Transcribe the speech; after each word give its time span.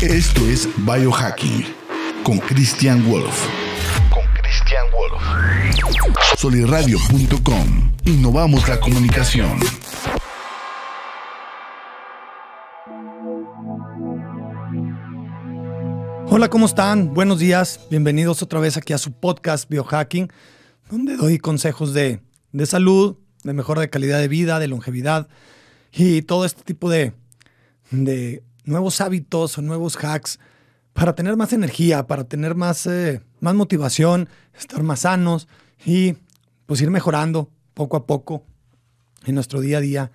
Esto 0.00 0.48
es 0.48 0.68
Biohacking 0.86 1.64
con 2.22 2.38
Christian 2.38 3.04
Wolf. 3.10 3.48
Con 4.10 4.22
Christian 4.40 4.84
Wolf. 4.92 5.20
Soliradio.com. 6.36 7.92
Innovamos 8.04 8.68
la 8.68 8.78
comunicación. 8.78 9.58
Hola, 16.28 16.48
¿cómo 16.48 16.66
están? 16.66 17.12
Buenos 17.12 17.40
días. 17.40 17.80
Bienvenidos 17.90 18.40
otra 18.40 18.60
vez 18.60 18.76
aquí 18.76 18.92
a 18.92 18.98
su 18.98 19.10
podcast 19.10 19.68
Biohacking, 19.68 20.30
donde 20.88 21.16
doy 21.16 21.38
consejos 21.38 21.92
de, 21.92 22.20
de 22.52 22.66
salud, 22.66 23.16
de 23.42 23.52
mejora 23.52 23.80
de 23.80 23.90
calidad 23.90 24.20
de 24.20 24.28
vida, 24.28 24.60
de 24.60 24.68
longevidad 24.68 25.26
y 25.90 26.22
todo 26.22 26.44
este 26.44 26.62
tipo 26.62 26.88
de, 26.88 27.14
de 27.90 28.44
nuevos 28.68 29.00
hábitos 29.00 29.58
o 29.58 29.62
nuevos 29.62 29.96
hacks 29.96 30.38
para 30.92 31.14
tener 31.14 31.36
más 31.36 31.52
energía, 31.52 32.06
para 32.06 32.24
tener 32.24 32.54
más, 32.54 32.86
eh, 32.86 33.22
más 33.40 33.54
motivación, 33.54 34.28
estar 34.58 34.82
más 34.82 35.00
sanos 35.00 35.48
y 35.84 36.16
pues 36.66 36.80
ir 36.82 36.90
mejorando 36.90 37.50
poco 37.74 37.96
a 37.96 38.06
poco 38.06 38.44
en 39.24 39.34
nuestro 39.34 39.60
día 39.60 39.78
a 39.78 39.80
día. 39.80 40.12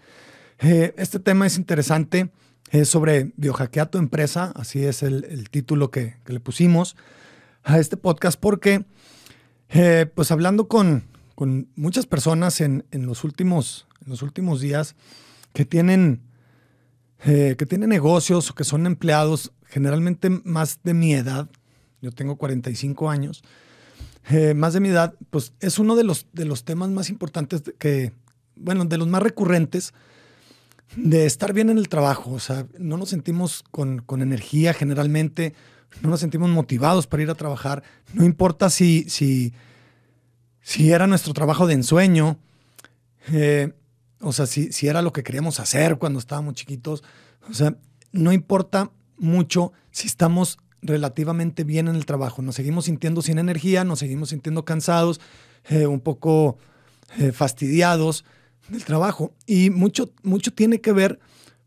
Eh, 0.59 0.93
este 0.98 1.20
tema 1.20 1.48
es 1.48 1.57
interesante, 1.57 2.31
es 2.70 2.89
sobre 2.89 3.31
biohackea 3.38 3.88
tu 3.88 3.98
empresa, 3.98 4.52
así 4.55 4.85
es 4.85 5.04
el, 5.04 5.49
título 5.49 5.90
que, 5.90 6.17
le 6.26 6.40
pusimos 6.40 6.95
a 7.63 7.79
este 7.79 7.98
podcast, 7.98 8.40
porque 8.40 8.85
eh, 9.70 10.05
pues 10.13 10.31
hablando 10.31 10.67
con, 10.67 11.05
con 11.35 11.70
muchas 11.76 12.05
personas 12.05 12.62
en, 12.62 12.85
en, 12.91 13.05
los 13.05 13.23
últimos, 13.23 13.88
en 14.04 14.12
los 14.12 14.21
últimos 14.21 14.62
días 14.62 14.95
que 15.54 15.65
tienen 15.65 16.21
eh, 17.26 17.55
que 17.58 17.66
tienen 17.66 17.90
negocios 17.90 18.52
o 18.52 18.55
que 18.55 18.63
son 18.63 18.86
empleados, 18.86 19.52
generalmente 19.66 20.30
más 20.30 20.80
de 20.84 20.94
mi 20.94 21.13
edad, 21.13 21.49
yo 22.02 22.12
tengo 22.12 22.36
45 22.36 23.10
años, 23.10 23.43
eh, 24.30 24.54
más 24.54 24.74
de 24.74 24.80
mi 24.80 24.90
edad, 24.90 25.15
pues 25.30 25.54
es 25.60 25.80
uno 25.80 25.96
de 25.96 26.04
los, 26.04 26.27
de 26.34 26.46
los 26.46 26.63
temas 26.63 26.90
más 26.90 27.10
importantes 27.10 27.63
que, 27.80 28.13
bueno, 28.55 28.85
de 28.85 28.98
los 28.98 29.07
más 29.07 29.24
recurrentes 29.24 29.93
de 30.96 31.26
estar 31.26 31.54
bien 31.54 31.70
en 31.70 31.77
el 31.77 31.90
trabajo. 31.90 32.32
O 32.32 32.40
sea, 32.40 32.65
no 32.77 32.98
nos 32.98 33.10
sentimos 33.10 33.63
con, 33.71 33.99
con 33.99 34.21
energía 34.21 34.74
generalmente, 34.74 35.54
no 36.02 36.10
nos 36.10 36.20
sentimos 36.20 36.49
motivados 36.49 37.08
para 37.08 37.24
ir 37.24 37.30
a 37.30 37.35
trabajar, 37.35 37.84
no 38.13 38.26
importa 38.26 38.70
si, 38.70 39.05
si, 39.10 39.54
si 40.62 40.91
era 40.91 41.08
nuestro 41.08 41.34
trabajo 41.34 41.68
de 41.68 41.76
ensueño. 41.76 42.37
Eh, 43.32 43.74
o 44.24 44.32
sea, 44.32 44.46
si, 44.46 44.71
si 44.71 44.88
era 44.88 45.02
lo 45.02 45.13
que 45.13 45.21
queríamos 45.21 45.60
hacer 45.60 45.98
cuando 45.98 46.18
estábamos 46.18 46.55
chiquitos. 46.55 47.04
O 47.49 47.54
sea, 47.54 47.76
no 48.12 48.32
importa 48.32 48.91
mucho 49.18 49.74
si 49.91 50.07
estamos 50.07 50.57
relativamente 50.82 51.63
bien 51.63 51.88
en 51.88 51.96
el 51.96 52.05
trabajo. 52.05 52.41
Nos 52.41 52.55
seguimos 52.55 52.85
sintiendo 52.85 53.21
sin 53.21 53.38
energía, 53.38 53.84
nos 53.84 53.99
seguimos 53.99 54.30
sintiendo 54.30 54.65
cansados, 54.65 55.20
eh, 55.70 55.88
un 55.88 55.99
poco 55.99 56.57
eh, 57.20 57.32
fastidiados 57.32 58.24
del 58.70 58.85
trabajo. 58.85 59.34
Y 59.46 59.70
mucho, 59.70 60.12
mucho 60.24 60.54
tiene 60.54 60.80
que 60.80 60.93
ver 60.93 61.20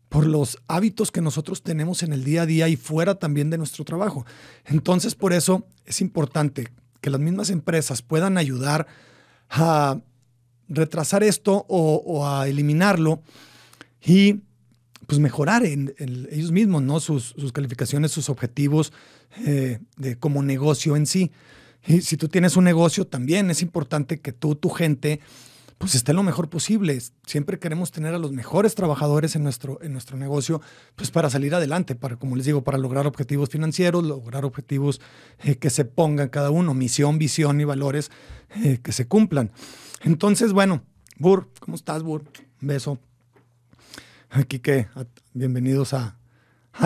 por 0.09 0.25
los 0.25 0.57
hábitos 0.67 1.11
que 1.11 1.21
nosotros 1.21 1.61
tenemos 1.61 2.01
en 2.01 2.13
el 2.13 2.23
día 2.23 2.43
a 2.43 2.45
día 2.45 2.67
y 2.69 2.75
fuera 2.75 3.15
también 3.15 3.49
de 3.49 3.57
nuestro 3.57 3.85
trabajo. 3.85 4.25
Entonces, 4.65 5.15
por 5.15 5.33
eso 5.33 5.67
es 5.85 6.01
importante 6.01 6.67
que 7.01 7.09
las 7.09 7.19
mismas 7.19 7.49
empresas 7.49 8.01
puedan 8.01 8.37
ayudar 8.37 8.87
a 9.49 9.99
retrasar 10.69 11.23
esto 11.23 11.65
o, 11.67 12.27
a 12.27 12.47
eliminarlo 12.47 13.21
y 14.03 14.41
pues 15.05 15.19
mejorar 15.19 15.65
en, 15.65 15.93
ellos 16.31 16.51
mismos, 16.51 16.83
¿no? 16.83 16.99
Sus, 16.99 17.33
calificaciones, 17.53 18.11
sus 18.11 18.29
objetivos 18.29 18.91
eh, 19.45 19.79
de, 19.95 20.17
como 20.17 20.43
negocio 20.43 20.95
en 20.95 21.05
sí. 21.05 21.31
Y 21.85 22.01
si 22.01 22.17
tú 22.17 22.27
tienes 22.27 22.57
un 22.57 22.65
negocio, 22.65 23.07
también 23.07 23.49
es 23.49 23.61
importante 23.61 24.19
que 24.19 24.33
tú, 24.33 24.55
tu 24.55 24.69
gente, 24.69 25.21
pues 25.77 25.93
esté 25.95 26.13
lo 26.13 26.23
mejor 26.23 26.49
posible. 26.49 26.99
Siempre 27.25 27.59
queremos 27.59 27.91
tener 27.91 28.13
a 28.13 28.17
los 28.17 28.31
mejores 28.31 28.73
trabajadores 28.75 29.35
en 29.35 29.43
nuestro, 29.43 29.81
en 29.81 29.93
nuestro 29.93 30.17
negocio, 30.17 30.61
pues 30.95 31.11
para 31.11 31.29
salir 31.29 31.53
adelante, 31.53 31.95
para, 31.95 32.15
como 32.15 32.35
les 32.35 32.45
digo, 32.45 32.63
para 32.63 32.77
lograr 32.77 33.05
objetivos 33.05 33.49
financieros, 33.49 34.03
lograr 34.03 34.45
objetivos 34.45 35.01
eh, 35.43 35.57
que 35.57 35.69
se 35.69 35.85
pongan 35.85 36.29
cada 36.29 36.49
uno, 36.49 36.73
misión, 36.73 37.19
visión 37.19 37.61
y 37.61 37.63
valores 37.63 38.11
eh, 38.63 38.79
que 38.81 38.91
se 38.91 39.07
cumplan. 39.07 39.51
Entonces, 40.01 40.51
bueno, 40.51 40.81
Bur, 41.17 41.49
¿cómo 41.59 41.75
estás, 41.75 42.01
Bur? 42.01 42.23
Un 42.61 42.67
beso. 42.67 42.99
Aquí 44.29 44.59
que, 44.59 44.87
bienvenidos 45.33 45.93
a, 45.93 46.17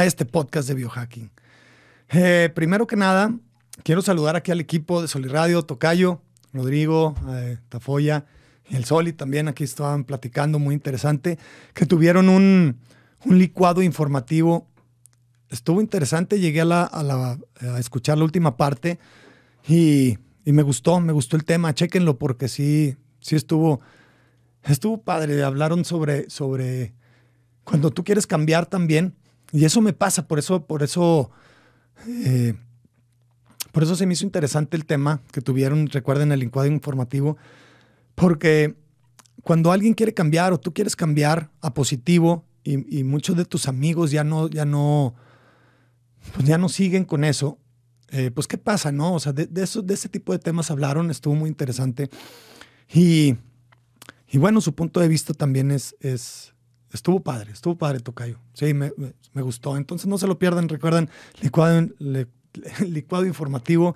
este 0.04 0.26
podcast 0.26 0.68
de 0.68 0.76
biohacking. 0.76 1.32
Eh, 2.10 2.50
primero 2.54 2.88
que 2.88 2.96
nada, 2.96 3.34
quiero 3.84 4.02
saludar 4.02 4.36
aquí 4.36 4.52
al 4.52 4.60
equipo 4.60 5.02
de 5.02 5.08
Soliradio, 5.08 5.64
Tocayo, 5.64 6.22
Rodrigo, 6.54 7.16
Tafoya 7.70 8.26
el 8.72 8.86
Soli 8.86 9.14
también. 9.14 9.48
Aquí 9.48 9.64
estaban 9.64 10.04
platicando, 10.04 10.60
muy 10.60 10.74
interesante, 10.74 11.38
que 11.74 11.86
tuvieron 11.86 12.30
un, 12.30 12.78
licuado 13.26 13.82
informativo. 13.84 14.68
Estuvo 15.50 15.82
interesante, 15.82 16.40
llegué 16.40 16.62
a, 16.62 16.66
la, 16.66 16.86
a 16.86 17.80
escuchar 17.80 18.18
la 18.18 18.24
última 18.24 18.58
parte 18.58 19.00
y 19.68 20.18
y 20.44 20.52
me 20.52 20.64
gustó, 20.64 21.00
me 21.00 21.14
gustó 21.14 21.36
el 21.36 21.44
tema, 21.44 21.74
chéquenlo 21.74 22.18
porque 22.18 22.48
sí, 22.48 22.98
sí 23.20 23.36
estuvo, 23.36 23.82
estuvo 24.64 25.02
padre. 25.02 25.44
Hablaron 25.44 25.86
sobre, 25.86 26.30
sobre 26.30 26.94
cuando 27.64 27.92
tú 27.92 28.04
quieres 28.04 28.26
cambiar 28.26 28.66
también. 28.66 29.16
Y 29.52 29.66
eso 29.66 29.82
me 29.82 29.94
pasa, 29.94 30.28
por 30.28 30.40
eso, 30.40 30.66
por 30.66 30.82
eso, 30.82 31.30
eh, 32.08 32.56
por 33.72 33.84
eso 33.84 33.96
se 33.96 34.06
me 34.06 34.14
hizo 34.14 34.26
interesante 34.26 34.78
el 34.78 34.86
tema 34.86 35.22
que 35.32 35.42
tuvieron, 35.42 35.88
recuerden 35.88 36.32
el 36.32 36.42
encuadre 36.42 36.72
informativo, 36.72 37.38
porque 38.22 38.76
cuando 39.42 39.72
alguien 39.72 39.96
quiere 39.96 40.14
cambiar 40.14 40.54
o 40.54 40.60
tú 40.60 40.76
quieres 40.76 40.96
cambiar 40.96 41.50
a 41.60 41.74
positivo 41.74 42.46
y, 42.64 43.00
y 43.00 43.04
muchos 43.04 43.36
de 43.36 43.46
tus 43.46 43.68
amigos 43.68 44.12
ya 44.12 44.24
no, 44.24 44.48
ya 44.48 44.64
no, 44.64 45.16
pues 46.36 46.46
ya 46.46 46.60
no 46.60 46.70
siguen 46.70 47.04
con 47.04 47.24
eso, 47.24 47.58
eh, 48.12 48.30
pues 48.30 48.46
qué 48.46 48.60
pasa, 48.60 48.92
¿no? 48.92 49.16
O 49.16 49.20
sea, 49.20 49.34
de, 49.34 49.50
eso, 49.64 49.82
de 49.82 49.96
ese 49.96 50.08
tipo 50.08 50.34
de 50.34 50.38
temas 50.38 50.70
hablaron, 50.70 51.10
estuvo 51.10 51.34
muy 51.34 51.50
interesante. 51.50 52.12
Y, 52.94 53.38
y 54.30 54.38
bueno, 54.38 54.62
su 54.62 54.76
punto 54.76 55.00
de 55.00 55.08
vista 55.08 55.34
también 55.34 55.72
es, 55.72 55.96
es, 56.00 56.54
estuvo 56.94 57.22
padre, 57.22 57.54
estuvo 57.54 57.76
padre, 57.76 58.02
Tocayo. 58.02 58.38
Sí, 58.54 58.76
me, 58.76 58.94
me, 59.34 59.42
gustó. 59.42 59.78
Entonces 59.78 60.06
no 60.06 60.20
se 60.20 60.28
lo 60.28 60.38
pierdan, 60.38 60.70
recuerden, 60.70 61.10
licuado, 61.42 61.88
licuado 62.86 63.26
informativo 63.26 63.96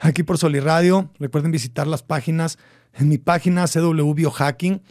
aquí 0.00 0.22
por 0.22 0.38
Soliradio. 0.38 1.10
Recuerden 1.18 1.52
visitar 1.52 1.86
las 1.86 2.02
páginas, 2.02 2.58
en 2.94 3.08
mi 3.08 3.18
página 3.18 3.66
CW 3.66 4.14
Biohacking, 4.14 4.82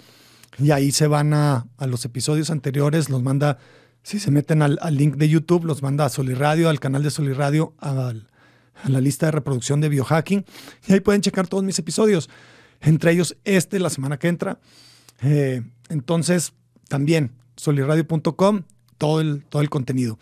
y 0.58 0.72
ahí 0.72 0.92
se 0.92 1.08
van 1.08 1.34
a, 1.34 1.68
a 1.78 1.88
los 1.88 2.06
episodios 2.06 2.50
anteriores, 2.50 3.10
los 3.10 3.22
manda, 3.22 3.58
si 4.04 4.20
se 4.20 4.32
meten 4.32 4.62
al, 4.62 4.80
al, 4.82 4.96
link 4.96 5.16
de 5.16 5.30
YouTube, 5.30 5.66
los 5.66 5.82
manda 5.82 6.06
a 6.06 6.10
Soliradio, 6.10 6.70
al 6.70 6.80
canal 6.80 7.04
de 7.04 7.12
Soliradio, 7.12 7.74
al, 7.80 8.30
a 8.84 8.90
la 8.90 9.02
lista 9.02 9.28
de 9.28 9.34
reproducción 9.34 9.82
de 9.82 9.90
biohacking 9.90 10.46
y 10.88 10.94
ahí 10.94 11.00
pueden 11.00 11.22
checar 11.22 11.48
todos 11.48 11.64
mis 11.64 11.80
episodios, 11.80 12.30
entre 12.82 13.12
ellos 13.12 13.38
este 13.44 13.80
la 13.80 13.90
semana 13.90 14.18
que 14.18 14.28
entra. 14.28 14.60
Eh, 15.22 15.64
entonces, 15.90 16.54
también 16.88 17.32
soliradio.com, 17.56 18.64
todo 18.98 19.22
el, 19.22 19.44
todo 19.46 19.62
el 19.62 19.70
contenido. 19.70 20.18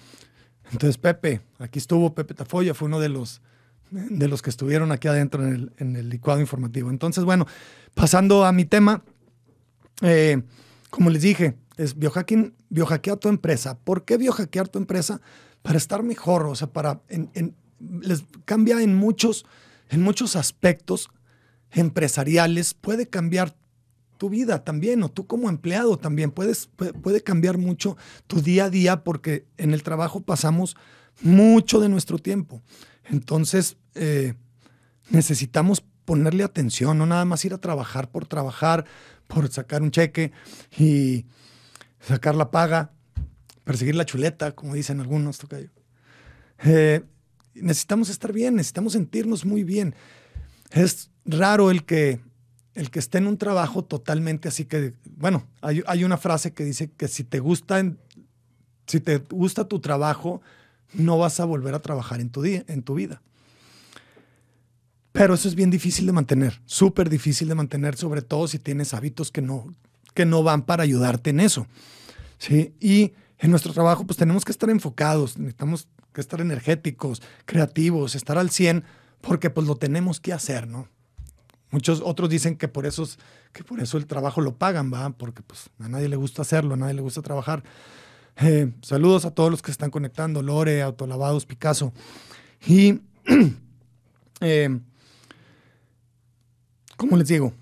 Entonces, 0.71 0.97
Pepe, 0.97 1.41
aquí 1.59 1.79
estuvo 1.79 2.13
Pepe 2.13 2.33
Tafoya, 2.33 2.73
fue 2.73 2.87
uno 2.87 2.99
de 2.99 3.09
los, 3.09 3.41
de 3.91 4.27
los 4.27 4.41
que 4.41 4.49
estuvieron 4.49 4.91
aquí 4.91 5.07
adentro 5.07 5.45
en 5.45 5.53
el, 5.53 5.71
en 5.77 5.95
el 5.95 6.09
licuado 6.09 6.39
informativo. 6.39 6.89
Entonces, 6.89 7.23
bueno, 7.23 7.47
pasando 7.93 8.45
a 8.45 8.51
mi 8.51 8.65
tema, 8.65 9.03
eh, 10.01 10.41
como 10.89 11.09
les 11.09 11.21
dije, 11.21 11.55
es 11.77 11.97
biohacking, 11.97 12.53
biohackear 12.69 13.17
tu 13.17 13.29
empresa. 13.29 13.77
¿Por 13.77 14.05
qué 14.05 14.17
biohackear 14.17 14.67
tu 14.67 14.79
empresa? 14.79 15.21
Para 15.61 15.77
estar 15.77 16.03
mejor, 16.03 16.45
o 16.45 16.55
sea, 16.55 16.67
para 16.67 17.01
en, 17.09 17.55
les 18.01 18.23
cambia 18.45 18.81
en 18.81 18.95
muchos, 18.95 19.45
en 19.89 20.01
muchos 20.01 20.35
aspectos 20.35 21.09
empresariales, 21.71 22.73
puede 22.73 23.07
cambiar 23.07 23.55
tu 24.17 24.29
vida 24.29 24.63
también, 24.63 25.03
o 25.03 25.09
tú 25.09 25.27
como 25.27 25.49
empleado 25.49 25.97
también, 25.97 26.31
puedes, 26.31 26.69
puede 27.01 27.21
cambiar 27.21 27.57
mucho 27.57 27.97
tu 28.25 28.41
día 28.41 28.65
a 28.65 28.69
día 28.69 29.03
porque 29.03 29.45
en 29.57 29.73
el 29.73 29.83
trabajo 29.83 30.21
pasamos 30.21 30.75
mucho 31.21 31.79
de 31.79 31.89
nuestro 31.89 32.17
tiempo. 32.17 32.61
Entonces, 33.09 33.77
eh, 33.95 34.33
necesitamos 35.09 35.83
ponerle 36.05 36.43
atención, 36.43 36.97
no 36.97 37.05
nada 37.05 37.25
más 37.25 37.43
ir 37.45 37.53
a 37.53 37.57
trabajar 37.57 38.09
por 38.09 38.27
trabajar, 38.27 38.85
por 39.27 39.49
sacar 39.49 39.81
un 39.81 39.91
cheque 39.91 40.31
y 40.77 41.25
sacar 41.99 42.35
la 42.35 42.51
paga, 42.51 42.91
perseguir 43.63 43.95
la 43.95 44.05
chuleta, 44.05 44.53
como 44.53 44.73
dicen 44.73 45.01
algunos. 45.01 45.39
Eh, 46.63 47.03
necesitamos 47.53 48.09
estar 48.09 48.31
bien, 48.31 48.55
necesitamos 48.55 48.93
sentirnos 48.93 49.45
muy 49.45 49.63
bien. 49.63 49.95
Es 50.71 51.11
raro 51.25 51.71
el 51.71 51.83
que, 51.85 52.19
el 52.73 52.89
que 52.89 52.99
esté 52.99 53.17
en 53.17 53.27
un 53.27 53.37
trabajo 53.37 53.83
totalmente 53.83 54.47
así 54.47 54.65
que, 54.65 54.93
bueno, 55.17 55.45
hay, 55.61 56.03
una 56.03 56.17
frase 56.17 56.53
que 56.53 56.63
dice 56.63 56.89
que 56.95 57.07
si 57.07 57.23
te 57.23 57.39
gusta, 57.39 57.83
si 58.85 58.99
te 58.99 59.17
gusta 59.17 59.67
tu 59.67 59.79
trabajo, 59.79 60.41
no 60.93 61.17
vas 61.17 61.39
a 61.39 61.45
volver 61.45 61.73
a 61.73 61.81
trabajar 61.81 62.21
en 62.21 62.29
tu, 62.29 62.41
día, 62.41 62.63
en 62.67 62.83
tu 62.83 62.95
vida. 62.95 63.21
Pero 65.11 65.33
eso 65.33 65.47
es 65.47 65.55
bien 65.55 65.69
difícil 65.69 66.05
de 66.05 66.11
mantener, 66.11 66.61
súper 66.65 67.09
difícil 67.09 67.47
de 67.47 67.55
mantener, 67.55 67.95
sobre 67.95 68.21
todo 68.21 68.47
si 68.47 68.59
tienes 68.59 68.93
hábitos 68.93 69.31
que 69.31 69.41
no, 69.41 69.73
que 70.13 70.25
no 70.25 70.43
van 70.43 70.63
para 70.63 70.83
ayudarte 70.83 71.31
en 71.31 71.39
eso. 71.39 71.67
¿sí? 72.37 72.75
Y 72.79 73.13
en 73.39 73.51
nuestro 73.51 73.73
trabajo 73.73 74.05
pues 74.05 74.17
tenemos 74.17 74.45
que 74.45 74.51
estar 74.51 74.69
enfocados, 74.69 75.37
necesitamos 75.37 75.87
que 76.13 76.21
estar 76.21 76.41
energéticos, 76.41 77.21
creativos, 77.45 78.15
estar 78.15 78.37
al 78.37 78.49
100, 78.49 78.83
porque 79.21 79.49
pues 79.49 79.67
lo 79.67 79.75
tenemos 79.75 80.19
que 80.19 80.33
hacer, 80.33 80.67
¿no? 80.67 80.87
Muchos 81.69 82.01
otros 82.03 82.29
dicen 82.29 82.55
que 82.55 82.67
por 82.67 82.85
eso, 82.85 83.07
que 83.51 83.63
por 83.63 83.79
eso 83.81 83.97
el 83.97 84.07
trabajo 84.07 84.41
lo 84.41 84.55
pagan, 84.55 84.91
¿va? 84.91 85.09
Porque 85.09 85.41
pues 85.41 85.69
a 85.79 85.89
nadie 85.89 86.07
le 86.07 86.15
gusta 86.15 86.41
hacerlo, 86.41 86.75
a 86.75 86.77
nadie 86.77 86.93
le 86.93 87.01
gusta 87.01 87.21
trabajar. 87.21 87.63
Eh, 88.39 88.71
saludos 88.81 89.25
a 89.25 89.31
todos 89.31 89.49
los 89.49 89.61
que 89.63 89.71
están 89.71 89.89
conectando, 89.89 90.43
Lore, 90.43 90.83
Autolavados, 90.83 91.45
Picasso. 91.45 91.91
Y, 92.67 93.01
eh, 94.41 94.79
como 96.95 97.17
les 97.17 97.27
digo, 97.27 97.53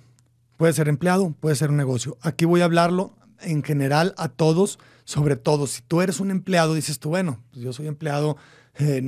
puede 0.57 0.73
ser 0.73 0.89
empleado, 0.89 1.33
puede 1.39 1.55
ser 1.55 1.69
un 1.69 1.77
negocio. 1.77 2.17
Aquí 2.21 2.43
voy 2.43 2.61
a 2.61 2.65
hablarlo 2.65 3.13
en 3.39 3.63
general 3.63 4.13
a 4.17 4.27
todos, 4.27 4.79
sobre 5.05 5.37
todo 5.37 5.67
si 5.67 5.81
tú 5.81 6.01
eres 6.01 6.19
un 6.19 6.29
empleado, 6.29 6.73
dices 6.73 6.99
tú, 6.99 7.09
bueno, 7.09 7.41
pues 7.51 7.63
yo 7.63 7.71
soy 7.71 7.87
empleado, 7.87 8.35
eh, 8.77 9.01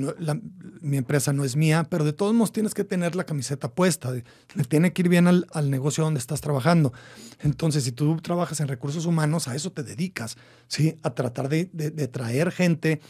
mi 0.82 0.98
empresa 0.98 1.34
no 1.34 1.44
es 1.44 1.56
mía, 1.56 1.86
pero 1.90 2.06
de 2.06 2.14
todos 2.14 2.34
modos 2.34 2.52
tienes 2.52 2.74
que 2.74 2.84
tener 2.84 3.16
la 3.16 3.26
camiseta 3.26 3.70
puesta, 3.70 4.12
le 4.12 4.64
tiene 4.64 4.94
que 4.94 5.02
ir 5.02 5.10
bien 5.10 5.28
al, 5.28 5.70
negocio 5.70 6.04
donde 6.04 6.20
estás 6.20 6.42
trabajando. 6.42 6.94
Entonces, 7.42 7.84
si 7.84 7.92
tú 7.92 8.18
trabajas 8.18 8.60
en 8.60 8.68
recursos 8.68 9.06
humanos, 9.06 9.48
a 9.48 9.56
eso 9.56 9.72
te 9.72 9.84
dedicas, 9.84 10.38
¿sí? 10.68 10.98
A 11.04 11.14
tratar 11.14 11.50
de, 11.50 11.70
de 11.74 12.08
traer 12.08 12.52
gente 12.52 13.02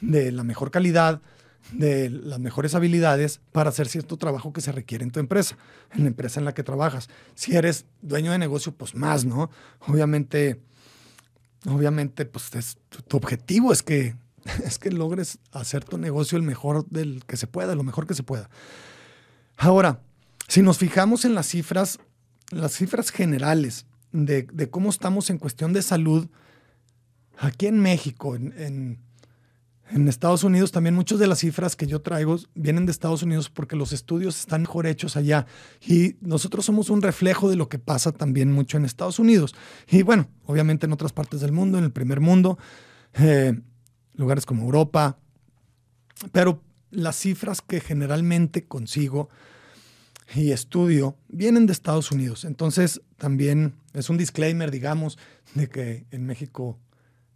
de 0.00 0.32
la 0.32 0.44
mejor 0.44 0.70
calidad, 0.70 1.20
de 1.72 2.10
las 2.10 2.38
mejores 2.38 2.74
habilidades 2.74 3.40
para 3.52 3.70
hacer 3.70 3.88
cierto 3.88 4.16
trabajo 4.16 4.52
que 4.52 4.60
se 4.60 4.72
requiere 4.72 5.04
en 5.04 5.10
tu 5.10 5.20
empresa, 5.20 5.56
en 5.94 6.02
la 6.02 6.08
empresa 6.08 6.40
en 6.40 6.44
la 6.44 6.54
que 6.54 6.62
trabajas. 6.62 7.08
Si 7.34 7.56
eres 7.56 7.86
dueño 8.02 8.32
de 8.32 8.38
negocio, 8.38 8.72
pues 8.72 8.94
más, 8.94 9.24
¿no? 9.24 9.50
Obviamente, 9.86 10.60
obviamente, 11.66 12.26
pues 12.26 12.76
tu, 13.08 13.16
objetivo 13.16 13.72
es 13.72 13.82
que, 13.82 14.14
es 14.64 14.78
que 14.78 14.90
logres 14.90 15.38
hacer 15.52 15.84
tu 15.84 15.98
negocio 15.98 16.36
el 16.36 16.44
mejor 16.44 16.86
del 16.88 17.24
que 17.26 17.36
se 17.36 17.46
pueda, 17.46 17.74
lo 17.74 17.82
mejor 17.82 18.06
que 18.06 18.14
se 18.14 18.22
pueda. 18.22 18.48
Ahora, 19.56 20.00
si 20.48 20.62
nos 20.62 20.78
fijamos 20.78 21.24
en 21.24 21.34
las 21.34 21.46
cifras, 21.46 21.98
las 22.50 22.72
cifras 22.72 23.10
generales 23.10 23.86
de, 24.12 24.46
cómo 24.70 24.90
estamos 24.90 25.30
en 25.30 25.38
cuestión 25.38 25.72
de 25.72 25.82
salud, 25.82 26.28
aquí 27.38 27.66
en 27.66 27.80
México, 27.80 28.36
en 28.36 28.98
en 29.90 30.08
Estados 30.08 30.44
Unidos 30.44 30.72
también 30.72 30.94
muchas 30.94 31.18
de 31.18 31.26
las 31.26 31.40
cifras 31.40 31.76
que 31.76 31.86
yo 31.86 32.00
traigo 32.00 32.38
vienen 32.54 32.86
de 32.86 32.92
Estados 32.92 33.22
Unidos 33.22 33.50
porque 33.50 33.76
los 33.76 33.92
estudios 33.92 34.40
están 34.40 34.62
mejor 34.62 34.86
hechos 34.86 35.16
allá 35.16 35.46
y 35.86 36.16
nosotros 36.20 36.64
somos 36.64 36.88
un 36.90 37.02
reflejo 37.02 37.50
de 37.50 37.56
lo 37.56 37.68
que 37.68 37.78
pasa 37.78 38.12
también 38.12 38.50
mucho 38.50 38.76
en 38.76 38.84
Estados 38.84 39.18
Unidos. 39.18 39.54
Y 39.88 40.02
bueno, 40.02 40.28
obviamente 40.46 40.86
en 40.86 40.92
otras 40.92 41.12
partes 41.12 41.40
del 41.40 41.52
mundo, 41.52 41.78
en 41.78 41.84
el 41.84 41.92
primer 41.92 42.20
mundo, 42.20 42.58
eh, 43.14 43.60
lugares 44.14 44.46
como 44.46 44.64
Europa, 44.64 45.18
pero 46.32 46.62
las 46.90 47.16
cifras 47.16 47.60
que 47.60 47.80
generalmente 47.80 48.66
consigo 48.66 49.28
y 50.34 50.52
estudio 50.52 51.16
vienen 51.28 51.66
de 51.66 51.72
Estados 51.72 52.10
Unidos. 52.10 52.44
Entonces 52.44 53.02
también 53.16 53.74
es 53.92 54.10
un 54.10 54.16
disclaimer, 54.16 54.70
digamos, 54.70 55.18
de 55.54 55.68
que 55.68 56.06
en 56.10 56.26
México 56.26 56.78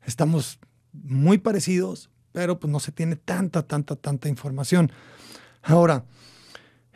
estamos 0.02 0.58
muy 0.92 1.38
parecidos, 1.38 2.10
pero 2.32 2.58
pues 2.58 2.70
no 2.70 2.80
se 2.80 2.92
tiene 2.92 3.16
tanta, 3.16 3.62
tanta, 3.62 3.96
tanta 3.96 4.28
información. 4.28 4.90
Ahora, 5.62 6.04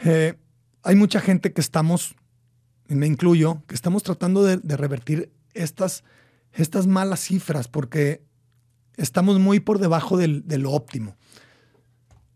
eh, 0.04 0.34
hay 0.82 0.96
mucha 0.96 1.20
gente 1.20 1.52
que 1.52 1.60
estamos, 1.60 2.14
y 2.88 2.94
me 2.94 3.06
incluyo, 3.06 3.62
que 3.66 3.74
estamos 3.74 4.02
tratando 4.02 4.42
de, 4.42 4.76
revertir 4.76 5.32
estas, 5.54 6.04
estas 6.52 6.86
malas 6.86 7.20
cifras 7.20 7.68
porque 7.68 8.24
estamos 8.96 9.38
muy 9.38 9.60
por 9.60 9.78
debajo 9.78 10.16
del, 10.16 10.46
de 10.46 10.58
lo 10.58 10.72
óptimo. 10.72 11.16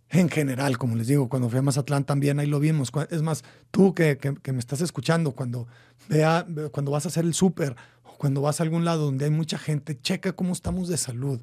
En 0.09 0.29
general, 0.29 0.79
como 0.79 0.95
les 0.97 1.09
digo, 1.09 1.29
cuando 1.29 1.49
fui 1.49 1.59
a 1.59 1.63
Mazatlán 1.63 2.05
también 2.05 2.39
ahí 2.39 2.47
lo 2.47 2.61
vimos. 2.61 2.93
Es 3.11 3.23
más, 3.23 3.45
tú 3.71 3.93
que, 3.93 4.19
que, 4.19 4.53
me 4.53 4.59
estás 4.59 4.81
escuchando, 4.81 5.33
cuando, 5.33 5.67
vea, 6.09 6.47
cuando 6.73 6.93
vas 6.93 7.07
a 7.07 7.09
hacer 7.09 7.25
el 7.25 7.35
súper 7.35 7.75
o 8.05 8.17
cuando 8.17 8.41
vas 8.41 8.61
a 8.61 8.63
algún 8.63 8.85
lado 8.85 9.05
donde 9.05 9.25
hay 9.25 9.31
mucha 9.31 9.59
gente, 9.59 10.01
checa 10.01 10.33
cómo 10.33 10.53
estamos 10.53 10.89
de 10.89 10.97
salud. 10.97 11.41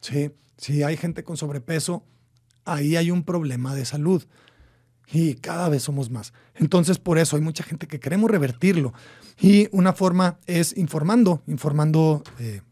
¿sí? 0.00 0.32
Si 0.56 0.82
hay 0.82 0.96
gente 0.96 1.22
con 1.22 1.36
sobrepeso, 1.36 2.04
ahí 2.64 2.96
hay 2.96 3.10
un 3.10 3.22
problema 3.22 3.74
de 3.74 3.84
salud. 3.84 4.24
Y 5.12 5.34
cada 5.34 5.68
vez 5.68 5.82
somos 5.82 6.10
más. 6.10 6.32
Entonces, 6.54 6.98
por 6.98 7.18
eso 7.18 7.36
hay 7.36 7.42
mucha 7.42 7.62
gente 7.62 7.86
que 7.86 8.00
queremos 8.00 8.30
revertirlo. 8.30 8.94
Y 9.40 9.68
una 9.70 9.92
forma 9.92 10.38
es 10.46 10.76
informando, 10.76 11.42
informando 11.46 12.22
eh, 12.38 12.62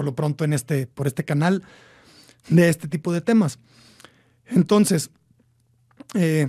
por 0.00 0.06
lo 0.06 0.14
pronto 0.14 0.44
en 0.44 0.54
este, 0.54 0.86
por 0.86 1.06
este 1.06 1.26
canal 1.26 1.62
de 2.48 2.70
este 2.70 2.88
tipo 2.88 3.12
de 3.12 3.20
temas. 3.20 3.58
Entonces, 4.46 5.10
eh, 6.14 6.48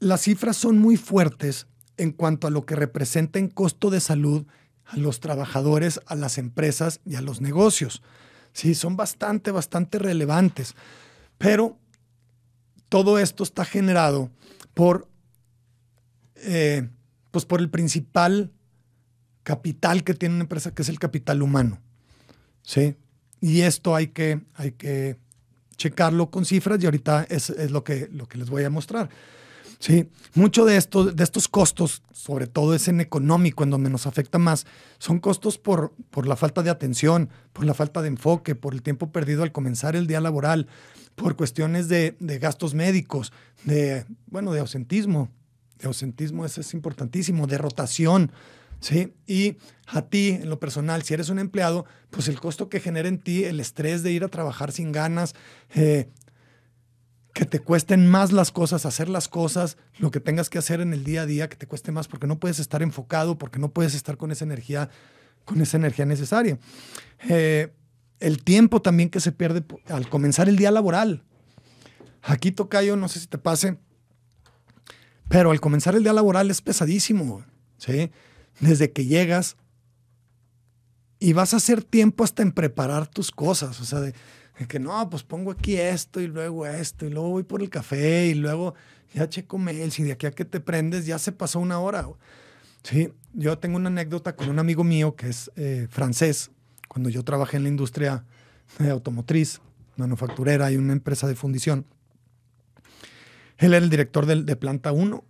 las 0.00 0.22
cifras 0.22 0.56
son 0.56 0.76
muy 0.76 0.96
fuertes 0.96 1.68
en 1.98 2.10
cuanto 2.10 2.48
a 2.48 2.50
lo 2.50 2.66
que 2.66 2.74
representa 2.74 3.38
en 3.38 3.46
costo 3.46 3.90
de 3.90 4.00
salud 4.00 4.44
a 4.86 4.96
los 4.96 5.20
trabajadores, 5.20 6.00
a 6.06 6.16
las 6.16 6.36
empresas 6.36 6.98
y 7.06 7.14
a 7.14 7.20
los 7.20 7.40
negocios. 7.40 8.02
Sí, 8.52 8.74
son 8.74 8.96
bastante, 8.96 9.52
bastante 9.52 10.00
relevantes. 10.00 10.74
Pero 11.38 11.78
todo 12.88 13.20
esto 13.20 13.44
está 13.44 13.64
generado 13.64 14.32
por, 14.74 15.06
eh, 16.34 16.88
pues 17.30 17.44
por 17.44 17.60
el 17.60 17.70
principal 17.70 18.50
capital 19.44 20.02
que 20.02 20.14
tiene 20.14 20.34
una 20.34 20.42
empresa, 20.42 20.74
que 20.74 20.82
es 20.82 20.88
el 20.88 20.98
capital 20.98 21.40
humano. 21.40 21.78
¿Sí? 22.62 22.96
Y 23.40 23.62
esto 23.62 23.94
hay 23.94 24.08
que, 24.08 24.40
hay 24.54 24.72
que 24.72 25.16
checarlo 25.76 26.30
con 26.30 26.44
cifras 26.44 26.82
y 26.82 26.86
ahorita 26.86 27.26
es, 27.28 27.50
es 27.50 27.70
lo, 27.70 27.82
que, 27.82 28.08
lo 28.12 28.26
que 28.26 28.38
les 28.38 28.50
voy 28.50 28.64
a 28.64 28.70
mostrar. 28.70 29.08
Sí, 29.82 30.08
mucho 30.34 30.64
de, 30.64 30.76
esto, 30.76 31.06
de 31.06 31.24
estos 31.24 31.48
costos, 31.48 32.02
sobre 32.12 32.46
todo 32.46 32.72
es 32.72 32.86
en 32.86 33.00
económico, 33.00 33.64
en 33.64 33.70
donde 33.70 33.90
nos 33.90 34.06
afecta 34.06 34.38
más, 34.38 34.64
son 35.00 35.18
costos 35.18 35.58
por, 35.58 35.92
por 36.10 36.28
la 36.28 36.36
falta 36.36 36.62
de 36.62 36.70
atención, 36.70 37.30
por 37.52 37.64
la 37.64 37.74
falta 37.74 38.00
de 38.00 38.06
enfoque, 38.06 38.54
por 38.54 38.74
el 38.74 38.82
tiempo 38.82 39.10
perdido 39.10 39.42
al 39.42 39.50
comenzar 39.50 39.96
el 39.96 40.06
día 40.06 40.20
laboral, 40.20 40.68
por 41.16 41.34
cuestiones 41.34 41.88
de, 41.88 42.14
gastos 42.40 42.74
médicos, 42.74 43.32
de, 43.64 44.04
bueno, 44.26 44.52
de 44.52 44.60
ausentismo. 44.60 45.30
De 45.80 45.88
ausentismo, 45.88 46.44
eso 46.44 46.60
es 46.60 46.74
importantísimo, 46.74 47.48
de 47.48 47.58
rotación. 47.58 48.30
¿Sí? 48.82 49.14
Y 49.26 49.56
a 49.86 50.02
ti, 50.02 50.30
en 50.42 50.50
lo 50.50 50.58
personal, 50.58 51.02
si 51.02 51.14
eres 51.14 51.30
un 51.30 51.38
empleado, 51.38 51.86
pues 52.10 52.28
el 52.28 52.38
costo 52.38 52.68
que 52.68 52.80
genera 52.80 53.08
en 53.08 53.18
ti 53.18 53.44
el 53.44 53.60
estrés 53.60 54.02
de 54.02 54.12
ir 54.12 54.24
a 54.24 54.28
trabajar 54.28 54.72
sin 54.72 54.92
ganas, 54.92 55.34
eh, 55.74 56.08
que 57.32 57.46
te 57.46 57.60
cuesten 57.60 58.10
más 58.10 58.32
las 58.32 58.50
cosas, 58.50 58.84
hacer 58.84 59.08
las 59.08 59.28
cosas, 59.28 59.78
lo 59.98 60.10
que 60.10 60.20
tengas 60.20 60.50
que 60.50 60.58
hacer 60.58 60.80
en 60.80 60.92
el 60.92 61.04
día 61.04 61.22
a 61.22 61.26
día, 61.26 61.48
que 61.48 61.56
te 61.56 61.66
cueste 61.66 61.92
más, 61.92 62.08
porque 62.08 62.26
no 62.26 62.38
puedes 62.38 62.58
estar 62.58 62.82
enfocado, 62.82 63.38
porque 63.38 63.58
no 63.58 63.70
puedes 63.70 63.94
estar 63.94 64.18
con 64.18 64.32
esa 64.32 64.44
energía, 64.44 64.90
con 65.46 65.60
esa 65.62 65.78
energía 65.78 66.04
necesaria. 66.04 66.58
Eh, 67.28 67.72
el 68.18 68.42
tiempo 68.42 68.82
también 68.82 69.08
que 69.08 69.20
se 69.20 69.32
pierde 69.32 69.64
al 69.88 70.08
comenzar 70.08 70.48
el 70.48 70.56
día 70.56 70.70
laboral. 70.70 71.22
Aquí 72.20 72.52
toca 72.52 72.82
yo, 72.82 72.96
no 72.96 73.08
sé 73.08 73.20
si 73.20 73.26
te 73.28 73.38
pase, 73.38 73.78
pero 75.28 75.52
al 75.52 75.60
comenzar 75.60 75.94
el 75.94 76.02
día 76.02 76.12
laboral 76.12 76.50
es 76.50 76.60
pesadísimo, 76.60 77.44
¿sí? 77.78 78.10
Desde 78.60 78.92
que 78.92 79.06
llegas 79.06 79.56
y 81.18 81.32
vas 81.32 81.54
a 81.54 81.58
hacer 81.58 81.84
tiempo 81.84 82.24
hasta 82.24 82.42
en 82.42 82.52
preparar 82.52 83.06
tus 83.06 83.30
cosas, 83.30 83.80
o 83.80 83.84
sea, 83.84 84.00
de, 84.00 84.12
que 84.66 84.78
no, 84.78 85.08
pues 85.08 85.22
pongo 85.22 85.50
aquí 85.50 85.76
esto 85.76 86.20
y 86.20 86.26
luego 86.26 86.66
esto 86.66 87.06
y 87.06 87.10
luego 87.10 87.30
voy 87.30 87.42
por 87.42 87.62
el 87.62 87.70
café 87.70 88.26
y 88.26 88.34
luego 88.34 88.74
ya 89.14 89.28
checo 89.28 89.58
mails 89.58 89.98
y 89.98 90.04
de 90.04 90.12
aquí 90.12 90.26
a 90.26 90.30
que 90.32 90.44
te 90.44 90.60
prendes 90.60 91.06
ya 91.06 91.18
se 91.18 91.32
pasó 91.32 91.60
una 91.60 91.78
hora. 91.78 92.06
Sí, 92.82 93.12
yo 93.32 93.58
tengo 93.58 93.76
una 93.76 93.88
anécdota 93.88 94.34
con 94.34 94.48
un 94.48 94.58
amigo 94.58 94.82
mío 94.82 95.14
que 95.14 95.28
es 95.28 95.50
eh, 95.56 95.86
francés. 95.90 96.50
Cuando 96.88 97.08
yo 97.08 97.22
trabajé 97.22 97.56
en 97.56 97.62
la 97.64 97.68
industria 97.68 98.24
automotriz, 98.80 99.60
manufacturera 99.96 100.72
y 100.72 100.76
una 100.76 100.92
empresa 100.92 101.26
de 101.28 101.34
fundición, 101.36 101.86
él 103.58 103.74
era 103.74 103.84
el 103.84 103.90
director 103.90 104.26
de, 104.26 104.42
de 104.42 104.56
planta 104.56 104.90
1, 104.92 105.24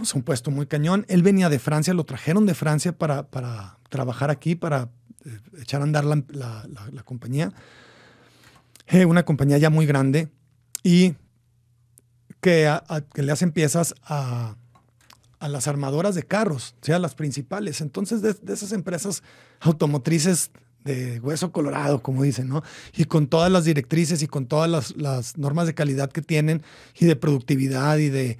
es 0.00 0.14
un 0.14 0.22
puesto 0.22 0.50
muy 0.50 0.66
cañón. 0.66 1.06
Él 1.08 1.22
venía 1.22 1.48
de 1.48 1.58
Francia, 1.58 1.94
lo 1.94 2.04
trajeron 2.04 2.46
de 2.46 2.54
Francia 2.54 2.96
para, 2.96 3.28
para 3.30 3.78
trabajar 3.88 4.30
aquí, 4.30 4.54
para 4.54 4.90
eh, 5.24 5.38
echar 5.60 5.80
a 5.80 5.84
andar 5.84 6.04
la, 6.04 6.22
la, 6.28 7.02
compañía. 7.04 7.52
Eh, 8.88 9.04
una 9.04 9.24
compañía 9.24 9.58
ya 9.58 9.70
muy 9.70 9.86
grande 9.86 10.28
y 10.82 11.14
que, 12.40 12.70
le 13.14 13.32
hacen 13.32 13.52
piezas 13.52 13.94
a, 14.02 14.56
las 15.40 15.68
armadoras 15.68 16.14
de 16.14 16.22
carros, 16.22 16.74
o 16.80 16.86
sea, 16.86 16.98
las 16.98 17.14
principales. 17.14 17.80
Entonces, 17.80 18.22
de, 18.22 18.34
esas 18.52 18.72
empresas 18.72 19.22
automotrices 19.60 20.50
de 20.84 21.18
hueso 21.20 21.50
colorado, 21.50 22.02
como 22.02 22.22
dicen, 22.22 22.48
¿no? 22.48 22.62
Y 22.94 23.06
con 23.06 23.26
todas 23.26 23.50
las 23.50 23.64
directrices 23.64 24.22
y 24.22 24.26
con 24.26 24.46
todas 24.46 24.70
las, 24.70 24.96
las 24.96 25.38
normas 25.38 25.66
de 25.66 25.74
calidad 25.74 26.12
que 26.12 26.22
tienen 26.22 26.62
y 26.98 27.06
de 27.06 27.16
productividad 27.16 27.98
y 27.98 28.10
de, 28.10 28.38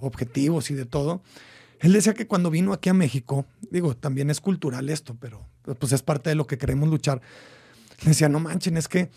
objetivos 0.00 0.70
y 0.70 0.74
de 0.74 0.84
todo. 0.84 1.22
Él 1.80 1.92
decía 1.92 2.14
que 2.14 2.26
cuando 2.26 2.50
vino 2.50 2.72
aquí 2.72 2.90
a 2.90 2.94
México, 2.94 3.46
digo, 3.70 3.96
también 3.96 4.30
es 4.30 4.40
cultural 4.40 4.88
esto, 4.88 5.16
pero 5.18 5.46
pues 5.78 5.92
es 5.92 6.02
parte 6.02 6.30
de 6.30 6.36
lo 6.36 6.46
que 6.46 6.58
queremos 6.58 6.88
luchar. 6.88 7.20
decía, 8.04 8.28
no 8.28 8.40
manchen, 8.40 8.76
es 8.76 8.88
que 8.88 9.10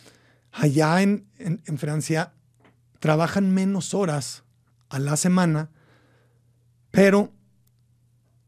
allá 0.52 1.02
en, 1.02 1.28
en, 1.38 1.78
Francia 1.78 2.34
trabajan 3.00 3.54
menos 3.54 3.94
horas 3.94 4.44
a 4.90 5.00
la 5.00 5.18
semana, 5.18 5.70
pero, 6.92 7.34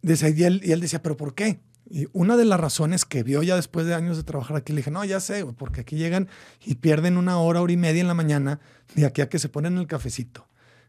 decía, 0.02 0.30
y, 0.30 0.44
él, 0.44 0.62
y 0.64 0.72
él 0.72 0.80
decía, 0.80 1.02
pero 1.02 1.18
¿por 1.18 1.34
qué? 1.34 1.60
Y 1.90 2.08
una 2.14 2.38
de 2.38 2.46
las 2.46 2.60
razones 2.60 3.04
que 3.06 3.24
vio 3.24 3.42
ya 3.42 3.56
después 3.56 3.86
de 3.86 3.96
años 3.96 4.18
de 4.18 4.24
trabajar 4.24 4.58
aquí, 4.58 4.74
le 4.74 4.78
dije, 4.78 4.92
no, 4.92 5.04
ya 5.06 5.20
sé, 5.20 5.46
porque 5.58 5.82
aquí 5.82 5.96
llegan 5.98 6.28
y 6.64 6.76
pierden 6.76 7.18
una 7.18 7.40
hora, 7.40 7.62
hora 7.62 7.74
y 7.74 7.78
media 7.78 8.02
en 8.02 8.08
la 8.08 8.14
mañana 8.14 8.60
de 8.94 9.06
aquí 9.06 9.22
a 9.22 9.30
que 9.30 9.40
se 9.40 9.50
ponen 9.50 9.78
el 9.78 9.88
cafecito 9.88 10.48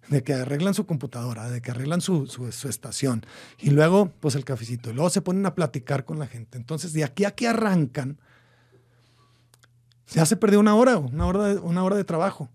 de 0.08 0.22
que 0.24 0.34
arreglan 0.34 0.74
su 0.74 0.86
computadora, 0.86 1.48
de 1.48 1.62
que 1.62 1.70
arreglan 1.70 2.00
su, 2.00 2.26
su, 2.26 2.68
estación 2.68 3.24
y 3.58 3.70
luego 3.70 4.10
pues 4.20 4.34
el 4.34 4.44
cafecito 4.44 4.90
y 4.90 4.92
luego 4.92 5.08
se 5.08 5.22
ponen 5.22 5.46
a 5.46 5.54
platicar 5.54 6.04
con 6.04 6.18
la 6.18 6.26
gente. 6.26 6.58
Entonces 6.58 6.92
de 6.92 7.04
aquí 7.04 7.24
a 7.24 7.30
que 7.30 7.46
arrancan, 7.46 8.18
ya 10.08 10.26
se 10.26 10.36
perdió 10.36 10.58
una 10.58 10.74
hora, 10.74 10.98
una 10.98 11.26
hora 11.26 11.44
de, 11.44 11.60
una 11.60 11.84
hora 11.84 11.96
de 11.96 12.04
trabajo. 12.04 12.50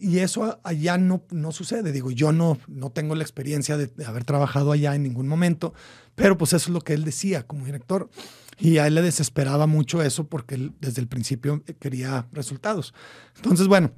Y 0.00 0.18
eso 0.18 0.60
allá 0.62 0.98
no, 0.98 1.24
no 1.30 1.50
sucede. 1.50 1.90
Digo, 1.90 2.10
yo 2.10 2.32
no, 2.32 2.58
no 2.68 2.90
tengo 2.90 3.14
la 3.14 3.22
experiencia 3.22 3.76
de, 3.76 3.90
haber 4.04 4.24
trabajado 4.24 4.72
allá 4.72 4.94
en 4.94 5.02
ningún 5.02 5.26
momento, 5.26 5.74
pero 6.14 6.38
pues 6.38 6.52
eso 6.52 6.70
es 6.70 6.74
lo 6.74 6.80
que 6.80 6.92
él 6.94 7.04
decía 7.04 7.46
como 7.46 7.64
director. 7.64 8.08
Y 8.58 8.78
a 8.78 8.86
él 8.86 8.94
le 8.94 9.02
desesperaba 9.02 9.66
mucho 9.66 10.02
eso 10.02 10.28
porque 10.28 10.54
él 10.54 10.72
desde 10.80 11.00
el 11.00 11.08
principio 11.08 11.64
quería 11.80 12.28
resultados. 12.32 12.94
Entonces, 13.36 13.66
bueno, 13.66 13.90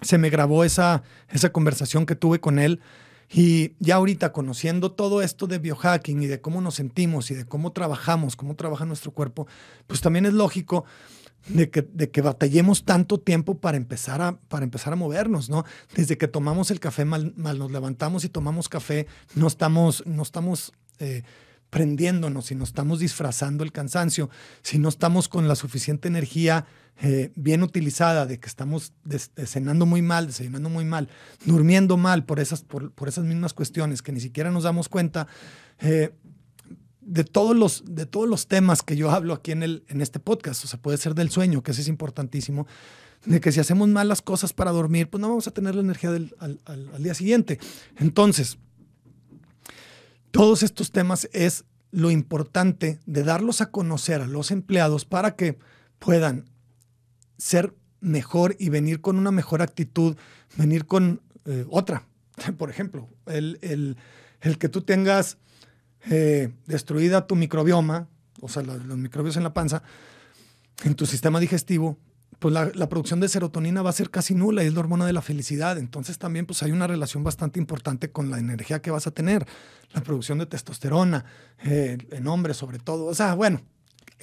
se 0.00 0.18
me 0.18 0.30
grabó 0.30 0.64
esa, 0.64 1.02
esa 1.28 1.52
conversación 1.52 2.06
que 2.06 2.14
tuve 2.14 2.40
con 2.40 2.58
él. 2.58 2.80
Y 3.28 3.72
ya 3.80 3.96
ahorita 3.96 4.32
conociendo 4.32 4.92
todo 4.92 5.20
esto 5.20 5.48
de 5.48 5.58
biohacking 5.58 6.22
y 6.22 6.26
de 6.26 6.40
cómo 6.40 6.60
nos 6.60 6.76
sentimos 6.76 7.30
y 7.32 7.34
de 7.34 7.44
cómo 7.44 7.72
trabajamos, 7.72 8.36
cómo 8.36 8.54
trabaja 8.54 8.84
nuestro 8.84 9.10
cuerpo, 9.10 9.48
pues 9.88 10.00
también 10.00 10.26
es 10.26 10.32
lógico 10.32 10.84
de 11.48 11.70
que, 11.70 11.82
de 11.82 12.10
que 12.10 12.20
batallemos 12.20 12.84
tanto 12.84 13.18
tiempo 13.18 13.58
para 13.58 13.76
empezar, 13.76 14.20
a, 14.20 14.38
para 14.48 14.64
empezar 14.64 14.92
a 14.92 14.96
movernos, 14.96 15.48
¿no? 15.48 15.64
Desde 15.94 16.18
que 16.18 16.28
tomamos 16.28 16.70
el 16.70 16.80
café, 16.80 17.04
mal, 17.04 17.32
mal 17.36 17.58
nos 17.58 17.70
levantamos 17.70 18.24
y 18.24 18.28
tomamos 18.28 18.68
café, 18.68 19.06
no 19.34 19.46
estamos, 19.46 20.04
no 20.06 20.22
estamos 20.22 20.72
eh, 20.98 21.22
prendiéndonos, 21.70 22.46
si 22.46 22.54
no 22.54 22.64
estamos 22.64 23.00
disfrazando 23.00 23.64
el 23.64 23.72
cansancio, 23.72 24.30
si 24.62 24.78
no 24.78 24.88
estamos 24.88 25.28
con 25.28 25.48
la 25.48 25.56
suficiente 25.56 26.08
energía 26.08 26.66
eh, 27.02 27.30
bien 27.36 27.62
utilizada, 27.62 28.24
de 28.24 28.40
que 28.40 28.48
estamos 28.48 28.92
cenando 29.44 29.84
muy 29.84 30.00
mal, 30.00 30.28
desayunando 30.28 30.70
muy 30.70 30.84
mal, 30.84 31.08
durmiendo 31.44 31.96
mal 31.96 32.24
por 32.24 32.40
esas, 32.40 32.62
por, 32.62 32.92
esas 33.06 33.24
mismas 33.24 33.52
cuestiones 33.52 34.00
que 34.00 34.12
ni 34.12 34.20
siquiera 34.20 34.50
nos 34.50 34.62
damos 34.62 34.88
cuenta. 34.88 35.26
Eh, 35.80 36.14
de 37.06 37.22
todos, 37.22 37.54
los, 37.54 37.84
de 37.86 38.04
todos 38.04 38.28
los 38.28 38.48
temas 38.48 38.82
que 38.82 38.96
yo 38.96 39.10
hablo 39.10 39.32
aquí 39.32 39.52
en, 39.52 39.62
el, 39.62 39.84
en 39.88 40.00
este 40.00 40.18
podcast, 40.18 40.64
o 40.64 40.66
sea, 40.66 40.80
puede 40.80 40.98
ser 40.98 41.14
del 41.14 41.30
sueño, 41.30 41.62
que 41.62 41.70
eso 41.70 41.80
es 41.80 41.88
importantísimo, 41.88 42.66
de 43.24 43.40
que 43.40 43.52
si 43.52 43.60
hacemos 43.60 43.88
mal 43.88 44.08
las 44.08 44.22
cosas 44.22 44.52
para 44.52 44.72
dormir, 44.72 45.08
pues 45.08 45.20
no 45.20 45.28
vamos 45.28 45.46
a 45.46 45.52
tener 45.52 45.76
la 45.76 45.82
energía 45.82 46.10
del, 46.10 46.34
al, 46.40 47.02
día 47.02 47.14
siguiente. 47.14 47.60
Entonces, 47.96 48.58
todos 50.32 50.64
estos 50.64 50.90
temas 50.90 51.28
es 51.32 51.64
lo 51.92 52.10
importante 52.10 52.98
de 53.06 53.22
darlos 53.22 53.60
a 53.60 53.70
conocer 53.70 54.20
a 54.20 54.26
los 54.26 54.50
empleados 54.50 55.04
para 55.04 55.36
que 55.36 55.58
puedan 56.00 56.44
ser 57.38 57.72
mejor 58.00 58.56
y 58.58 58.68
venir 58.68 59.00
con 59.00 59.16
una 59.16 59.30
mejor 59.30 59.62
actitud, 59.62 60.16
venir 60.56 60.86
con 60.86 61.22
eh, 61.44 61.64
otra. 61.70 62.06
Por 62.58 62.68
ejemplo, 62.68 63.08
el, 63.26 63.58
el, 63.62 64.58
que 64.58 64.68
tú 64.68 64.82
tengas 64.82 65.38
eh, 66.10 66.52
destruida 66.66 67.26
tu 67.26 67.36
microbioma, 67.36 68.08
o 68.40 68.48
sea, 68.48 68.62
los, 68.62 68.84
microbios 68.84 69.36
en 69.36 69.42
la 69.42 69.54
panza, 69.54 69.82
en 70.84 70.94
tu 70.94 71.06
sistema 71.06 71.40
digestivo, 71.40 71.98
pues 72.38 72.52
la, 72.52 72.88
producción 72.88 73.18
de 73.18 73.28
serotonina 73.28 73.82
va 73.82 73.90
a 73.90 73.94
ser 73.94 74.10
casi 74.10 74.34
nula 74.34 74.62
y 74.62 74.66
es 74.66 74.74
la 74.74 74.80
hormona 74.80 75.06
de 75.06 75.12
la 75.12 75.22
felicidad. 75.22 75.78
Entonces 75.78 76.18
también 76.18 76.44
pues 76.44 76.62
hay 76.62 76.70
una 76.70 76.86
relación 76.86 77.24
bastante 77.24 77.58
importante 77.58 78.10
con 78.10 78.30
la 78.30 78.38
energía 78.38 78.82
que 78.82 78.90
vas 78.90 79.06
a 79.06 79.10
tener, 79.10 79.46
la 79.92 80.02
producción 80.02 80.38
de 80.38 80.46
testosterona, 80.46 81.24
eh, 81.64 81.96
en 82.10 82.26
hombres 82.26 82.58
sobre 82.58 82.78
todo. 82.78 83.06
O 83.06 83.14
sea, 83.14 83.34
bueno, 83.34 83.62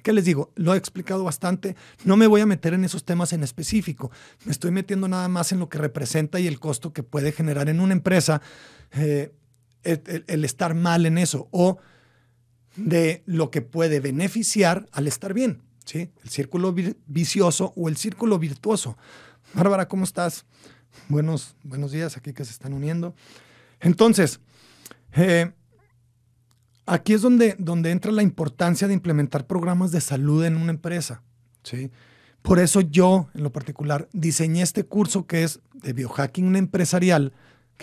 ¿Qué 0.04 0.12
les 0.12 0.26
digo? 0.26 0.52
Lo 0.56 0.74
he 0.74 0.78
explicado 0.78 1.24
bastante. 1.24 1.78
No 2.04 2.18
me 2.18 2.28
voy 2.28 2.42
a 2.42 2.46
meter 2.46 2.74
en 2.74 2.84
esos 2.84 3.06
temas 3.06 3.32
en 3.32 3.42
específico. 3.42 4.12
Me 4.44 4.52
estoy 4.52 4.70
metiendo 4.70 5.08
nada 5.08 5.30
más 5.30 5.54
en 5.54 5.60
lo 5.60 5.70
que 5.70 5.78
representa 5.78 6.42
y 6.42 6.48
el 6.48 6.60
costo 6.60 6.92
que 6.92 7.04
puede 7.04 7.32
generar 7.32 7.70
en 7.70 7.80
una 7.80 7.94
empresa 7.94 8.42
eh, 8.92 9.32
el, 9.84 10.46
estar 10.46 10.74
mal 10.74 11.06
en 11.06 11.18
eso 11.18 11.48
o 11.52 11.78
de 12.76 13.24
lo 13.26 13.52
que 13.52 13.62
puede 13.62 14.00
beneficiar 14.00 14.88
al 14.92 15.08
estar 15.08 15.34
bien. 15.34 15.62
¿sí? 15.86 16.10
El 16.24 16.30
círculo 16.30 16.74
vicioso 17.08 17.74
o 17.76 17.90
el 17.90 17.98
círculo 17.98 18.40
virtuoso. 18.40 18.98
Bárbara, 19.54 19.88
¿cómo 19.88 20.04
estás? 20.04 20.46
Buenos, 21.10 21.56
buenos 21.64 21.92
días 21.92 22.18
aquí 22.18 22.34
que 22.34 22.46
se 22.46 22.52
están 22.52 22.74
uniendo. 22.74 23.16
Entonces, 23.80 24.40
eh, 25.16 25.52
aquí 26.86 27.14
es 27.14 27.22
donde, 27.22 27.56
donde 27.60 27.92
entra 27.92 28.12
la 28.12 28.24
importancia 28.24 28.88
de 28.88 28.94
implementar 28.94 29.46
programas 29.46 29.92
de 29.92 30.02
salud 30.02 30.44
en 30.46 30.56
una 30.56 30.72
empresa. 30.72 31.22
¿sí? 31.64 31.92
Por 32.42 32.60
eso 32.60 32.82
yo, 32.82 33.30
en 33.34 33.44
lo 33.44 33.52
particular, 33.52 34.10
diseñé 34.12 34.62
este 34.62 34.84
curso 34.84 35.28
que 35.28 35.44
es 35.44 35.62
de 35.74 35.94
biohacking 35.94 36.56
empresarial, 36.56 37.34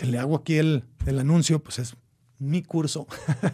que 0.01 0.07
le 0.07 0.17
hago 0.17 0.35
aquí 0.35 0.55
el, 0.55 0.83
el 1.05 1.19
anuncio, 1.19 1.59
pues 1.59 1.77
es 1.77 1.95
mi 2.39 2.63
curso. 2.63 3.05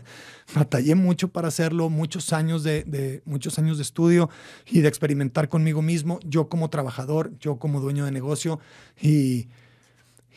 Batallé 0.55 0.95
mucho 0.95 1.27
para 1.27 1.49
hacerlo, 1.49 1.89
muchos 1.89 2.31
años 2.31 2.63
de, 2.63 2.85
de, 2.85 3.21
muchos 3.25 3.59
años 3.59 3.77
de 3.77 3.83
estudio 3.83 4.29
y 4.65 4.79
de 4.79 4.87
experimentar 4.87 5.49
conmigo 5.49 5.81
mismo, 5.81 6.19
yo 6.23 6.47
como 6.47 6.69
trabajador, 6.69 7.37
yo 7.39 7.57
como 7.57 7.81
dueño 7.81 8.05
de 8.05 8.11
negocio 8.11 8.61
y 9.01 9.49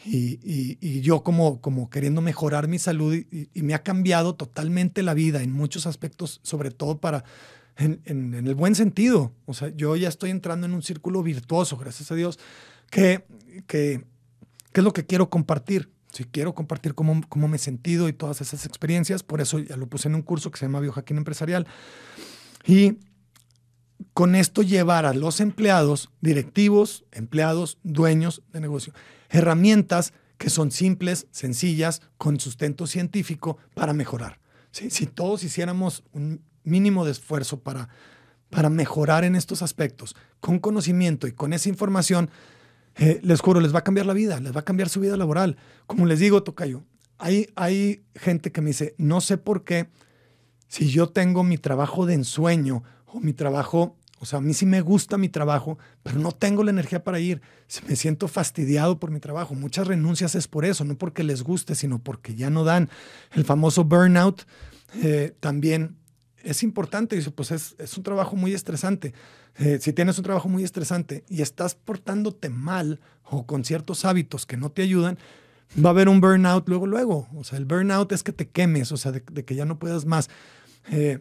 y, 0.04 1.00
yo 1.02 1.22
como, 1.22 1.60
como 1.60 1.90
queriendo 1.90 2.20
mejorar 2.20 2.68
mi 2.68 2.78
salud 2.78 3.14
y, 3.14 3.48
me 3.62 3.74
ha 3.74 3.82
cambiado 3.82 4.34
totalmente 4.34 5.02
la 5.02 5.14
vida 5.14 5.42
en 5.42 5.52
muchos 5.52 5.86
aspectos, 5.86 6.40
sobre 6.42 6.70
todo 6.70 6.98
para, 6.98 7.24
en, 7.76 8.34
el 8.34 8.54
buen 8.54 8.74
sentido. 8.74 9.32
O 9.46 9.54
sea, 9.54 9.68
yo 9.68 9.96
ya 9.96 10.08
estoy 10.08 10.30
entrando 10.30 10.66
en 10.66 10.74
un 10.74 10.82
círculo 10.82 11.22
virtuoso, 11.22 11.76
gracias 11.76 12.10
a 12.10 12.14
Dios, 12.14 12.38
que, 12.90 13.24
que, 13.66 14.04
es 14.72 14.84
lo 14.84 14.92
que 14.92 15.04
quiero 15.04 15.28
compartir. 15.28 15.90
Si 16.12 16.24
quiero 16.24 16.54
compartir 16.54 16.94
cómo, 16.94 17.20
cómo 17.28 17.48
me 17.48 17.56
he 17.56 17.60
sentido 17.60 18.08
y 18.08 18.12
todas 18.12 18.40
esas 18.40 18.66
experiencias, 18.66 19.22
por 19.22 19.40
eso 19.40 19.58
ya 19.58 19.76
lo 19.76 19.86
puse 19.86 20.08
en 20.08 20.14
un 20.14 20.22
curso 20.22 20.50
que 20.50 20.58
se 20.58 20.66
llama 20.66 20.80
Biohacking 20.80 21.16
Empresarial. 21.16 21.66
Y 22.66 22.98
con 24.12 24.34
esto 24.34 24.62
llevar 24.62 25.06
a 25.06 25.14
los 25.14 25.40
empleados, 25.40 26.10
directivos, 26.20 27.04
empleados, 27.12 27.78
dueños 27.82 28.42
de 28.52 28.60
negocio, 28.60 28.92
herramientas 29.28 30.12
que 30.38 30.50
son 30.50 30.70
simples, 30.70 31.26
sencillas, 31.30 32.00
con 32.16 32.40
sustento 32.40 32.86
científico 32.86 33.58
para 33.74 33.92
mejorar. 33.92 34.40
Si 34.72 35.06
todos 35.06 35.44
hiciéramos 35.44 36.02
un 36.12 36.42
mínimo 36.64 37.04
de 37.04 37.12
esfuerzo 37.12 37.60
para, 37.60 37.88
para 38.48 38.70
mejorar 38.70 39.24
en 39.24 39.36
estos 39.36 39.62
aspectos, 39.62 40.16
con 40.40 40.58
conocimiento 40.58 41.26
y 41.26 41.32
con 41.32 41.52
esa 41.52 41.68
información, 41.68 42.30
les 43.22 43.40
juro, 43.40 43.60
les 43.60 43.74
va 43.74 43.80
a 43.80 43.84
cambiar 43.84 44.06
la 44.06 44.12
vida, 44.12 44.40
les 44.40 44.54
va 44.54 44.60
a 44.60 44.64
cambiar 44.64 44.88
su 44.88 45.00
vida 45.00 45.16
laboral. 45.16 45.56
Como 45.86 46.06
les 46.06 46.18
digo, 46.18 46.42
Tocayo, 46.42 46.84
hay, 47.18 47.48
hay 47.56 48.04
gente 48.14 48.52
que 48.52 48.60
me 48.60 48.68
dice, 48.68 48.94
no 48.98 49.20
sé 49.20 49.38
por 49.38 49.64
qué, 49.64 49.88
si 50.68 50.88
yo 50.90 51.08
tengo 51.08 51.42
mi 51.42 51.58
trabajo 51.58 52.06
de 52.06 52.14
ensueño 52.14 52.82
o 53.06 53.20
mi 53.20 53.32
trabajo 53.32 53.96
o 54.22 54.26
sea, 54.26 54.38
a 54.38 54.42
mí 54.42 54.52
sí 54.52 54.66
me 54.66 54.82
gusta 54.82 55.16
mi 55.16 55.30
trabajo, 55.30 55.78
pero 56.02 56.18
no 56.18 56.32
tengo 56.32 56.62
la 56.62 56.70
energía 56.70 57.02
para 57.02 57.18
ir. 57.20 57.40
Me 57.88 57.96
siento 57.96 58.28
fastidiado 58.28 59.00
por 59.00 59.10
mi 59.10 59.18
trabajo. 59.18 59.54
Muchas 59.54 59.86
renuncias 59.86 60.34
es 60.34 60.46
por 60.46 60.66
eso, 60.66 60.84
no 60.84 60.98
porque 60.98 61.24
les 61.24 61.42
guste, 61.42 61.74
sino 61.74 62.00
porque 62.00 62.34
ya 62.34 62.50
no 62.50 62.62
dan. 62.62 62.90
El 63.32 63.46
famoso 63.46 63.82
burnout 63.84 64.42
eh, 65.02 65.34
también 65.40 65.96
es 66.42 66.62
importante. 66.62 67.16
Dice, 67.16 67.30
pues 67.30 67.50
es, 67.50 67.74
es, 67.78 67.96
un 67.96 68.02
trabajo 68.02 68.36
muy 68.36 68.52
estresante. 68.52 69.14
Eh, 69.56 69.78
si 69.80 69.92
tienes 69.92 70.18
un 70.18 70.24
trabajo 70.24 70.48
muy 70.48 70.64
estresante 70.64 71.24
y 71.28 71.42
estás 71.42 71.74
portándote 71.74 72.48
mal 72.48 73.00
o 73.24 73.46
con 73.46 73.64
ciertos 73.64 74.04
hábitos 74.04 74.46
que 74.46 74.56
no 74.56 74.70
te 74.70 74.82
ayudan, 74.82 75.18
va 75.82 75.90
a 75.90 75.92
haber 75.92 76.08
un 76.08 76.20
burnout 76.20 76.68
luego, 76.68 76.86
luego. 76.86 77.28
O 77.34 77.44
sea, 77.44 77.58
el 77.58 77.64
burnout 77.64 78.12
es 78.12 78.22
que 78.22 78.32
te 78.32 78.48
quemes, 78.48 78.92
o 78.92 78.96
sea, 78.96 79.12
de, 79.12 79.22
que 79.22 79.54
ya 79.54 79.64
no 79.64 79.78
puedas 79.78 80.06
más. 80.06 80.28
Eh, 80.90 81.18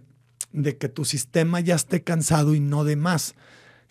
de 0.51 0.77
que 0.77 0.89
tu 0.89 1.05
sistema 1.05 1.59
ya 1.59 1.75
esté 1.75 2.03
cansado 2.03 2.55
y 2.55 2.59
no 2.59 2.83
de 2.83 2.95
más. 2.95 3.35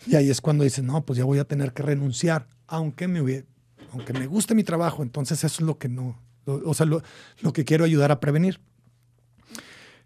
Y 0.05 0.15
ahí 0.15 0.29
es 0.29 0.41
cuando 0.41 0.63
dices, 0.63 0.83
no, 0.83 1.05
pues 1.05 1.17
ya 1.17 1.25
voy 1.25 1.39
a 1.39 1.45
tener 1.45 1.73
que 1.73 1.83
renunciar, 1.83 2.47
aunque 2.67 3.07
me, 3.07 3.45
aunque 3.91 4.13
me 4.13 4.27
guste 4.27 4.55
mi 4.55 4.63
trabajo. 4.63 5.03
Entonces 5.03 5.43
eso 5.43 5.61
es 5.61 5.61
lo 5.61 5.77
que 5.77 5.89
no, 5.89 6.19
o 6.45 6.73
sea, 6.73 6.85
lo, 6.85 7.01
lo 7.41 7.53
que 7.53 7.65
quiero 7.65 7.85
ayudar 7.85 8.11
a 8.11 8.19
prevenir. 8.19 8.59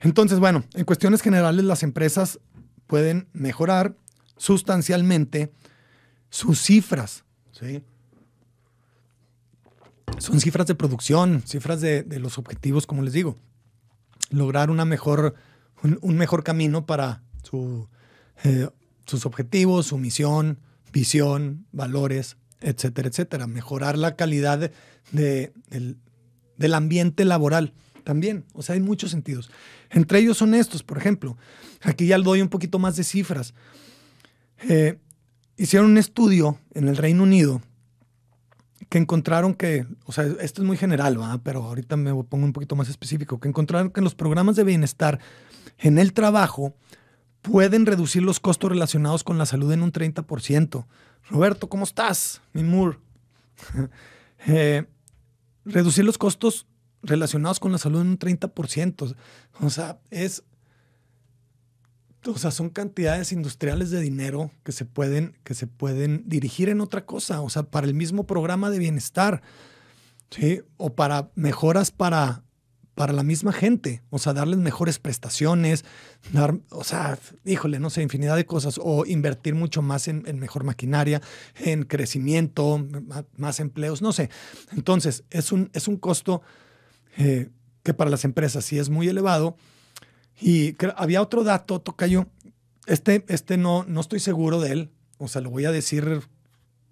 Entonces, 0.03 0.39
bueno, 0.39 0.63
en 0.73 0.85
cuestiones 0.85 1.21
generales 1.21 1.63
las 1.65 1.81
empresas 1.81 2.39
pueden 2.87 3.27
mejorar 3.33 3.95
sustancialmente 4.37 5.51
sus 6.29 6.61
cifras. 6.61 7.23
¿sí? 7.51 7.81
Son 10.17 10.39
cifras 10.39 10.67
de 10.67 10.75
producción, 10.75 11.41
cifras 11.45 11.79
de, 11.81 12.05
los 12.19 12.37
objetivos, 12.37 12.85
como 12.85 13.01
les 13.01 13.13
digo. 13.13 13.37
Lograr 14.29 14.69
una 14.69 14.85
mejor, 14.85 15.35
un, 15.81 16.17
mejor 16.17 16.43
camino 16.43 16.85
para 16.85 17.23
eh, 18.43 18.67
sus 19.05 19.25
objetivos, 19.25 19.87
su 19.87 19.97
misión, 19.97 20.59
visión, 20.91 21.65
valores, 21.71 22.37
etcétera, 22.59 23.07
etcétera. 23.07 23.47
Mejorar 23.47 23.97
la 23.97 24.15
calidad 24.15 24.71
de, 25.11 25.53
del, 26.57 26.73
ambiente 26.73 27.25
laboral 27.25 27.73
también. 28.03 28.45
O 28.53 28.61
sea, 28.61 28.75
hay 28.75 28.81
muchos 28.81 29.11
sentidos. 29.11 29.49
Entre 29.89 30.19
ellos 30.19 30.37
son 30.37 30.53
estos, 30.53 30.83
por 30.83 30.97
ejemplo. 30.97 31.37
Aquí 31.81 32.07
ya 32.07 32.17
le 32.17 32.23
doy 32.23 32.41
un 32.41 32.49
poquito 32.49 32.79
más 32.79 32.95
de 32.95 33.03
cifras. 33.03 33.53
Eh, 34.67 34.99
hicieron 35.57 35.91
un 35.91 35.97
estudio 35.97 36.57
en 36.73 36.87
el 36.87 36.97
Reino 36.97 37.23
Unido 37.23 37.61
que 38.89 38.97
encontraron 38.97 39.55
que, 39.55 39.87
o 40.05 40.11
sea, 40.11 40.25
esto 40.41 40.61
es 40.61 40.67
muy 40.67 40.77
general, 40.77 41.17
pero 41.43 41.63
ahorita 41.63 41.97
me 41.97 42.11
pongo 42.25 42.45
un 42.45 42.53
poquito 42.53 42.75
más 42.75 42.89
específico, 42.89 43.39
que 43.39 43.47
encontraron 43.47 43.89
que 43.89 44.01
los 44.01 44.13
programas 44.13 44.55
de 44.55 44.63
bienestar 44.63 45.19
en 45.79 45.97
el 45.97 46.13
trabajo 46.13 46.75
pueden 47.41 47.85
reducir 47.85 48.21
los 48.23 48.39
costos 48.39 48.71
relacionados 48.71 49.23
con 49.23 49.37
la 49.37 49.45
salud 49.45 49.71
en 49.71 49.81
un 49.81 49.91
30%. 49.91 50.85
Roberto, 51.29 51.69
¿cómo 51.69 51.83
estás? 51.83 52.41
Mi 52.53 52.63
Moore. 52.63 52.97
Eh, 54.45 54.83
reducir 55.63 56.03
los 56.03 56.17
costos 56.17 56.67
relacionados 57.03 57.59
con 57.59 57.71
la 57.71 57.77
salud 57.77 58.01
en 58.01 58.07
un 58.07 58.19
30%. 58.19 59.15
O 59.61 59.69
sea, 59.69 59.99
es. 60.09 60.43
O 62.25 62.37
sea, 62.37 62.51
son 62.51 62.69
cantidades 62.69 63.33
industriales 63.33 63.91
de 63.91 63.99
dinero 63.99 64.49
que 64.63 64.71
se 64.71 64.85
pueden, 64.85 65.37
que 65.43 65.53
se 65.53 65.67
pueden 65.67 66.23
dirigir 66.25 66.69
en 66.69 66.79
otra 66.79 67.05
cosa. 67.05 67.41
O 67.41 67.49
sea, 67.49 67.63
para 67.63 67.85
el 67.85 67.93
mismo 67.93 68.25
programa 68.25 68.69
de 68.69 68.79
bienestar. 68.79 69.41
¿sí? 70.29 70.61
O 70.77 70.95
para 70.95 71.31
mejoras 71.35 71.91
para 71.91 72.43
para 72.95 73.13
la 73.13 73.23
misma 73.23 73.51
gente, 73.53 74.03
o 74.11 74.19
sea, 74.19 74.33
darles 74.33 74.59
mejores 74.59 74.99
prestaciones, 74.99 75.83
dar, 76.31 76.59
o 76.69 76.83
sea, 76.83 77.17
híjole, 77.43 77.79
no 77.79 77.89
sé, 77.89 78.03
infinidad 78.03 78.35
de 78.35 78.45
cosas, 78.45 78.79
o 78.81 79.05
invertir 79.05 79.55
mucho 79.55 79.81
más 79.81 80.07
en, 80.07 80.23
mejor 80.39 80.63
maquinaria, 80.63 81.21
en 81.55 81.83
crecimiento, 81.83 82.85
más, 83.35 83.59
empleos, 83.59 84.01
no 84.01 84.11
sé. 84.11 84.29
Entonces, 84.73 85.23
es 85.31 85.51
un, 85.51 85.71
es 85.73 85.87
un 85.87 85.97
costo 85.97 86.43
eh, 87.17 87.49
que 87.83 87.93
para 87.93 88.09
las 88.09 88.25
empresas 88.25 88.65
sí 88.65 88.79
es 88.79 88.89
muy 88.89 89.07
elevado. 89.07 89.55
Y 90.41 90.75
había 90.95 91.21
otro 91.21 91.43
dato, 91.43 91.79
Tocayo, 91.79 92.27
este, 92.85 93.23
este 93.27 93.57
no, 93.57 93.85
no 93.87 94.01
estoy 94.01 94.19
seguro 94.19 94.59
de 94.59 94.71
él, 94.71 94.91
o 95.17 95.27
sea, 95.27 95.41
lo 95.41 95.49
voy 95.49 95.65
a 95.65 95.71
decir 95.71 96.21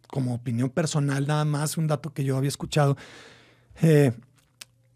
como 0.08 0.34
opinión 0.36 0.70
personal 0.70 1.25
nada 1.25 1.46
más, 1.46 1.78
un 1.78 1.88
dato 1.88 2.13
que 2.13 2.24
yo 2.24 2.38
había 2.38 2.50
escuchado. 2.50 2.98
Eh, 3.82 4.12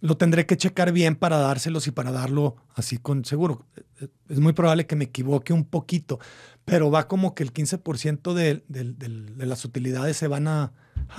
lo 0.02 0.18
tendré 0.18 0.46
que 0.46 0.58
checar 0.58 0.92
bien 0.92 1.16
para 1.16 1.38
dárselos 1.38 1.88
y 1.88 1.92
para 1.92 2.12
darlo 2.12 2.58
así 2.76 2.98
con 2.98 3.26
seguro. 3.26 3.66
Es 4.30 4.40
muy 4.40 4.54
probable 4.54 4.86
que 4.86 4.96
me 4.96 5.06
equivoque 5.06 5.54
un 5.54 5.66
poquito, 5.66 6.20
pero 6.66 6.92
va 6.92 7.08
como 7.08 7.34
que 7.34 7.44
el 7.44 7.54
15% 7.54 8.34
de, 8.34 8.64
de, 8.68 9.46
las 9.46 9.66
utilidades 9.66 10.18
se 10.18 10.28
van 10.28 10.48
a, 10.48 10.74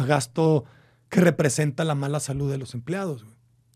gasto 0.07 0.65
que 1.09 1.21
representa 1.21 1.85
la 1.85 1.95
mala 1.95 2.21
salud 2.21 2.51
de 2.51 2.59
los 2.59 2.75
empleados, 2.75 3.25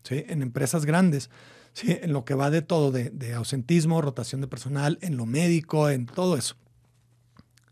¿sí? 0.03 0.23
en 0.27 0.41
empresas 0.41 0.85
grandes, 0.85 1.29
¿sí? 1.73 1.97
en 2.01 2.13
lo 2.13 2.25
que 2.25 2.33
va 2.33 2.49
de 2.49 2.61
todo, 2.61 2.91
de, 2.91 3.33
ausentismo, 3.33 4.01
rotación 4.01 4.41
de 4.41 4.47
personal, 4.47 4.97
en 5.01 5.17
lo 5.17 5.25
médico, 5.25 5.89
en 5.89 6.05
todo 6.05 6.37
eso. 6.37 6.55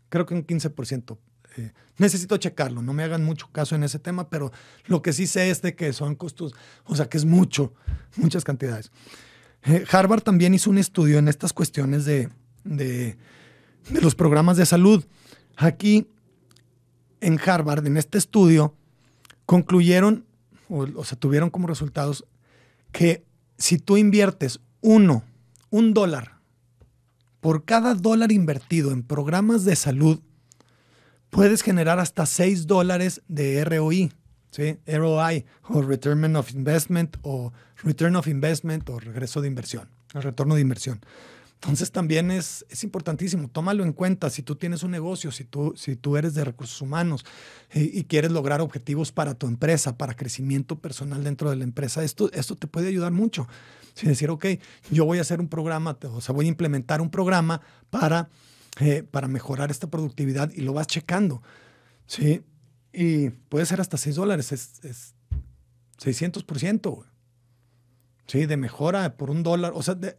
Creo 0.08 0.26
que 0.26 0.34
un 0.34 0.46
15%. 0.46 1.18
Eh, 1.56 1.72
necesito 1.98 2.36
checarlo, 2.36 2.80
no 2.80 2.92
me 2.92 3.02
hagan 3.02 3.24
mucho 3.24 3.48
caso 3.50 3.74
en 3.74 3.82
ese 3.82 3.98
tema, 3.98 4.30
pero 4.30 4.52
lo 4.86 5.02
que 5.02 5.12
sí 5.12 5.26
sé 5.26 5.50
es 5.50 5.62
de 5.62 5.74
que 5.74 5.92
son 5.92 6.14
costos, 6.14 6.54
o 6.84 6.94
sea 6.94 7.08
que 7.08 7.18
es 7.18 7.24
mucho, 7.24 7.74
muchas 8.16 8.44
cantidades. 8.44 8.90
Eh, 9.64 9.84
Harvard 9.90 10.22
también 10.22 10.54
hizo 10.54 10.70
un 10.70 10.78
estudio 10.78 11.18
en 11.18 11.28
estas 11.28 11.52
cuestiones 11.52 12.04
de, 12.04 12.30
de, 12.64 13.16
los 14.00 14.14
programas 14.14 14.56
de 14.56 14.66
salud. 14.66 15.04
Aquí, 15.56 16.08
en 17.20 17.38
Harvard, 17.44 17.86
en 17.86 17.96
este 17.96 18.18
estudio, 18.18 18.74
concluyeron, 19.46 20.24
o, 20.70 20.86
o 20.98 21.04
sea, 21.04 21.18
tuvieron 21.18 21.50
como 21.50 21.66
resultados 21.66 22.24
que 22.92 23.24
si 23.58 23.78
tú 23.78 23.96
inviertes 23.96 24.60
uno, 24.80 25.24
un 25.68 25.92
dólar, 25.92 26.40
por 27.40 27.64
cada 27.64 27.94
dólar 27.94 28.32
invertido 28.32 28.92
en 28.92 29.02
programas 29.02 29.64
de 29.64 29.76
salud, 29.76 30.20
puedes 31.30 31.62
generar 31.62 31.98
hasta 31.98 32.26
6 32.26 32.66
dólares 32.66 33.22
de 33.28 33.64
ROI, 33.64 34.12
¿sí? 34.50 34.78
ROI 34.86 35.46
o 35.68 35.82
Return 35.82 36.36
of 36.36 36.52
Investment 36.52 37.16
o 37.22 37.52
Return 37.82 38.16
of 38.16 38.26
Investment 38.26 38.88
o 38.90 38.98
regreso 38.98 39.40
de 39.40 39.48
inversión, 39.48 39.88
el 40.14 40.22
retorno 40.22 40.54
de 40.54 40.60
inversión. 40.60 41.00
Entonces 41.62 41.92
también 41.92 42.30
es, 42.30 42.64
es 42.70 42.84
importantísimo, 42.84 43.48
tómalo 43.48 43.84
en 43.84 43.92
cuenta 43.92 44.30
si 44.30 44.42
tú 44.42 44.56
tienes 44.56 44.82
un 44.82 44.92
negocio, 44.92 45.30
si 45.30 45.44
tú, 45.44 45.74
si 45.76 45.94
tú 45.94 46.16
eres 46.16 46.32
de 46.32 46.42
recursos 46.42 46.80
humanos 46.80 47.26
y, 47.74 48.04
quieres 48.04 48.32
lograr 48.32 48.62
objetivos 48.62 49.12
para 49.12 49.34
tu 49.34 49.46
empresa, 49.46 49.98
para 49.98 50.14
crecimiento 50.14 50.78
personal 50.78 51.22
dentro 51.22 51.50
de 51.50 51.56
la 51.56 51.64
empresa, 51.64 52.02
esto, 52.02 52.32
esto 52.32 52.56
te 52.56 52.66
puede 52.66 52.88
ayudar 52.88 53.12
mucho. 53.12 53.46
Si 53.92 54.06
decir, 54.06 54.30
ok, 54.30 54.46
yo 54.90 55.04
voy 55.04 55.18
a 55.18 55.20
hacer 55.20 55.38
un 55.38 55.48
programa, 55.48 55.98
o 56.02 56.20
sea, 56.22 56.34
voy 56.34 56.46
a 56.46 56.48
implementar 56.48 57.02
un 57.02 57.10
programa 57.10 57.60
para 57.90 58.30
eh, 58.78 59.02
para 59.02 59.26
mejorar 59.26 59.70
esta 59.70 59.90
productividad 59.90 60.50
y 60.54 60.62
lo 60.62 60.72
vas 60.72 60.86
checando. 60.86 61.42
¿sí? 62.06 62.42
Y 62.92 63.30
puede 63.30 63.66
ser 63.66 63.80
hasta 63.80 63.96
6 63.96 64.16
dólares, 64.16 64.52
es, 64.52 64.80
es 64.84 65.14
600%. 65.98 67.04
¿sí? 68.26 68.46
De 68.46 68.56
mejora 68.56 69.16
por 69.16 69.30
un 69.30 69.42
dólar. 69.42 69.72
O 69.74 69.82
sea, 69.82 69.94
de, 69.96 70.16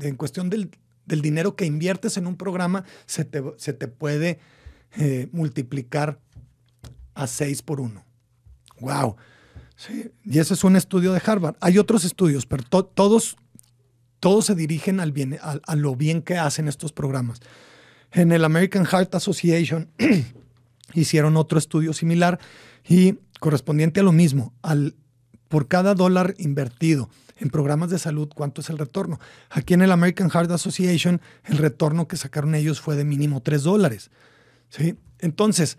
en 0.00 0.16
cuestión 0.16 0.50
del, 0.50 0.70
dinero 1.06 1.56
que 1.56 1.66
inviertes 1.66 2.16
en 2.16 2.26
un 2.26 2.36
programa, 2.36 2.84
se 3.06 3.24
te, 3.24 3.42
se 3.56 3.72
te 3.72 3.88
puede 3.88 4.38
eh, 4.96 5.28
multiplicar 5.32 6.20
a 7.14 7.26
6 7.26 7.62
por 7.62 7.80
1. 7.80 8.04
¡Wow! 8.80 9.16
Sí, 9.76 10.10
y 10.24 10.38
ese 10.38 10.54
es 10.54 10.64
un 10.64 10.76
estudio 10.76 11.12
de 11.12 11.22
Harvard. 11.24 11.56
Hay 11.60 11.78
otros 11.78 12.04
estudios, 12.04 12.46
pero 12.46 12.62
todos, 12.62 13.36
todos 14.20 14.46
se 14.46 14.54
dirigen 14.54 15.00
al 15.00 15.12
bien, 15.12 15.38
a, 15.42 15.76
lo 15.76 15.96
bien 15.96 16.22
que 16.22 16.38
hacen 16.38 16.68
estos 16.68 16.92
programas. 16.92 17.40
En 18.12 18.30
el 18.30 18.44
American 18.44 18.84
Heart 18.84 19.16
Association 19.16 19.90
hicieron 20.94 21.36
otro 21.36 21.58
estudio 21.58 21.92
similar 21.92 22.38
y 22.88 23.18
correspondiente 23.40 24.00
a 24.00 24.04
lo 24.04 24.12
mismo, 24.12 24.54
al, 24.62 24.94
por 25.48 25.66
cada 25.66 25.94
dólar 25.94 26.34
invertido 26.38 27.10
en 27.36 27.50
programas 27.50 27.90
de 27.90 27.98
salud, 27.98 28.28
¿cuánto 28.34 28.60
es 28.60 28.70
el 28.70 28.78
retorno? 28.78 29.18
Aquí 29.50 29.74
en 29.74 29.82
el 29.82 29.92
American 29.92 30.30
Heart 30.30 30.50
Association, 30.50 31.20
el 31.44 31.58
retorno 31.58 32.08
que 32.08 32.16
sacaron 32.16 32.54
ellos 32.54 32.80
fue 32.80 32.96
de 32.96 33.04
mínimo 33.04 33.42
3 33.42 33.62
dólares. 33.62 34.10
¿sí? 34.68 34.96
Entonces, 35.18 35.78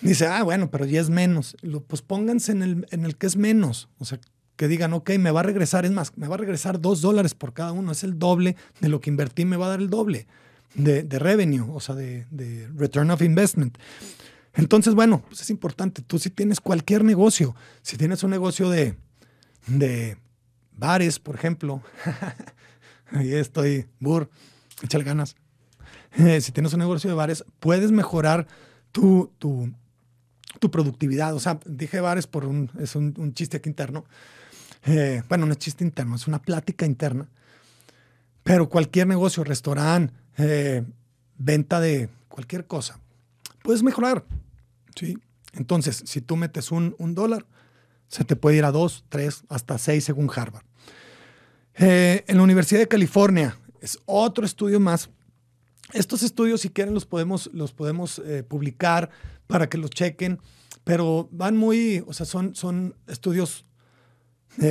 dice, 0.00 0.26
ah, 0.26 0.42
bueno, 0.42 0.70
pero 0.70 0.84
ya 0.84 1.00
es 1.00 1.10
menos. 1.10 1.56
Pues 1.86 2.02
pónganse 2.02 2.52
en 2.52 2.62
el, 2.62 2.86
en 2.90 3.04
el 3.04 3.16
que 3.16 3.26
es 3.26 3.36
menos. 3.36 3.88
O 3.98 4.04
sea, 4.04 4.20
que 4.56 4.68
digan, 4.68 4.92
ok, 4.92 5.10
me 5.18 5.30
va 5.30 5.40
a 5.40 5.44
regresar, 5.44 5.84
es 5.84 5.92
más, 5.92 6.16
me 6.16 6.26
va 6.26 6.34
a 6.34 6.38
regresar 6.38 6.80
2 6.80 7.00
dólares 7.00 7.34
por 7.34 7.52
cada 7.52 7.70
uno, 7.70 7.92
es 7.92 8.02
el 8.02 8.18
doble 8.18 8.56
de 8.80 8.88
lo 8.88 9.00
que 9.00 9.08
invertí, 9.08 9.44
me 9.44 9.56
va 9.56 9.66
a 9.66 9.68
dar 9.70 9.80
el 9.80 9.88
doble 9.88 10.26
de, 10.74 11.18
revenue, 11.18 11.64
o 11.72 11.80
sea, 11.80 11.94
de, 11.94 12.68
return 12.74 13.10
of 13.10 13.22
investment. 13.22 13.78
Entonces, 14.54 14.94
bueno, 14.94 15.22
pues 15.28 15.40
es 15.42 15.50
importante. 15.50 16.02
Tú 16.02 16.18
si 16.18 16.30
tienes 16.30 16.60
cualquier 16.60 17.04
negocio, 17.04 17.54
si 17.82 17.96
tienes 17.96 18.24
un 18.24 18.30
negocio 18.30 18.68
de, 18.70 18.96
de 19.68 20.16
bares, 20.78 21.18
por 21.18 21.34
ejemplo, 21.34 21.82
ahí 23.12 23.32
estoy, 23.34 23.86
burr, 24.00 24.30
échale 24.82 25.04
ganas. 25.04 25.36
Eh, 26.16 26.40
si 26.40 26.52
tienes 26.52 26.72
un 26.72 26.80
negocio 26.80 27.10
de 27.10 27.16
bares, 27.16 27.44
puedes 27.60 27.90
mejorar 27.92 28.46
tu, 28.92 29.30
tu, 29.38 29.72
tu, 30.58 30.70
productividad. 30.70 31.34
O 31.34 31.40
sea, 31.40 31.60
dije 31.66 32.00
bares 32.00 32.26
por 32.26 32.44
un, 32.44 32.70
es 32.78 32.96
un, 32.96 33.34
chiste 33.34 33.58
aquí 33.58 33.68
interno. 33.68 34.04
Eh, 34.86 35.22
bueno, 35.28 35.46
no 35.46 35.52
es 35.52 35.58
chiste 35.58 35.84
interno, 35.84 36.16
es 36.16 36.26
una 36.26 36.40
plática 36.40 36.86
interna. 36.86 37.28
Pero 38.42 38.68
cualquier 38.68 39.06
negocio, 39.06 39.44
restaurante, 39.44 40.14
eh, 40.38 40.82
venta 41.36 41.80
de 41.80 42.08
cualquier 42.28 42.66
cosa, 42.66 42.98
puedes 43.62 43.82
mejorar. 43.82 44.24
¿sí? 44.94 45.18
Entonces, 45.52 46.02
si 46.06 46.20
tú 46.20 46.36
metes 46.36 46.70
un, 46.72 46.94
dólar, 47.14 47.46
se 48.08 48.24
te 48.24 48.36
puede 48.36 48.56
ir 48.56 48.64
a 48.64 48.72
dos, 48.72 49.04
tres, 49.08 49.44
hasta 49.48 49.76
seis 49.76 50.04
según 50.04 50.30
Harvard. 50.34 50.64
Eh, 51.80 52.24
en 52.26 52.36
la 52.36 52.42
Universidad 52.42 52.80
de 52.80 52.88
California 52.88 53.56
es 53.80 53.98
otro 54.04 54.44
estudio 54.44 54.80
más. 54.80 55.10
Estos 55.92 56.24
estudios, 56.24 56.60
si 56.60 56.70
quieren, 56.70 56.92
los 56.92 57.06
podemos, 57.06 57.48
los 57.52 57.72
podemos 57.72 58.20
eh, 58.24 58.42
publicar 58.42 59.10
para 59.46 59.68
que 59.68 59.78
los 59.78 59.90
chequen, 59.90 60.40
pero 60.82 61.28
van 61.30 61.56
muy, 61.56 62.02
o 62.06 62.12
sea, 62.12 62.26
son, 62.26 62.54
son 62.54 62.94
estudios 63.06 63.64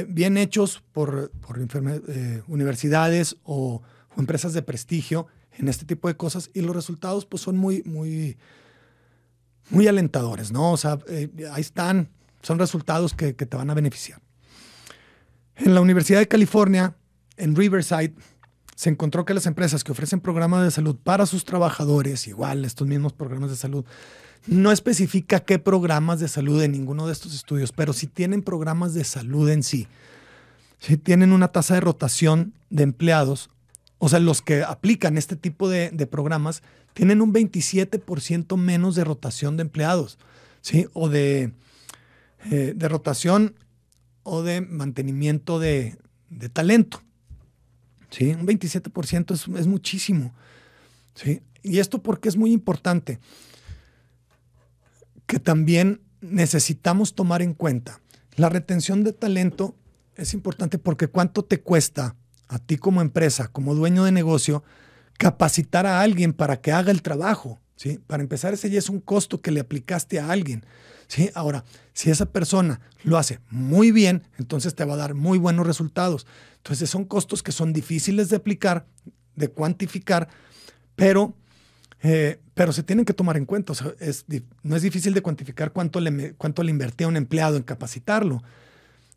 bien 0.09 0.37
hechos 0.37 0.83
por, 0.91 1.31
por 1.39 1.57
universidades 2.47 3.37
o, 3.43 3.81
empresas 4.17 4.51
de 4.51 4.63
prestigio 4.63 5.27
en 5.57 5.67
este 5.67 5.85
tipo 5.85 6.07
de 6.07 6.17
cosas 6.17 6.49
y 6.53 6.61
los 6.61 6.75
resultados 6.75 7.25
pues 7.25 7.43
son 7.43 7.55
muy, 7.55 7.83
muy, 7.83 8.35
muy 9.69 9.87
alentadores, 9.87 10.51
¿no? 10.51 10.71
O 10.71 10.77
sea, 10.77 10.97
eh, 11.07 11.29
ahí 11.53 11.61
están, 11.61 12.09
son 12.41 12.57
resultados 12.57 13.13
que 13.13 13.33
te 13.33 13.55
van 13.55 13.69
a 13.69 13.75
beneficiar. 13.75 14.19
En 15.57 15.73
la 15.73 15.81
Universidad 15.81 16.19
de 16.19 16.27
California, 16.27 16.95
en 17.35 17.55
Riverside, 17.55 18.13
se 18.75 18.89
encontró 18.91 19.25
que 19.25 19.33
las 19.33 19.47
empresas 19.47 19.83
que 19.83 19.91
ofrecen 19.91 20.19
programas 20.19 20.63
de 20.63 20.69
salud 20.69 20.95
para 21.03 21.25
sus 21.25 21.45
trabajadores, 21.45 22.27
igual 22.27 22.63
estos 22.63 22.87
mismos 22.87 23.11
programas 23.11 23.49
de 23.49 23.55
salud, 23.55 23.83
no 24.45 24.71
especifica 24.71 25.39
qué 25.39 25.57
programas 25.57 26.19
de 26.19 26.27
salud 26.27 26.61
en 26.61 26.73
ninguno 26.73 27.07
de 27.07 27.13
estos 27.13 27.33
estudios, 27.33 27.71
pero 27.71 27.91
si 27.91 28.05
tienen 28.05 28.43
programas 28.43 28.93
de 28.93 29.03
salud 29.03 29.49
en 29.49 29.63
sí, 29.63 29.87
si 30.77 30.95
tienen 30.95 31.31
una 31.31 31.47
tasa 31.47 31.73
de 31.73 31.81
rotación 31.81 32.53
de 32.69 32.83
empleados, 32.83 33.49
o 33.97 34.09
sea, 34.09 34.19
los 34.19 34.43
que 34.43 34.61
aplican 34.61 35.17
este 35.17 35.35
tipo 35.35 35.69
de, 35.69 35.89
programas, 36.05 36.61
tienen 36.93 37.19
un 37.19 37.33
27% 37.33 38.57
menos 38.57 38.93
de 38.95 39.03
rotación 39.03 39.57
de 39.57 39.61
empleados, 39.61 40.19
¿sí? 40.61 40.85
O 40.93 41.09
de, 41.09 41.51
eh, 42.51 42.73
de 42.75 42.87
rotación 42.87 43.55
o 44.29 44.43
de 44.43 44.59
mantenimiento 44.59 45.57
de, 45.57 45.97
de 46.29 46.49
talento. 46.49 47.01
¿sí? 48.09 48.31
Un 48.31 48.45
27% 48.45 49.33
es, 49.33 49.47
es 49.59 49.67
muchísimo. 49.67 50.33
¿sí? 51.15 51.41
Y 51.63 51.79
esto 51.79 52.03
porque 52.03 52.27
es 52.27 52.35
muy 52.35 52.51
importante, 52.51 53.19
que 55.25 55.39
también 55.39 56.01
necesitamos 56.19 57.15
tomar 57.15 57.41
en 57.41 57.53
cuenta. 57.53 58.01
La 58.35 58.49
retención 58.49 59.05
de 59.05 59.13
talento 59.13 59.75
es 60.15 60.33
importante 60.33 60.77
porque 60.77 61.07
cuánto 61.07 61.45
te 61.45 61.61
cuesta 61.61 62.15
a 62.49 62.59
ti 62.59 62.77
como 62.77 63.01
empresa, 63.01 63.47
como 63.47 63.75
dueño 63.75 64.03
de 64.03 64.11
negocio, 64.11 64.63
capacitar 65.17 65.85
a 65.85 66.01
alguien 66.01 66.33
para 66.33 66.59
que 66.59 66.73
haga 66.73 66.91
el 66.91 67.01
trabajo. 67.01 67.61
¿sí? 67.77 67.99
Para 68.07 68.23
empezar, 68.23 68.53
ese 68.53 68.69
ya 68.69 68.79
es 68.79 68.89
un 68.89 68.99
costo 68.99 69.41
que 69.41 69.51
le 69.51 69.61
aplicaste 69.61 70.19
a 70.19 70.31
alguien. 70.31 70.65
¿Sí? 71.07 71.29
Ahora, 71.33 71.63
si 71.93 72.09
esa 72.09 72.27
persona 72.27 72.79
lo 73.03 73.17
hace 73.17 73.39
muy 73.49 73.91
bien, 73.91 74.23
entonces 74.37 74.75
te 74.75 74.85
va 74.85 74.93
a 74.93 74.97
dar 74.97 75.13
muy 75.13 75.37
buenos 75.37 75.65
resultados. 75.65 76.27
Entonces 76.57 76.89
son 76.89 77.05
costos 77.05 77.43
que 77.43 77.51
son 77.51 77.73
difíciles 77.73 78.29
de 78.29 78.35
aplicar, 78.35 78.85
de 79.35 79.47
cuantificar, 79.47 80.27
pero, 80.95 81.33
eh, 82.03 82.39
pero 82.53 82.73
se 82.73 82.83
tienen 82.83 83.05
que 83.05 83.13
tomar 83.13 83.37
en 83.37 83.45
cuenta. 83.45 83.73
no 84.63 84.75
es 84.75 84.81
difícil 84.81 85.13
de 85.13 85.21
cuantificar 85.21 85.71
cuánto 85.71 85.99
le, 85.99 86.33
cuánto 86.33 86.63
le 86.63 86.71
invertía 86.71 87.07
un 87.07 87.17
empleado 87.17 87.57
en 87.57 87.63
capacitarlo. 87.63 88.43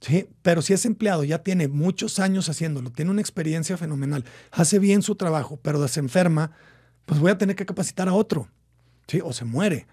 ¿sí? 0.01 0.29
Pero 0.43 0.63
si 0.63 0.73
ese 0.73 0.89
empleado 0.89 1.25
ya 1.25 1.43
tiene 1.43 1.69
muchos 1.69 2.19
años 2.19 2.49
haciéndolo, 2.49 2.91
tiene 2.91 3.11
una 3.11 3.21
experiencia 3.21 3.77
fenomenal, 3.77 4.25
hace 4.53 4.79
bien 4.79 5.03
su 5.03 5.17
trabajo, 5.17 5.59
pero 5.63 5.87
se 5.89 6.01
enferma, 6.01 6.53
pues 7.07 7.21
voy 7.21 7.31
a 7.31 7.39
tener 7.39 7.57
que 7.57 7.67
capacitar 7.67 8.09
a 8.09 8.15
otro, 8.15 8.49
¿sí? 9.09 9.21
O 9.23 9.33
se 9.33 9.45
muere 9.45 9.87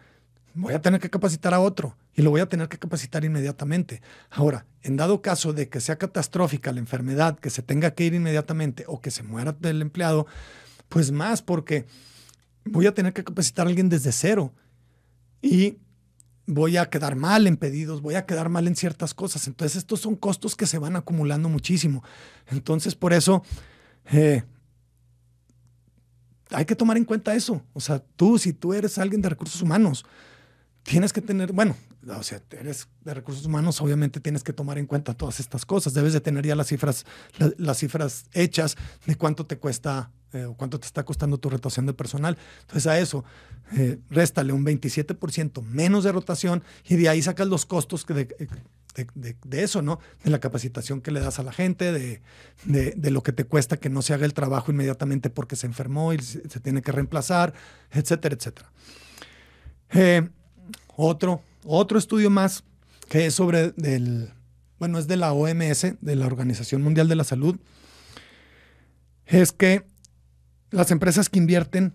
voy 0.57 0.73
a 0.73 0.81
tener 0.81 0.99
que 0.99 1.09
capacitar 1.09 1.53
a 1.53 1.59
otro 1.59 1.95
y 2.15 2.23
lo 2.23 2.31
voy 2.31 2.41
a 2.41 2.49
tener 2.49 2.67
que 2.67 2.79
capacitar 2.79 3.23
inmediatamente. 3.23 4.01
Ahora, 4.31 4.65
en 4.81 4.97
dado 4.97 5.21
caso 5.21 5.53
de 5.53 5.69
que 5.69 5.79
sea 5.79 5.97
catastrófica 5.97 6.71
la 6.71 6.79
enfermedad, 6.79 7.37
que 7.39 7.51
se 7.51 7.61
tenga 7.61 7.91
que 7.91 8.05
ir 8.05 8.15
inmediatamente 8.15 8.83
o 8.87 8.99
que 8.99 9.11
se 9.11 9.21
muera 9.21 9.55
el 9.61 9.81
empleado, 9.81 10.25
pues 10.89 11.11
más 11.11 11.43
porque 11.43 11.85
voy 12.65 12.87
a 12.87 12.93
tener 12.93 13.13
que 13.13 13.23
capacitar 13.23 13.67
a 13.67 13.69
alguien 13.69 13.87
desde 13.87 14.11
cero 14.11 14.51
y 15.43 15.77
voy 16.47 16.77
a 16.77 16.89
quedar 16.89 17.15
mal 17.15 17.45
en 17.45 17.57
pedidos, 17.57 18.01
voy 18.01 18.15
a 18.15 18.25
quedar 18.25 18.49
mal 18.49 18.67
en 18.67 18.75
ciertas 18.75 19.13
cosas. 19.13 19.47
Entonces, 19.47 19.77
estos 19.77 19.99
son 19.99 20.15
costos 20.15 20.55
que 20.55 20.65
se 20.65 20.79
van 20.79 20.95
acumulando 20.95 21.49
muchísimo. 21.49 22.03
Entonces, 22.47 22.95
por 22.95 23.13
eso... 23.13 23.43
Eh, 24.11 24.43
hay 26.49 26.63
que 26.63 26.77
tomar 26.77 26.95
en 26.95 27.03
cuenta 27.03 27.35
eso. 27.35 27.61
O 27.73 27.81
sea, 27.81 27.99
tú, 28.15 28.39
si 28.39 28.53
tú 28.53 28.73
eres 28.73 28.97
alguien 28.97 29.21
de 29.21 29.27
recursos 29.27 29.61
humanos, 29.61 30.05
tienes 30.87 31.11
que 31.11 31.21
tener, 31.21 31.51
bueno, 31.51 31.75
o 32.07 32.23
sea, 32.23 32.41
eres 32.51 32.87
de 33.03 33.13
recursos 33.13 33.45
humanos, 33.45 33.81
obviamente 33.81 34.21
tienes 34.21 34.41
que 34.41 34.53
tomar 34.53 34.77
en 34.77 34.85
cuenta 34.85 35.13
todas 35.13 35.41
estas 35.41 35.65
cosas. 35.65 35.93
Debes 35.93 36.13
de 36.13 36.21
tener 36.21 36.45
ya 36.45 36.55
las 36.55 36.67
cifras, 36.67 37.05
las 37.57 37.77
cifras 37.77 38.25
hechas 38.33 38.77
de 39.05 39.15
cuánto 39.15 39.45
te 39.45 39.57
cuesta 39.57 40.11
eh, 40.31 40.45
o 40.45 40.53
cuánto 40.55 40.79
te 40.79 40.85
está 40.85 41.03
costando 41.03 41.37
tu 41.39 41.49
rotación 41.49 41.85
de 41.85 41.93
personal. 41.93 42.37
Entonces 42.61 42.87
a 42.87 42.97
eso, 42.99 43.25
eh, 43.75 43.99
réstale 44.09 44.53
un 44.53 44.65
27% 44.65 45.61
menos 45.61 46.05
de 46.05 46.13
rotación 46.13 46.63
y 46.87 46.95
de 46.95 47.09
ahí 47.09 47.21
sacas 47.21 47.47
los 47.47 47.65
costos 47.65 48.05
que 48.05 48.13
de, 48.13 49.35
de, 49.43 49.63
eso, 49.63 49.81
¿no? 49.81 49.99
De 50.23 50.31
la 50.31 50.39
capacitación 50.39 51.01
que 51.01 51.11
le 51.11 51.19
das 51.19 51.37
a 51.39 51.43
la 51.43 51.51
gente, 51.51 51.91
de, 51.91 52.21
de, 52.65 53.11
lo 53.11 53.23
que 53.23 53.33
te 53.33 53.43
cuesta 53.43 53.77
que 53.77 53.89
no 53.89 54.01
se 54.01 54.13
haga 54.13 54.25
el 54.25 54.33
trabajo 54.33 54.71
inmediatamente 54.71 55.29
porque 55.29 55.57
se 55.57 55.67
enfermó 55.67 56.13
y 56.13 56.19
se, 56.19 56.39
tiene 56.61 56.81
que 56.81 56.93
reemplazar, 56.93 57.53
etcétera, 57.91 58.35
etcétera. 58.35 58.71
Eh, 59.91 60.29
otro, 60.97 61.41
otro 61.63 61.97
estudio 61.97 62.29
más 62.29 62.65
que 63.07 63.27
es 63.27 63.35
sobre 63.35 63.71
del, 63.71 64.33
bueno, 64.79 64.99
es 64.99 65.07
de 65.07 65.15
la 65.15 65.31
OMS, 65.31 65.95
de 66.01 66.15
la 66.15 66.25
Organización 66.25 66.81
Mundial 66.81 67.07
de 67.07 67.15
la 67.15 67.23
Salud, 67.23 67.57
es 69.25 69.53
que 69.53 69.85
las 70.71 70.91
empresas 70.91 71.29
que 71.29 71.39
invierten 71.39 71.93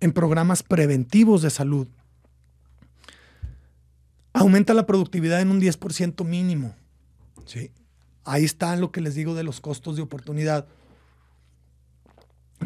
en 0.00 0.12
programas 0.12 0.62
preventivos 0.62 1.42
de 1.42 1.50
salud 1.50 1.88
aumenta 4.32 4.74
la 4.74 4.86
productividad 4.86 5.40
en 5.40 5.50
un 5.50 5.60
10% 5.60 6.24
mínimo. 6.24 6.74
¿sí? 7.46 7.70
Ahí 8.24 8.44
está 8.44 8.76
lo 8.76 8.92
que 8.92 9.00
les 9.00 9.14
digo 9.14 9.34
de 9.34 9.44
los 9.44 9.60
costos 9.60 9.96
de 9.96 10.02
oportunidad 10.02 10.66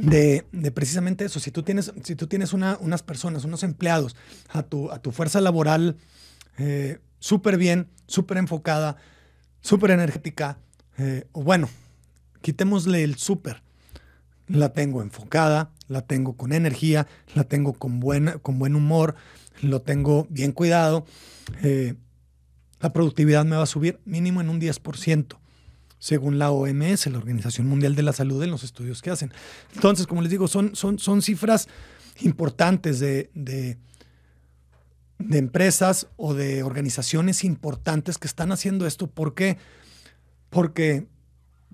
de, 0.01 0.45
precisamente 0.75 1.25
eso. 1.25 1.41
Si 1.41 1.51
tú 1.51 1.63
tienes, 1.63 1.93
si 2.03 2.15
tú 2.17 2.27
tienes 2.27 2.53
unas 2.53 3.03
personas, 3.03 3.45
unos 3.45 3.63
empleados 3.63 4.17
a 4.49 4.63
tu, 4.63 4.91
a 4.91 5.01
tu 5.01 5.13
fuerza 5.13 5.41
laboral 5.41 5.97
eh, 6.59 6.99
súper 7.19 7.57
bien, 7.57 7.89
súper 8.07 8.39
enfocada, 8.39 8.97
súper 9.61 9.91
energética, 9.91 10.59
eh, 10.99 11.27
o 11.33 11.43
bueno, 11.43 11.69
quitémosle 12.43 13.03
el 13.03 13.17
súper. 13.17 13.63
La 14.49 14.73
tengo 14.73 15.03
enfocada, 15.03 15.73
la 15.89 16.03
tengo 16.03 16.37
con 16.37 16.53
energía, 16.53 17.07
la 17.35 17.45
tengo 17.45 17.73
con, 17.73 17.99
buena, 17.99 18.39
con 18.39 18.59
buen 18.59 18.77
humor, 18.77 19.17
lo 19.61 19.83
tengo 19.83 20.27
bien 20.31 20.53
cuidado. 20.53 21.05
Eh, 21.63 21.95
la 22.81 22.93
productividad 22.93 23.45
me 23.45 23.57
va 23.57 23.65
a 23.65 23.67
subir 23.67 23.99
mínimo 24.05 24.41
en 24.41 24.51
un 24.51 24.61
10% 24.61 25.37
según 26.07 26.39
la 26.39 26.53
OMS, 26.53 27.09
la 27.09 27.19
Organización 27.19 27.67
Mundial 27.67 27.97
de 27.97 28.05
la 28.05 28.13
Salud, 28.13 28.41
en 28.41 28.53
los 28.53 28.63
estudios 28.63 29.03
que 29.03 29.11
hacen. 29.11 29.33
Entonces, 29.75 30.07
como 30.07 30.23
les 30.23 30.31
digo, 30.31 30.47
son, 30.47 30.77
son, 30.77 31.01
son 31.01 31.21
cifras 31.21 31.67
importantes 32.21 33.01
de, 33.01 33.29
de, 33.35 33.77
empresas 35.37 36.07
o 36.15 36.33
de 36.33 36.63
organizaciones 36.63 37.43
importantes 37.43 38.19
que 38.19 38.29
están 38.29 38.53
haciendo 38.53 38.87
esto. 38.87 39.09
¿Por 39.09 39.35
qué? 39.35 39.59
Porque 40.49 41.09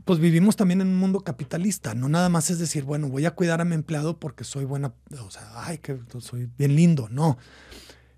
pues 0.07 0.19
vivimos 0.19 0.57
también 0.57 0.81
en 0.81 0.89
un 0.89 0.97
mundo 0.97 1.21
capitalista. 1.21 1.95
No 1.95 2.09
nada 2.09 2.31
más 2.31 2.49
es 2.49 2.59
decir, 2.59 2.85
bueno, 2.85 3.11
voy 3.11 3.27
a 3.27 3.33
cuidar 3.33 3.61
a 3.61 3.67
mi 3.67 3.75
empleado 3.75 4.19
porque 4.19 4.45
soy 4.45 4.65
buena, 4.65 4.95
o 5.21 5.31
sea, 5.31 5.43
ay, 5.57 5.77
que 5.77 5.99
soy 6.21 6.49
bien 6.57 6.75
lindo. 6.75 7.11
No 7.11 7.37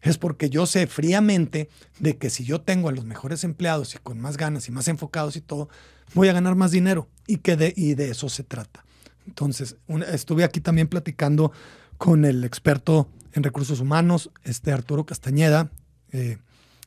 es 0.05 0.19
porque 0.19 0.51
yo 0.51 0.67
sé 0.67 0.87
fríamente 0.87 1.71
de 1.99 2.19
que 2.19 2.29
si 2.29 2.45
yo 2.45 2.61
tengo 2.61 2.91
a 2.91 2.93
los 2.93 3.07
mejores 3.07 3.43
empleados 3.43 3.95
y 3.95 3.99
con 3.99 4.21
más 4.21 4.37
ganas 4.37 4.69
y 4.69 4.71
más 4.71 4.87
enfocados 4.87 5.35
y 5.35 5.41
todo, 5.41 5.71
voy 6.13 6.29
a 6.29 6.35
ganar 6.35 6.55
más 6.55 6.71
dinero 6.71 7.09
y 7.27 7.39
que 7.39 7.57
de, 7.57 7.73
y 7.75 7.95
de 7.95 8.11
eso 8.11 8.29
se 8.29 8.45
trata. 8.45 8.85
Entonces, 9.27 9.77
estuve 10.13 10.45
aquí 10.45 10.61
también 10.61 10.89
platicando 10.89 11.53
con 11.97 12.27
el 12.27 12.45
experto 12.45 13.09
en 13.33 13.43
recursos 13.43 13.81
humanos, 13.81 14.31
este 14.45 14.73
Arturo 14.73 15.07
Castañeda, 15.07 15.71
eh, 16.13 16.37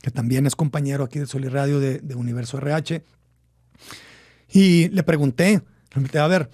que 0.00 0.12
también 0.12 0.46
es 0.46 0.54
compañero 0.54 1.02
aquí 1.02 1.18
de 1.18 1.26
Sol 1.26 1.42
Radio 1.50 1.80
de, 1.80 2.14
Universo 2.14 2.58
RH, 2.58 3.02
y 4.50 4.88
le 4.90 5.02
pregunté, 5.02 5.54
le 5.54 5.62
pregunté, 5.90 6.18
a 6.20 6.28
ver, 6.28 6.50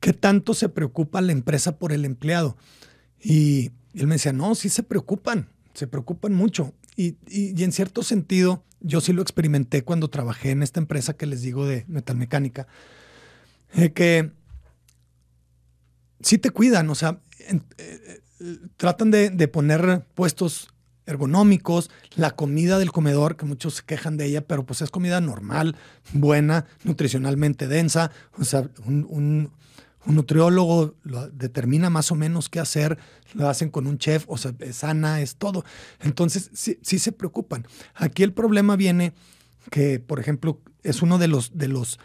¿qué 0.00 0.14
tanto 0.14 0.54
se 0.54 0.70
preocupa 0.70 1.20
la 1.20 1.32
empresa 1.32 1.76
por 1.76 1.92
el 1.92 2.06
empleado? 2.06 2.56
Y, 3.20 3.72
y 3.92 4.00
él 4.00 4.06
me 4.06 4.14
decía, 4.14 4.32
no, 4.32 4.54
sí 4.54 4.70
se 4.70 4.82
preocupan, 4.82 5.50
se 5.76 5.86
preocupan 5.86 6.34
mucho. 6.34 6.74
Y, 6.96 7.16
en 7.30 7.72
cierto 7.72 8.02
sentido, 8.02 8.64
yo 8.80 9.00
sí 9.00 9.12
lo 9.12 9.22
experimenté 9.22 9.82
cuando 9.82 10.08
trabajé 10.08 10.50
en 10.50 10.62
esta 10.62 10.80
empresa 10.80 11.14
que 11.14 11.26
les 11.26 11.42
digo 11.42 11.66
de 11.66 11.84
metalmecánica, 11.86 12.66
eh, 13.74 13.92
que 13.92 14.32
sí 16.20 16.38
te 16.38 16.50
cuidan, 16.50 16.88
o 16.88 16.94
sea, 16.94 17.20
eh, 17.40 17.60
eh, 17.78 18.20
tratan 18.76 19.10
de, 19.10 19.30
de, 19.30 19.48
poner 19.48 20.06
puestos 20.14 20.68
ergonómicos, 21.04 21.90
la 22.16 22.30
comida 22.30 22.78
del 22.78 22.92
comedor, 22.92 23.36
que 23.36 23.44
muchos 23.44 23.74
se 23.74 23.82
quejan 23.84 24.16
de 24.16 24.26
ella, 24.26 24.46
pero 24.46 24.64
pues 24.64 24.80
es 24.80 24.90
comida 24.90 25.20
normal, 25.20 25.76
buena, 26.14 26.66
nutricionalmente 26.84 27.68
densa, 27.68 28.10
o 28.38 28.44
sea, 28.44 28.68
un 28.86 29.52
nutriólogo 30.06 30.94
lo 31.02 31.28
determina 31.28 31.90
más 31.90 32.12
o 32.12 32.14
menos 32.14 32.48
qué 32.48 32.60
hacer, 32.60 32.98
lo 33.34 33.48
hacen 33.48 33.70
con 33.70 33.86
un 33.86 33.98
chef, 33.98 34.24
o 34.28 34.38
sea, 34.38 34.54
es 34.60 34.76
sana, 34.76 35.20
es 35.20 35.36
todo. 35.36 35.64
Entonces, 36.00 36.50
sí, 36.54 36.78
sí 36.82 36.98
se 36.98 37.12
preocupan. 37.12 37.66
Aquí 37.94 38.22
el 38.22 38.32
problema 38.32 38.76
viene 38.76 39.12
que, 39.70 39.98
por 40.00 40.20
ejemplo, 40.20 40.60
es 40.82 41.02
uno 41.02 41.18
de 41.18 41.28
los, 41.28 41.56
de 41.56 41.68
los, 41.68 41.98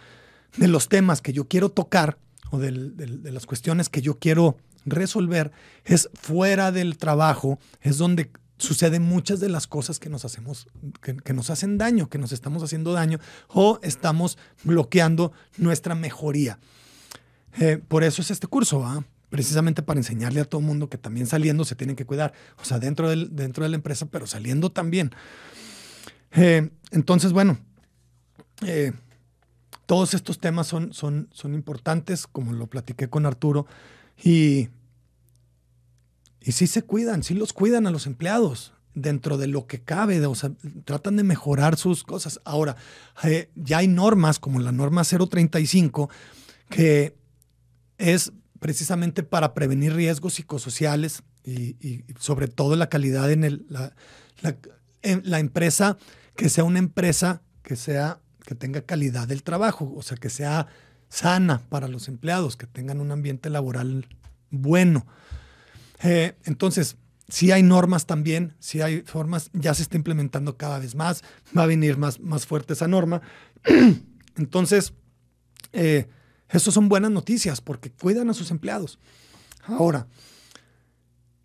de 0.57 0.67
los 0.67 0.89
temas 0.89 1.21
que 1.21 1.33
yo 1.33 1.47
quiero 1.47 1.69
tocar 1.69 2.17
o 2.51 2.59
de, 2.59 2.71
las 2.71 3.45
cuestiones 3.45 3.89
que 3.89 4.01
yo 4.01 4.19
quiero 4.19 4.57
resolver 4.85 5.51
es 5.85 6.09
fuera 6.13 6.71
del 6.71 6.97
trabajo, 6.97 7.59
es 7.81 7.97
donde 7.97 8.31
suceden 8.57 9.03
muchas 9.03 9.39
de 9.39 9.49
las 9.49 9.67
cosas 9.67 9.99
que 9.99 10.09
nos 10.09 10.25
hacemos, 10.25 10.67
que, 11.01 11.33
nos 11.33 11.49
hacen 11.49 11.77
daño, 11.77 12.09
que 12.09 12.17
nos 12.17 12.31
estamos 12.31 12.61
haciendo 12.61 12.93
daño 12.93 13.19
o 13.47 13.79
estamos 13.81 14.37
bloqueando 14.63 15.31
nuestra 15.57 15.95
mejoría. 15.95 16.59
Eh, 17.59 17.81
por 17.87 18.03
eso 18.03 18.21
es 18.21 18.31
este 18.31 18.47
curso, 18.47 19.03
precisamente 19.29 19.81
para 19.81 19.99
enseñarle 19.99 20.41
a 20.41 20.45
todo 20.45 20.61
mundo 20.61 20.89
que 20.89 20.97
también 20.97 21.27
saliendo 21.27 21.65
se 21.65 21.75
tienen 21.75 21.95
que 21.95 22.05
cuidar, 22.05 22.33
o 22.61 22.65
sea, 22.65 22.79
dentro, 22.79 23.09
del, 23.09 23.35
dentro 23.35 23.63
de 23.63 23.69
la 23.69 23.75
empresa, 23.75 24.05
pero 24.05 24.27
saliendo 24.27 24.71
también. 24.71 25.11
Eh, 26.31 26.69
entonces, 26.91 27.33
bueno, 27.33 27.57
eh, 28.65 28.93
todos 29.85 30.13
estos 30.13 30.39
temas 30.39 30.67
son, 30.67 30.93
son, 30.93 31.27
importantes, 31.53 32.27
como 32.27 32.53
lo 32.53 32.67
platiqué 32.67 33.09
con 33.09 33.25
Arturo, 33.25 33.65
y, 34.21 34.69
y 36.41 36.51
sí 36.51 36.67
se 36.67 36.83
cuidan, 36.83 37.23
sí 37.23 37.33
los 37.33 37.53
cuidan 37.53 37.87
a 37.87 37.91
los 37.91 38.07
empleados 38.07 38.73
dentro 38.93 39.37
de 39.37 39.47
lo 39.47 39.67
que 39.67 39.81
cabe, 39.81 40.25
o 40.25 40.35
sea, 40.35 40.51
tratan 40.85 41.15
de 41.15 41.23
mejorar 41.23 41.77
sus 41.77 42.03
cosas. 42.03 42.41
Ahora, 42.43 42.75
ya 43.55 43.77
hay 43.77 43.87
normas 43.87 44.39
como 44.39 44.59
la 44.59 44.71
norma 44.71 45.03
035 45.03 46.09
que 46.69 47.20
es 48.01 48.33
precisamente 48.59 49.23
para 49.23 49.53
prevenir 49.53 49.93
riesgos 49.93 50.33
psicosociales 50.35 51.23
y, 51.43 52.03
sobre 52.19 52.47
todo 52.47 52.75
la 52.75 52.89
calidad 52.89 53.31
en, 53.31 53.65
la, 53.69 55.39
empresa, 55.39 55.97
que 56.35 56.49
sea 56.49 56.63
una 56.63 56.79
empresa 56.79 57.41
que 57.63 57.75
sea 57.75 58.19
que 58.45 58.55
tenga 58.55 58.81
calidad 58.81 59.27
del 59.27 59.43
trabajo, 59.43 59.93
o 59.95 60.01
sea, 60.01 60.17
que 60.17 60.29
sea 60.29 60.67
sana 61.09 61.61
para 61.69 61.87
los 61.87 62.07
empleados, 62.07 62.57
que 62.57 62.65
tengan 62.65 62.99
un 62.99 63.11
ambiente 63.11 63.49
laboral 63.49 64.07
bueno. 64.49 65.05
Eh, 66.03 66.35
entonces, 66.45 66.97
si 67.27 67.51
hay 67.51 67.61
normas 67.61 68.07
también, 68.07 68.55
si 68.59 68.81
hay 68.81 69.01
formas, 69.01 69.51
ya 69.53 69.73
se 69.75 69.83
está 69.83 69.95
implementando 69.95 70.57
cada 70.57 70.79
vez 70.79 70.95
más, 70.95 71.23
va 71.55 71.63
a 71.63 71.67
venir 71.67 71.97
más, 71.97 72.19
más 72.19 72.45
fuerte 72.47 72.73
esa 72.73 72.87
norma. 72.87 73.21
Entonces, 74.35 74.93
eh, 75.71 76.07
eso 76.51 76.71
son 76.71 76.89
buenas 76.89 77.11
noticias 77.11 77.61
porque 77.61 77.91
cuidan 77.91 78.29
a 78.29 78.33
sus 78.33 78.51
empleados. 78.51 78.99
Ahora, 79.63 80.07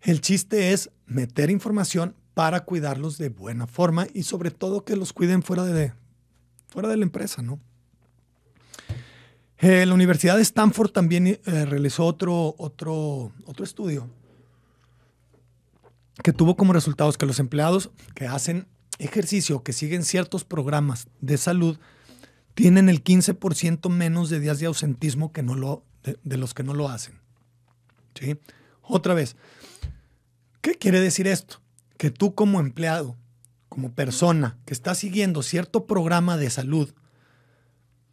el 0.01 0.21
chiste 0.21 0.73
es 0.73 0.89
meter 1.05 1.49
información 1.49 2.15
para 2.33 2.65
cuidarlos 2.65 3.17
de 3.17 3.29
buena 3.29 3.67
forma 3.67 4.07
y 4.13 4.23
sobre 4.23 4.51
todo 4.51 4.85
que 4.85 4.95
los 4.95 5.13
cuiden 5.13 5.43
fuera 5.43 5.63
de, 5.63 5.93
fuera 6.67 6.89
de 6.89 6.97
la 6.97 7.03
empresa, 7.03 7.41
¿no? 7.41 7.59
Eh, 9.59 9.85
la 9.87 9.95
Universidad 9.95 10.35
de 10.35 10.43
Stanford 10.43 10.91
también 10.91 11.27
eh, 11.27 11.39
realizó 11.65 12.05
otro, 12.05 12.53
otro, 12.59 13.31
otro 13.45 13.63
estudio 13.63 14.07
que 16.23 16.33
tuvo 16.33 16.55
como 16.55 16.73
resultados 16.73 17.17
que 17.17 17.25
los 17.25 17.39
empleados 17.39 17.89
que 18.13 18.27
hacen 18.27 18.67
ejercicio, 18.99 19.63
que 19.63 19.73
siguen 19.73 20.03
ciertos 20.03 20.43
programas 20.43 21.07
de 21.21 21.37
salud, 21.37 21.77
tienen 22.57 22.89
el 22.89 23.03
15% 23.03 23.87
menos 23.91 24.31
de 24.31 24.39
días 24.39 24.57
de 24.57 24.65
ausentismo 24.65 25.31
que 25.31 25.43
no 25.43 25.53
lo, 25.53 25.85
de, 26.01 26.37
los 26.37 26.55
que 26.55 26.63
no 26.63 26.73
lo 26.73 26.89
hacen. 26.89 27.21
¿Sí? 28.19 28.39
Otra 28.81 29.13
vez, 29.13 29.35
¿qué 30.61 30.73
quiere 30.73 30.99
decir 30.99 31.27
esto? 31.27 31.61
Que 31.97 32.09
tú 32.09 32.33
como 32.33 32.59
empleado 32.59 33.15
como 33.69 33.93
persona 33.93 34.57
que 34.65 34.73
está 34.73 34.95
siguiendo 34.95 35.43
cierto 35.43 35.85
programa 35.85 36.35
de 36.35 36.49
salud, 36.49 36.95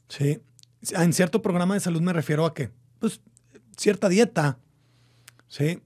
¿sí? 0.09 0.43
En 0.91 1.15
cierto 1.15 1.41
programa 1.41 1.73
de 1.73 1.81
salud 1.81 2.03
me 2.03 2.13
refiero 2.13 2.45
a 2.45 2.53
que, 2.53 2.71
pues, 2.99 3.23
cierta 3.79 4.11
dieta, 4.11 4.59
¿sí? 5.49 5.81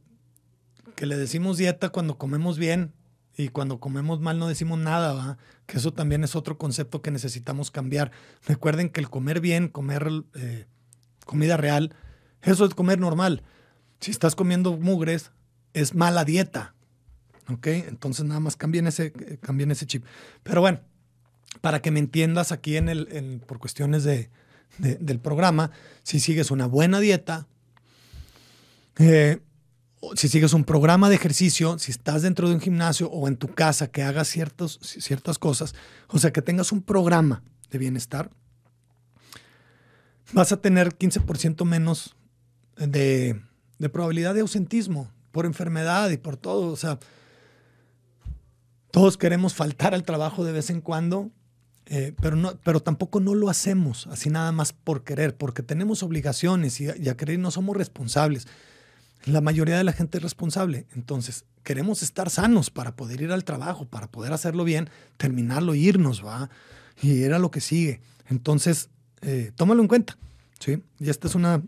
Que 0.97 1.07
le 1.07 1.17
decimos 1.17 1.59
dieta 1.59 1.91
cuando 1.91 2.19
comemos 2.19 2.59
bien 2.59 2.93
y 3.39 3.51
cuando 3.51 3.79
comemos 3.79 4.21
mal 4.21 4.41
no 4.41 4.49
decimos 4.49 4.81
nada, 4.81 5.13
¿va? 5.13 5.39
Que 5.67 5.79
eso 5.79 5.93
también 5.93 6.25
es 6.25 6.35
otro 6.35 6.59
concepto 6.59 7.03
que 7.03 7.13
necesitamos 7.13 7.71
cambiar. 7.71 8.11
Recuerden 8.45 8.91
que 8.91 8.99
el 9.01 9.09
comer 9.09 9.41
bien, 9.41 9.69
comer 9.69 10.11
eh, 10.35 10.67
comida 11.25 11.57
real, 11.57 11.95
eso 12.43 12.65
es 12.65 12.75
comer 12.75 12.99
normal. 12.99 13.45
Si 14.01 14.11
estás 14.11 14.35
comiendo 14.35 14.77
mugres, 14.77 15.31
es 15.73 15.95
mala 15.95 16.25
dieta, 16.25 16.75
¿Ok? 17.49 17.69
Entonces 17.69 18.27
nada 18.27 18.41
más 18.41 18.57
cambien 18.57 18.89
ese, 18.89 19.13
cambien 19.41 19.71
ese 19.71 19.87
chip. 19.87 20.05
Pero 20.43 20.61
bueno, 20.61 20.81
para 21.61 21.81
que 21.81 21.91
me 21.91 22.01
entiendas 22.01 22.53
aquí 22.53 22.77
en 22.77 22.89
el, 22.89 23.41
por 23.47 23.59
cuestiones 23.59 24.05
de, 24.05 24.31
del 24.79 25.21
programa, 25.21 25.71
si 26.03 26.21
sigues 26.21 26.51
una 26.51 26.67
buena 26.67 27.01
dieta, 27.01 27.47
eh, 28.99 29.39
si 30.15 30.29
sigues 30.29 30.53
un 30.53 30.65
programa 30.65 31.09
de 31.09 31.17
ejercicio, 31.17 31.79
si 31.79 31.91
estás 31.91 32.23
dentro 32.23 32.49
de 32.49 32.55
un 32.55 32.61
gimnasio 32.61 33.11
o 33.11 33.29
en 33.29 33.37
tu 33.37 33.49
casa 33.49 33.91
que 33.91 34.03
hagas 34.03 34.29
ciertos, 34.29 34.79
ciertas 34.83 35.39
cosas, 35.39 35.75
o 36.09 36.19
sea, 36.19 36.33
que 36.33 36.43
tengas 36.43 36.73
un 36.73 36.83
programa 36.83 37.43
de 37.71 37.79
bienestar, 37.79 38.31
vas 40.33 40.53
a 40.53 40.61
tener 40.61 40.97
15% 40.97 41.65
menos 41.65 42.17
de, 42.77 43.41
de 43.79 43.89
probabilidad 43.89 44.35
de 44.35 44.41
ausentismo 44.41 45.11
por 45.33 45.47
enfermedad 45.47 46.11
y 46.11 46.17
por 46.17 46.37
todo. 46.37 46.73
O 46.73 46.77
sea, 46.77 46.99
todos 48.91 49.17
queremos 49.17 49.55
faltar 49.55 49.95
al 49.95 50.03
trabajo 50.03 50.45
de 50.45 50.53
vez 50.53 50.71
en 50.71 50.81
cuando, 50.81 51.31
eh, 51.87 52.15
pero, 52.21 52.37
no, 52.37 52.59
pero 52.65 52.81
tampoco 52.81 53.21
no 53.21 53.35
lo 53.35 53.49
hacemos 53.49 54.07
así 54.09 54.31
nada 54.31 54.53
más 54.53 54.73
por 54.73 55.05
querer, 55.05 55.37
porque 55.37 55.63
tenemos 55.63 56.03
obligaciones 56.03 56.81
y, 56.81 56.89
a 56.89 57.17
querer 57.17 57.39
no 57.39 57.51
somos 57.51 57.77
responsables. 57.77 58.47
La 59.25 59.41
mayoría 59.41 59.77
de 59.77 59.85
la 59.85 59.93
gente 59.93 60.19
es 60.19 60.23
responsable. 60.23 60.87
Entonces, 60.95 61.45
queremos 61.63 62.03
estar 62.03 62.31
sanos 62.31 62.71
para 62.71 62.97
poder 62.97 63.21
ir 63.21 63.33
al 63.33 63.45
trabajo, 63.45 63.87
para 63.87 64.11
poder 64.11 64.33
hacerlo 64.33 64.65
bien, 64.65 64.91
terminarlo, 65.17 65.75
irnos, 65.75 66.25
¿va? 66.25 66.51
Y 67.03 67.23
era 67.23 67.39
lo 67.39 67.51
que 67.51 67.61
sigue. 67.61 68.01
Entonces, 68.29 68.91
eh, 69.21 69.53
tómalo 69.57 69.83
en 69.83 69.89
cuenta. 69.89 70.19
¿sí? 70.59 70.83
Y 70.99 71.11
esta 71.11 71.29
es 71.29 71.35
una. 71.35 71.63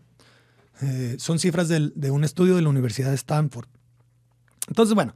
Eh, 0.83 1.17
son 1.19 1.39
cifras 1.39 1.69
de 1.69 2.11
un 2.11 2.25
estudio 2.25 2.57
de 2.57 2.63
la 2.63 2.69
Universidad 2.69 3.11
de 3.11 3.17
Stanford. 3.17 3.69
Entonces, 4.69 4.95
bueno, 4.95 5.15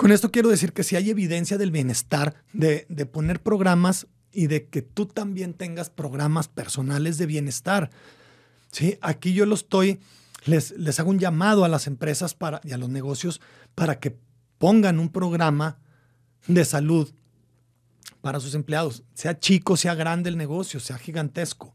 con 0.00 0.12
esto 0.12 0.30
quiero 0.30 0.48
decir 0.48 0.72
que 0.72 0.82
si 0.82 0.96
hay 0.96 1.10
evidencia 1.10 1.58
del 1.58 1.70
bienestar, 1.70 2.34
de, 2.54 2.86
poner 3.12 3.42
programas 3.42 4.06
y 4.32 4.46
de 4.46 4.66
que 4.66 4.80
tú 4.80 5.04
también 5.04 5.52
tengas 5.52 5.90
programas 5.90 6.48
personales 6.48 7.18
de 7.18 7.26
bienestar. 7.26 7.90
¿sí? 8.72 8.96
Aquí 9.02 9.34
yo 9.34 9.44
lo 9.44 9.54
estoy, 9.54 10.00
les, 10.44 10.72
les 10.72 10.98
hago 11.00 11.10
un 11.10 11.18
llamado 11.18 11.64
a 11.64 11.68
las 11.68 11.86
empresas 11.86 12.34
para, 12.34 12.60
y 12.64 12.72
a 12.72 12.78
los 12.78 12.88
negocios 12.88 13.40
para 13.74 14.00
que 14.00 14.18
pongan 14.58 14.98
un 14.98 15.08
programa 15.08 15.78
de 16.46 16.64
salud 16.64 17.12
para 18.20 18.40
sus 18.40 18.54
empleados, 18.54 19.02
sea 19.14 19.38
chico, 19.38 19.76
sea 19.76 19.94
grande 19.94 20.28
el 20.28 20.36
negocio, 20.36 20.80
sea 20.80 20.98
gigantesco. 20.98 21.74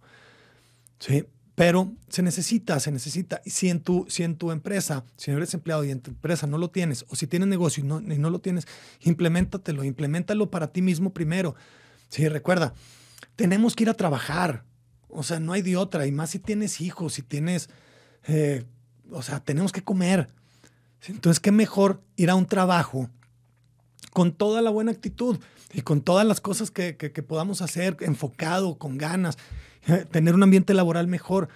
¿sí? 1.00 1.26
Pero 1.56 1.94
se 2.10 2.22
necesita, 2.22 2.80
se 2.80 2.92
necesita. 2.92 3.42
Si 3.46 3.70
en 3.70 3.80
tu, 3.80 4.06
si 4.10 4.24
en 4.24 4.36
tu 4.36 4.52
empresa, 4.52 5.06
si 5.16 5.32
eres 5.32 5.54
empleado 5.54 5.86
y 5.86 5.92
en 5.92 6.02
tu 6.02 6.12
empresa 6.12 6.48
no 6.48 6.58
lo 6.58 6.70
tienes, 6.70 7.06
o 7.08 7.16
si 7.16 7.28
tienes 7.28 7.48
negocio 7.48 7.84
y 7.84 7.88
no, 7.88 8.02
y 8.02 8.20
no 8.20 8.30
lo 8.30 8.40
tienes, 8.40 8.68
implementatelo, 9.02 9.84
implementalo 9.84 10.52
para 10.52 10.68
ti 10.68 10.82
mismo 10.82 11.14
primero. 11.14 11.56
Sí, 12.10 12.28
recuerda, 12.28 12.74
tenemos 13.38 13.76
que 13.76 13.84
ir 13.84 13.90
a 13.90 13.94
trabajar. 13.94 14.66
O 15.08 15.24
sea, 15.24 15.40
no 15.40 15.54
hay 15.54 15.62
de 15.62 15.78
otra. 15.78 16.06
Y 16.06 16.12
más 16.12 16.32
si 16.32 16.40
tienes 16.40 16.82
hijos, 16.82 17.14
si 17.14 17.22
tienes, 17.22 17.70
eh, 18.28 18.66
o 19.12 19.22
sea, 19.22 19.40
tenemos 19.40 19.72
que 19.72 19.84
comer. 19.84 20.28
Entonces, 21.08 21.40
qué 21.40 21.52
mejor 21.52 22.02
ir 22.16 22.30
a 22.30 22.36
un 22.36 22.46
trabajo 22.46 23.10
con 24.12 24.32
toda 24.32 24.62
la 24.62 24.70
buena 24.70 24.92
actitud 24.92 25.40
y 25.74 25.82
con 25.82 26.02
todas 26.02 26.26
las 26.26 26.42
cosas 26.42 26.72
que, 26.72 26.98
que, 26.98 27.12
que 27.12 27.24
podamos 27.24 27.62
hacer, 27.62 27.98
enfocado, 28.02 28.78
con 28.78 28.98
ganas. 28.98 29.38
tener 30.12 30.34
un 30.34 30.44
ambiente 30.44 30.74
laboral 30.74 31.08
mejor. 31.08 31.50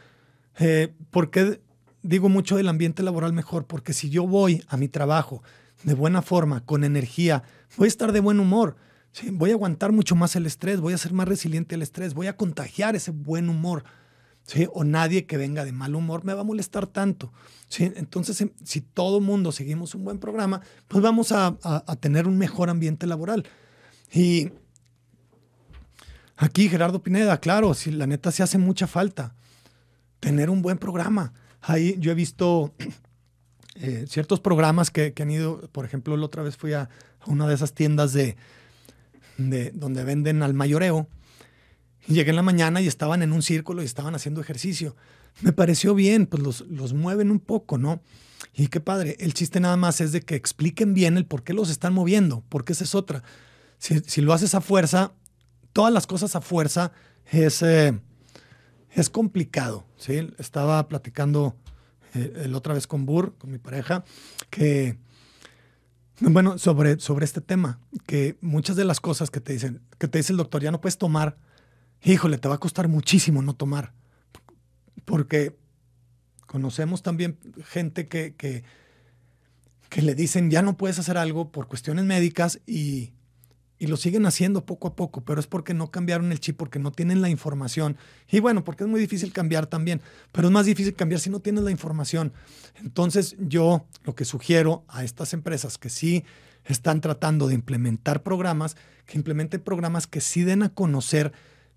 Eh, 0.59 0.93
¿Por 1.11 1.31
qué 1.31 1.61
digo 2.01 2.29
mucho 2.29 2.57
del 2.57 2.67
ambiente 2.67 3.03
laboral 3.03 3.33
mejor? 3.33 3.65
Porque 3.65 3.93
si 3.93 4.09
yo 4.09 4.27
voy 4.27 4.63
a 4.67 4.77
mi 4.77 4.87
trabajo 4.87 5.43
de 5.83 5.93
buena 5.93 6.21
forma, 6.21 6.65
con 6.65 6.83
energía, 6.83 7.43
voy 7.77 7.85
a 7.85 7.87
estar 7.87 8.11
de 8.11 8.19
buen 8.19 8.39
humor. 8.39 8.75
Voy 9.31 9.49
a 9.49 9.53
aguantar 9.53 9.91
mucho 9.91 10.15
más 10.15 10.35
el 10.35 10.45
estrés, 10.45 10.81
voy 10.81 10.93
a 10.93 10.97
ser 10.97 11.13
más 11.13 11.27
resiliente 11.27 11.75
al 11.75 11.81
estrés, 11.81 12.13
voy 12.13 12.27
a 12.27 12.37
contagiar 12.37 12.95
ese 12.95 13.11
buen 13.11 13.49
humor. 13.49 13.83
O 14.73 14.83
nadie 14.83 15.25
que 15.25 15.37
venga 15.37 15.65
de 15.65 15.71
mal 15.71 15.95
humor 15.95 16.25
me 16.25 16.33
va 16.33 16.41
a 16.41 16.43
molestar 16.43 16.87
tanto. 16.87 17.31
¿sí? 17.67 17.91
Entonces, 17.95 18.41
em, 18.41 18.49
si 18.63 18.81
todo 18.81 19.21
mundo 19.21 19.51
seguimos 19.51 19.95
un 19.95 20.03
buen 20.03 20.19
programa, 20.19 20.61
pues 20.87 21.03
vamos 21.03 21.31
a, 21.31 21.57
a 21.63 21.95
tener 21.97 22.27
un 22.27 22.37
mejor 22.37 22.69
ambiente 22.69 23.05
laboral. 23.05 23.45
Y 24.11 24.51
Aquí 26.41 26.69
Gerardo 26.69 27.03
Pineda, 27.03 27.37
claro, 27.41 27.73
si 27.73 27.91
la 27.91 28.07
neta 28.07 28.31
se 28.31 28.43
hace 28.43 28.57
mucha 28.57 28.87
falta 28.87 29.35
tener 30.21 30.49
un 30.49 30.61
buen 30.61 30.77
programa. 30.77 31.33
Ahí 31.61 31.97
yo 31.99 32.13
he 32.13 32.15
visto 32.15 32.73
eh, 33.75 34.05
ciertos 34.07 34.39
programas 34.39 34.89
que, 34.89 35.13
han 35.19 35.31
ido, 35.31 35.59
por 35.73 35.83
ejemplo, 35.83 36.15
la 36.15 36.25
otra 36.25 36.41
vez 36.41 36.55
fui 36.55 36.71
a, 36.71 36.89
una 37.25 37.45
de 37.45 37.55
esas 37.55 37.73
tiendas 37.73 38.13
de, 38.13 38.37
de, 39.37 39.71
donde 39.71 40.05
venden 40.05 40.41
al 40.41 40.53
mayoreo. 40.53 41.09
Llegué 42.07 42.29
en 42.31 42.35
la 42.35 42.43
mañana 42.43 42.81
y 42.81 42.87
estaban 42.87 43.21
en 43.21 43.33
un 43.33 43.41
círculo 43.41 43.81
y 43.81 43.85
estaban 43.85 44.15
haciendo 44.15 44.41
ejercicio. 44.41 44.95
Me 45.41 45.53
pareció 45.53 45.93
bien, 45.95 46.25
pues 46.25 46.41
los, 46.41 46.61
los 46.61 46.93
mueven 46.93 47.31
un 47.31 47.39
poco, 47.39 47.77
¿no? 47.77 48.01
Y 48.53 48.67
qué 48.67 48.79
padre, 48.79 49.15
el 49.19 49.33
chiste 49.33 49.59
nada 49.59 49.77
más 49.77 50.01
es 50.01 50.11
de 50.11 50.21
que 50.21 50.35
expliquen 50.35 50.93
bien 50.93 51.17
el 51.17 51.25
por 51.25 51.43
qué 51.43 51.53
los 51.53 51.69
están 51.69 51.93
moviendo, 51.93 52.43
porque 52.49 52.73
esa 52.73 52.83
es 52.83 52.95
otra. 52.95 53.23
Si, 53.77 54.21
lo 54.21 54.33
haces 54.33 54.55
a 54.55 54.61
fuerza, 54.61 55.13
todas 55.71 55.93
las 55.93 56.07
cosas 56.07 56.35
a 56.35 56.41
fuerza 56.41 56.91
es, 57.31 57.61
eh, 57.61 57.97
es 58.91 59.09
complicado. 59.09 59.85
¿sí? 59.97 60.29
Estaba 60.37 60.87
platicando 60.89 61.55
eh, 62.13 62.47
la 62.49 62.57
otra 62.57 62.73
vez 62.73 62.87
con 62.87 63.05
Burr, 63.05 63.35
con 63.37 63.51
mi 63.51 63.57
pareja, 63.57 64.03
que, 64.49 64.97
bueno, 66.19 66.57
sobre, 66.57 66.99
sobre 66.99 67.25
este 67.25 67.39
tema, 67.39 67.79
que 68.05 68.37
muchas 68.41 68.75
de 68.75 68.83
las 68.83 68.99
cosas 68.99 69.31
que 69.31 69.39
te 69.39 69.53
dicen, 69.53 69.81
que 69.97 70.07
te 70.07 70.17
dice 70.17 70.33
el 70.33 70.37
doctor, 70.37 70.61
ya 70.61 70.71
no 70.71 70.81
puedes 70.81 70.97
tomar, 70.97 71.37
híjole, 72.03 72.37
te 72.37 72.47
va 72.47 72.55
a 72.55 72.59
costar 72.59 72.87
muchísimo 72.87 73.41
no 73.41 73.55
tomar. 73.55 73.93
Porque 75.05 75.55
conocemos 76.45 77.01
también 77.01 77.37
gente 77.65 78.07
que, 78.07 78.35
que, 78.35 78.63
le 80.01 80.15
dicen, 80.15 80.51
ya 80.51 80.61
no 80.61 80.77
puedes 80.77 80.99
hacer 80.99 81.17
algo 81.17 81.51
por 81.51 81.67
cuestiones 81.67 82.05
médicas 82.05 82.59
y 82.65 83.13
y 83.79 83.87
lo 83.87 83.95
siguen 83.95 84.25
haciendo 84.25 84.65
poco 84.65 84.89
a 84.89 84.95
poco, 84.95 85.23
pero 85.23 85.39
es 85.39 85.47
porque 85.47 85.73
no 85.73 85.89
cambiaron 85.89 86.31
el 86.33 86.41
chip, 86.41 86.57
porque 86.57 86.79
no 86.79 86.91
tienen 86.91 87.21
la 87.21 87.29
información. 87.29 87.95
Y 88.29 88.41
bueno, 88.41 88.65
porque 88.65 88.83
es 88.83 88.89
muy 88.89 88.99
difícil 88.99 89.31
cambiar 89.31 89.67
también, 89.67 90.01
pero 90.33 90.49
es 90.49 90.53
más 90.53 90.65
difícil 90.65 90.93
cambiar 90.93 91.21
si 91.21 91.29
no 91.29 91.39
tienes 91.39 91.63
la 91.63 91.71
información. 91.71 92.33
Entonces 92.75 93.37
yo 93.39 93.87
lo 94.03 94.15
que 94.15 94.25
sugiero 94.25 94.83
a 94.89 95.05
estas 95.05 95.33
empresas 95.33 95.77
que 95.77 95.89
sí 95.89 96.25
están 96.65 96.99
tratando 96.99 97.47
de 97.47 97.55
implementar 97.55 98.21
programas, 98.21 98.75
que 99.05 99.17
implementen 99.17 99.61
programas 99.61 100.07
que 100.07 100.19
sí 100.19 100.43
den 100.43 100.61
a 100.61 100.69
conocer 100.69 101.31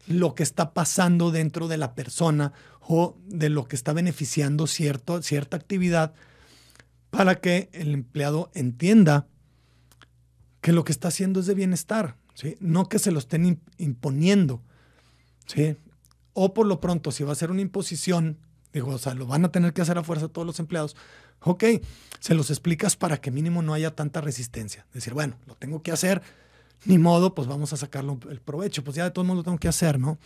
lo 0.06 0.34
que 0.34 0.42
está 0.42 0.74
pasando 0.74 1.30
dentro 1.30 1.68
de 1.68 1.76
la 1.76 1.94
persona 1.94 2.52
o 2.80 3.16
de 3.26 3.48
lo 3.48 3.66
que 3.66 3.76
está 3.76 3.92
beneficiando 3.92 4.66
cierto, 4.66 5.22
cierta 5.22 5.56
actividad 5.56 6.12
para 7.10 7.40
que 7.40 7.68
el 7.72 7.92
empleado 7.92 8.50
entienda 8.54 9.26
que 10.60 10.72
lo 10.72 10.84
que 10.84 10.92
está 10.92 11.08
haciendo 11.08 11.40
es 11.40 11.46
de 11.46 11.54
bienestar, 11.54 12.16
¿sí? 12.34 12.56
no 12.60 12.88
que 12.88 12.98
se 12.98 13.10
lo 13.10 13.18
estén 13.18 13.60
imponiendo. 13.78 14.62
¿sí? 15.46 15.76
O 16.32 16.54
por 16.54 16.66
lo 16.66 16.80
pronto, 16.80 17.10
si 17.12 17.24
va 17.24 17.32
a 17.32 17.36
ser 17.36 17.50
una 17.50 17.60
imposición, 17.60 18.38
digo, 18.72 18.92
o 18.92 18.98
sea, 18.98 19.14
lo 19.14 19.26
van 19.26 19.44
a 19.44 19.52
tener 19.52 19.72
que 19.72 19.82
hacer 19.82 19.98
a 19.98 20.04
fuerza 20.04 20.28
todos 20.28 20.46
los 20.46 20.58
empleados, 20.58 20.96
ok, 21.40 21.64
se 22.20 22.34
los 22.34 22.50
explicas 22.50 22.96
para 22.96 23.20
que 23.20 23.30
mínimo 23.30 23.62
no 23.62 23.74
haya 23.74 23.94
tanta 23.94 24.20
resistencia. 24.20 24.86
Decir, 24.94 25.12
bueno, 25.12 25.36
lo 25.46 25.54
tengo 25.56 25.82
que 25.82 25.92
hacer, 25.92 26.22
ni 26.84 26.98
modo, 26.98 27.34
pues 27.34 27.48
vamos 27.48 27.72
a 27.72 27.76
sacarlo 27.76 28.18
el 28.30 28.40
provecho, 28.40 28.82
pues 28.84 28.96
ya 28.96 29.04
de 29.04 29.10
todo 29.10 29.24
modo 29.24 29.38
lo 29.38 29.44
tengo 29.44 29.58
que 29.58 29.68
hacer, 29.68 29.98
¿no? 29.98 30.18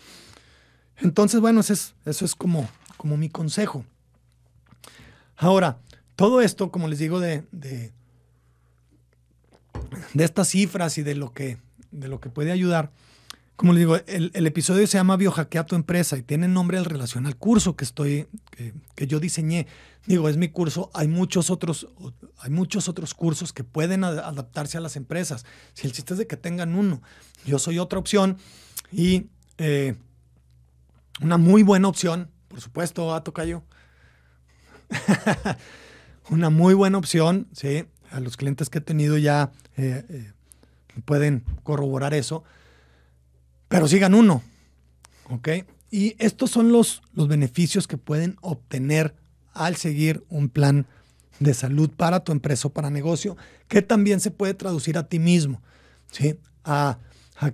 Entonces, 0.99 1.40
bueno, 1.40 1.61
eso 1.61 1.73
es, 1.73 1.95
eso 2.05 2.25
es 2.25 2.35
como, 2.35 2.69
como 2.97 3.16
mi 3.16 3.29
consejo. 3.29 3.85
Ahora, 5.37 5.79
todo 6.14 6.40
esto, 6.40 6.71
como 6.71 6.88
les 6.88 6.99
digo, 6.99 7.21
de 7.21 7.45
de 10.14 10.25
estas 10.25 10.49
cifras 10.49 10.99
y 10.99 11.03
de 11.03 11.14
lo 11.14 11.33
que, 11.33 11.59
de 11.90 12.09
lo 12.09 12.21
que 12.21 12.31
puede 12.31 12.53
ayudar. 12.53 12.90
Como 13.57 13.73
les 13.73 13.81
digo, 13.81 13.97
el, 14.07 14.47
episodio 14.47 14.87
se 14.87 14.99
llama 14.99 15.16
Biohackea 15.16 15.64
tu 15.64 15.77
empresa 15.77 16.19
y 16.19 16.23
tiene 16.23 16.47
nombre 16.47 16.77
en 16.77 16.85
relación 16.85 17.27
al 17.27 17.37
curso 17.37 17.75
que 17.75 17.85
estoy, 17.85 18.29
que, 18.95 19.07
yo 19.07 19.19
diseñé. 19.19 19.66
Digo, 20.05 20.29
es 20.29 20.37
mi 20.37 20.51
curso. 20.51 20.90
Hay 20.92 21.09
muchos 21.09 21.49
otros, 21.49 21.88
hay 22.38 22.51
muchos 22.51 22.88
otros 22.88 23.14
cursos 23.14 23.55
que 23.55 23.64
pueden 23.64 24.05
adaptarse 24.05 24.77
a 24.77 24.83
las 24.83 24.97
empresas. 24.97 25.47
Si 25.73 25.87
el 25.87 25.95
chiste 25.95 26.12
es 26.12 26.19
de 26.19 26.27
que 26.27 26.37
tengan 26.37 26.75
uno, 26.75 27.01
yo 27.47 27.59
soy 27.59 27.79
otra 27.79 27.99
opción 27.99 28.37
y 28.92 29.29
eh, 29.57 29.97
una 31.23 31.38
muy 31.38 31.62
buena 31.62 31.88
opción, 31.88 32.31
por 32.49 32.61
supuesto, 32.61 33.14
a 33.14 33.25
Tocayo. 33.25 33.62
una 36.29 36.51
muy 36.51 36.75
buena 36.75 36.99
opción, 36.99 37.49
sí, 37.53 37.87
a 38.11 38.21
los 38.21 38.37
clientes 38.37 38.69
que 38.69 38.79
he 38.79 38.83
tenido 38.83 39.16
ya 39.16 39.51
eh, 39.79 40.05
eh, 40.09 40.33
pueden 41.07 41.45
corroborar 41.62 42.12
eso, 42.12 42.45
pero 43.69 43.89
sigan 43.89 44.15
uno, 44.15 44.43
¿ok? 45.31 45.49
Y 45.91 46.15
estos 46.19 46.51
son 46.51 46.73
los, 46.73 47.03
los 47.15 47.29
beneficios 47.29 47.87
que 47.87 47.99
pueden 47.99 48.37
obtener 48.41 49.15
al 49.53 49.77
seguir 49.77 50.25
un 50.29 50.49
plan 50.49 50.87
de 51.41 51.55
salud 51.55 51.91
para 51.91 52.21
tu 52.21 52.33
empresa 52.33 52.69
o 52.69 52.73
para 52.73 52.91
negocio, 52.91 53.37
que 53.69 53.83
también 53.83 54.21
se 54.21 54.31
puede 54.31 54.55
traducir 54.55 54.99
a 54.99 55.09
ti 55.09 55.19
mismo, 55.19 55.63
¿sí? 56.11 56.39
A, 56.65 56.99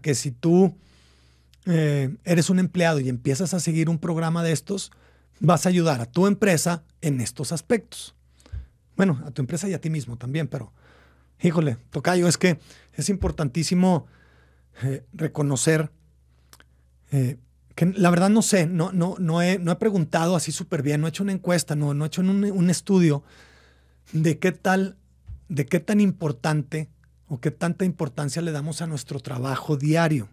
que 0.00 0.14
si 0.14 0.30
tú 0.30 0.76
eh, 1.66 2.14
eres 2.24 2.50
un 2.50 2.58
empleado 2.58 3.00
y 3.00 3.08
empiezas 3.08 3.52
a 3.54 3.60
seguir 3.60 3.88
un 3.88 3.98
programa 3.98 4.42
de 4.44 4.52
estos, 4.52 4.92
vas 5.40 5.66
a 5.66 5.70
ayudar 5.70 6.00
a 6.00 6.06
tu 6.06 6.26
empresa 6.26 6.84
en 7.00 7.20
estos 7.20 7.50
aspectos. 7.50 8.14
Bueno, 8.96 9.20
a 9.26 9.32
tu 9.32 9.42
empresa 9.42 9.68
y 9.68 9.74
a 9.74 9.80
ti 9.80 9.90
mismo 9.90 10.16
también, 10.16 10.46
pero 10.46 10.72
híjole, 11.40 11.78
Tocayo, 11.90 12.28
es 12.28 12.38
que 12.38 12.60
es 12.94 13.08
importantísimo 13.08 14.06
eh, 14.82 15.04
reconocer 15.12 15.90
eh, 17.12 17.38
que 17.74 17.86
la 17.86 18.10
verdad 18.10 18.30
no 18.30 18.42
sé, 18.42 18.66
no, 18.66 18.90
no, 18.92 19.14
no, 19.18 19.40
he, 19.40 19.58
no 19.58 19.70
he 19.70 19.76
preguntado 19.76 20.34
así 20.34 20.50
súper 20.50 20.82
bien, 20.82 21.00
no 21.00 21.06
he 21.06 21.10
hecho 21.10 21.22
una 21.22 21.32
encuesta, 21.32 21.76
no, 21.76 21.94
no 21.94 22.04
he 22.04 22.08
hecho 22.08 22.22
un, 22.22 22.44
un 22.44 22.70
estudio 22.70 23.22
de 24.12 24.38
qué 24.38 24.52
tal, 24.52 24.96
de 25.48 25.66
qué 25.66 25.78
tan 25.78 26.00
importante 26.00 26.88
o 27.28 27.40
qué 27.40 27.50
tanta 27.50 27.84
importancia 27.84 28.42
le 28.42 28.52
damos 28.52 28.82
a 28.82 28.86
nuestro 28.86 29.20
trabajo 29.20 29.76
diario. 29.76 30.28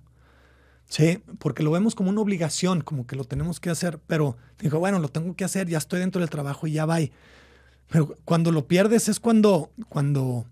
Sí, 0.89 1.22
porque 1.38 1.62
lo 1.62 1.70
vemos 1.70 1.94
como 1.94 2.10
una 2.10 2.22
obligación, 2.22 2.82
como 2.82 3.06
que 3.06 3.15
lo 3.15 3.24
tenemos 3.24 3.60
que 3.60 3.70
hacer, 3.70 4.00
pero 4.08 4.38
digo, 4.60 4.80
bueno, 4.80 4.98
lo 4.98 5.08
tengo 5.10 5.36
que 5.36 5.46
hacer, 5.46 5.68
ya 5.68 5.78
estoy 5.78 6.00
dentro 6.00 6.20
del 6.20 6.32
trabajo 6.32 6.65
y 6.65 6.72
ya 6.72 6.86
va. 6.86 6.98
Pero 7.89 8.15
cuando 8.26 8.52
lo 8.52 8.68
pierdes 8.68 9.08
es 9.08 9.20
cuando, 9.20 9.72
cuando, 9.88 10.48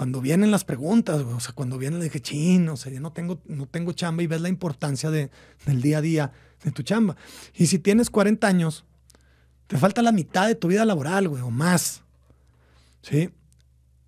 cuando 0.00 0.22
vienen 0.22 0.50
las 0.50 0.64
preguntas, 0.64 1.20
o 1.20 1.40
sea, 1.40 1.52
cuando 1.52 1.76
viene 1.76 1.96
el 1.96 2.02
dije, 2.02 2.22
chin, 2.22 2.70
o 2.70 2.76
sea, 2.78 2.90
ya 2.90 3.00
no 3.00 3.12
tengo, 3.12 3.42
no 3.44 3.66
tengo 3.66 3.92
chamba 3.92 4.22
y 4.22 4.26
ves 4.26 4.40
la 4.40 4.48
importancia 4.48 5.10
de, 5.10 5.30
del 5.66 5.82
día 5.82 5.98
a 5.98 6.00
día 6.00 6.32
de 6.64 6.70
tu 6.70 6.82
chamba. 6.82 7.16
Y 7.52 7.66
si 7.66 7.78
tienes 7.78 8.08
40 8.08 8.46
años, 8.46 8.86
te 9.66 9.76
falta 9.76 10.00
la 10.00 10.10
mitad 10.10 10.46
de 10.46 10.54
tu 10.54 10.68
vida 10.68 10.86
laboral, 10.86 11.28
güey, 11.28 11.42
o 11.42 11.50
más. 11.50 12.00
¿Sí? 13.02 13.28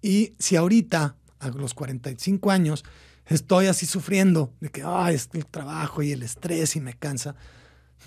Y 0.01 0.35
si 0.39 0.57
ahorita, 0.57 1.15
a 1.41 1.49
los 1.51 1.75
45 1.75 2.51
años, 2.51 2.87
estoy 3.27 3.67
así 3.67 3.85
sufriendo 3.85 4.51
de 4.61 4.71
que, 4.71 4.83
ay, 4.83 5.17
es 5.17 5.29
el 5.35 5.45
trabajo 5.45 6.03
y 6.03 6.13
el 6.13 6.23
estrés 6.23 6.75
y 6.75 6.81
me 6.81 6.95
cansa. 6.95 7.37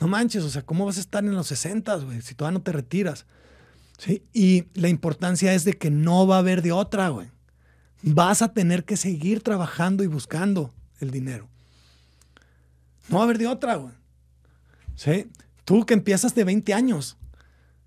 No 0.01 0.07
manches, 0.07 0.43
o 0.43 0.49
sea, 0.49 0.63
¿cómo 0.63 0.87
vas 0.87 0.97
a 0.97 1.01
estar 1.01 1.23
en 1.23 1.35
los 1.35 1.45
60, 1.45 1.97
güey, 1.97 2.23
si 2.23 2.33
todavía 2.33 2.57
no 2.57 2.63
te 2.63 2.71
retiras? 2.71 3.27
¿sí? 3.99 4.23
Y 4.33 4.69
la 4.73 4.89
importancia 4.89 5.53
es 5.53 5.65
de 5.65 5.73
que 5.73 5.91
no 5.91 6.25
va 6.25 6.37
a 6.37 6.39
haber 6.39 6.63
de 6.63 6.71
otra, 6.71 7.09
güey. 7.09 7.34
Vas 8.07 8.43
a 8.43 8.53
tener 8.53 8.85
que 8.85 8.97
seguir 8.97 9.41
trabajando 9.41 10.03
y 10.03 10.07
buscando 10.07 10.71
el 10.99 11.09
dinero. 11.09 11.49
No 13.09 13.17
va 13.17 13.23
a 13.23 13.25
haber 13.25 13.39
de 13.39 13.47
otra, 13.47 13.75
güey. 13.75 13.93
¿Sí? 14.95 15.27
Tú 15.65 15.87
que 15.87 15.95
empiezas 15.95 16.35
de 16.35 16.43
20 16.43 16.71
años, 16.75 17.17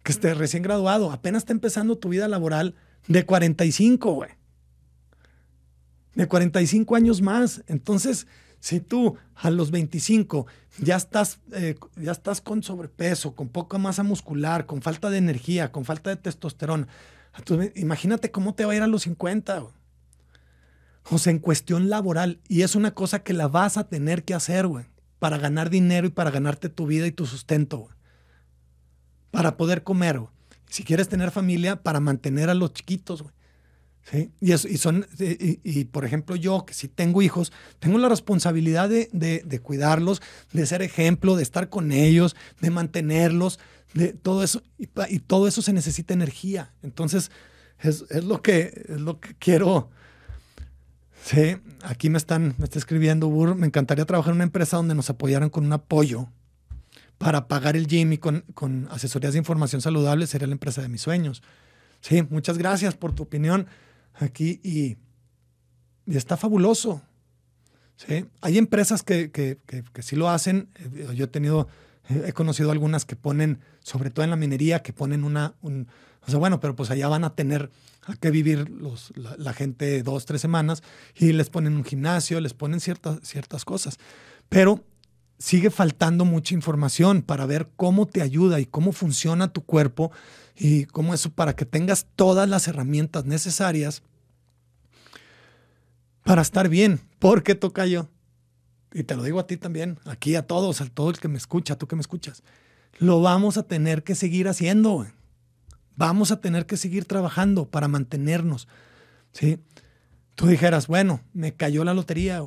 que 0.02 0.10
estés 0.10 0.36
recién 0.36 0.64
graduado, 0.64 1.12
apenas 1.12 1.42
está 1.42 1.52
empezando 1.52 1.98
tu 1.98 2.08
vida 2.08 2.26
laboral 2.26 2.74
de 3.06 3.24
45, 3.24 4.12
güey. 4.12 4.30
De 6.16 6.26
45 6.26 6.96
años 6.96 7.22
más. 7.22 7.62
Entonces, 7.68 8.26
si 8.58 8.80
tú 8.80 9.16
a 9.36 9.50
los 9.50 9.70
25 9.70 10.48
ya 10.80 10.96
estás, 10.96 11.38
eh, 11.52 11.76
ya 11.94 12.10
estás 12.10 12.40
con 12.40 12.64
sobrepeso, 12.64 13.36
con 13.36 13.48
poca 13.48 13.78
masa 13.78 14.02
muscular, 14.02 14.66
con 14.66 14.82
falta 14.82 15.10
de 15.10 15.18
energía, 15.18 15.70
con 15.70 15.84
falta 15.84 16.10
de 16.10 16.16
testosterona, 16.16 16.88
imagínate 17.76 18.32
cómo 18.32 18.54
te 18.54 18.64
va 18.64 18.72
a 18.72 18.76
ir 18.76 18.82
a 18.82 18.88
los 18.88 19.02
50. 19.02 19.77
O 21.10 21.18
sea, 21.18 21.30
en 21.30 21.38
cuestión 21.38 21.88
laboral. 21.88 22.40
Y 22.48 22.62
es 22.62 22.74
una 22.74 22.92
cosa 22.92 23.22
que 23.22 23.32
la 23.32 23.48
vas 23.48 23.76
a 23.76 23.88
tener 23.88 24.24
que 24.24 24.34
hacer, 24.34 24.66
güey. 24.66 24.86
Para 25.18 25.38
ganar 25.38 25.70
dinero 25.70 26.06
y 26.06 26.10
para 26.10 26.30
ganarte 26.30 26.68
tu 26.68 26.86
vida 26.86 27.06
y 27.06 27.12
tu 27.12 27.26
sustento, 27.26 27.78
güey. 27.78 27.94
Para 29.30 29.56
poder 29.56 29.82
comer, 29.82 30.18
güey. 30.18 30.30
Si 30.68 30.84
quieres 30.84 31.08
tener 31.08 31.30
familia, 31.30 31.82
para 31.82 32.00
mantener 32.00 32.50
a 32.50 32.54
los 32.54 32.72
chiquitos, 32.72 33.22
güey. 33.22 33.34
Y, 34.40 34.56
son, 34.78 35.06
y, 35.18 35.84
por 35.84 36.04
ejemplo, 36.04 36.34
yo 36.34 36.64
que 36.64 36.72
si 36.72 36.88
tengo 36.88 37.20
hijos, 37.20 37.52
tengo 37.78 37.98
la 37.98 38.08
responsabilidad 38.08 38.88
de, 38.88 39.60
cuidarlos, 39.62 40.22
de 40.52 40.64
ser 40.64 40.80
ejemplo, 40.80 41.36
de 41.36 41.42
estar 41.42 41.68
con 41.68 41.92
ellos, 41.92 42.34
de 42.60 42.70
mantenerlos, 42.70 43.58
de 43.92 44.14
todo 44.14 44.42
eso. 44.42 44.62
Y, 44.78 44.86
todo 45.18 45.46
eso 45.46 45.60
se 45.60 45.74
necesita 45.74 46.14
energía. 46.14 46.72
Entonces, 46.82 47.30
es, 47.80 48.24
lo, 48.24 48.40
que, 48.40 48.86
es 48.88 49.00
lo 49.00 49.20
que 49.20 49.34
quiero. 49.34 49.90
Sí, 51.28 51.58
aquí 51.82 52.08
me 52.08 52.16
están, 52.16 52.54
me 52.56 52.64
está 52.64 52.78
escribiendo 52.78 53.28
Burr, 53.28 53.54
me 53.54 53.66
encantaría 53.66 54.06
trabajar 54.06 54.30
en 54.30 54.36
una 54.36 54.44
empresa 54.44 54.78
donde 54.78 54.94
nos 54.94 55.10
apoyaran 55.10 55.50
con 55.50 55.66
un 55.66 55.74
apoyo 55.74 56.28
para 57.18 57.48
pagar 57.48 57.76
el 57.76 57.86
gym 57.86 58.14
y 58.14 58.16
con, 58.16 58.46
con 58.54 58.88
asesorías 58.90 59.34
de 59.34 59.38
información 59.38 59.82
saludable, 59.82 60.26
sería 60.26 60.46
la 60.46 60.54
empresa 60.54 60.80
de 60.80 60.88
mis 60.88 61.02
sueños. 61.02 61.42
Sí, 62.00 62.22
muchas 62.30 62.56
gracias 62.56 62.94
por 62.94 63.12
tu 63.14 63.24
opinión 63.24 63.66
aquí 64.14 64.58
y, 64.64 64.96
está 66.06 66.38
fabuloso. 66.38 67.02
¿sí? 67.96 68.24
Hay 68.40 68.56
empresas 68.56 69.02
que, 69.02 69.30
que, 69.30 69.58
sí 70.02 70.16
lo 70.16 70.30
hacen. 70.30 70.70
Eh, 70.76 71.08
yo 71.14 71.26
he 71.26 71.28
tenido, 71.28 71.68
he 72.08 72.32
conocido 72.32 72.70
algunas 72.70 73.04
que 73.04 73.16
ponen, 73.16 73.58
sobre 73.80 74.08
todo 74.08 74.24
en 74.24 74.30
la 74.30 74.36
minería, 74.36 74.82
que 74.82 74.94
ponen 74.94 75.24
una, 75.24 75.56
O 76.26 76.30
sea, 76.30 76.38
bueno, 76.38 76.60
pero 76.60 76.76
pues 76.76 76.90
allá 76.90 77.08
van 77.08 77.24
a 77.24 77.34
tener 77.34 77.70
que 78.20 78.30
vivir 78.30 78.70
los, 78.70 79.12
la, 79.16 79.52
gente 79.52 80.02
dos, 80.02 80.24
tres 80.24 80.40
semanas 80.40 80.82
y 81.14 81.32
les 81.32 81.50
ponen 81.50 81.76
un 81.76 81.84
gimnasio, 81.84 82.40
les 82.40 82.54
ponen 82.54 82.80
ciertas, 82.80 83.20
ciertas 83.22 83.64
cosas. 83.64 83.98
Pero 84.48 84.84
sigue 85.38 85.70
faltando 85.70 86.24
mucha 86.24 86.54
información 86.54 87.22
para 87.22 87.46
ver 87.46 87.68
cómo 87.76 88.06
te 88.06 88.22
ayuda 88.22 88.60
y 88.60 88.66
cómo 88.66 88.92
funciona 88.92 89.52
tu 89.52 89.62
cuerpo 89.64 90.10
y 90.56 90.86
cómo 90.86 91.14
eso 91.14 91.30
para 91.30 91.54
que 91.54 91.64
tengas 91.64 92.06
todas 92.16 92.48
las 92.48 92.66
herramientas 92.66 93.24
necesarias 93.24 94.02
para 96.24 96.42
estar 96.42 96.68
bien. 96.68 97.00
Porque 97.18 97.54
toca 97.54 97.86
yo. 97.86 98.08
Y 98.92 99.04
te 99.04 99.16
lo 99.16 99.22
digo 99.22 99.38
a 99.38 99.46
ti 99.46 99.56
también, 99.56 99.98
aquí 100.06 100.34
a 100.34 100.46
todos, 100.46 100.80
a 100.80 100.86
todo 100.86 101.10
el 101.10 101.18
que 101.18 101.28
me 101.28 101.36
escucha, 101.36 101.74
a 101.74 101.78
tú 101.78 101.86
que 101.86 101.96
me 101.96 102.00
escuchas. 102.00 102.42
Lo 102.98 103.20
vamos 103.20 103.58
a 103.58 103.62
tener 103.62 104.02
que 104.02 104.14
seguir 104.14 104.48
haciendo. 104.48 105.06
Vamos 105.98 106.30
a 106.30 106.40
tener 106.40 106.64
que 106.64 106.76
seguir 106.76 107.06
trabajando 107.06 107.68
para 107.68 107.88
mantenernos. 107.88 108.68
¿sí? 109.32 109.58
Tú 110.36 110.46
dijeras, 110.46 110.86
bueno, 110.86 111.20
me 111.32 111.54
cayó 111.54 111.82
la 111.82 111.92
lotería. 111.92 112.40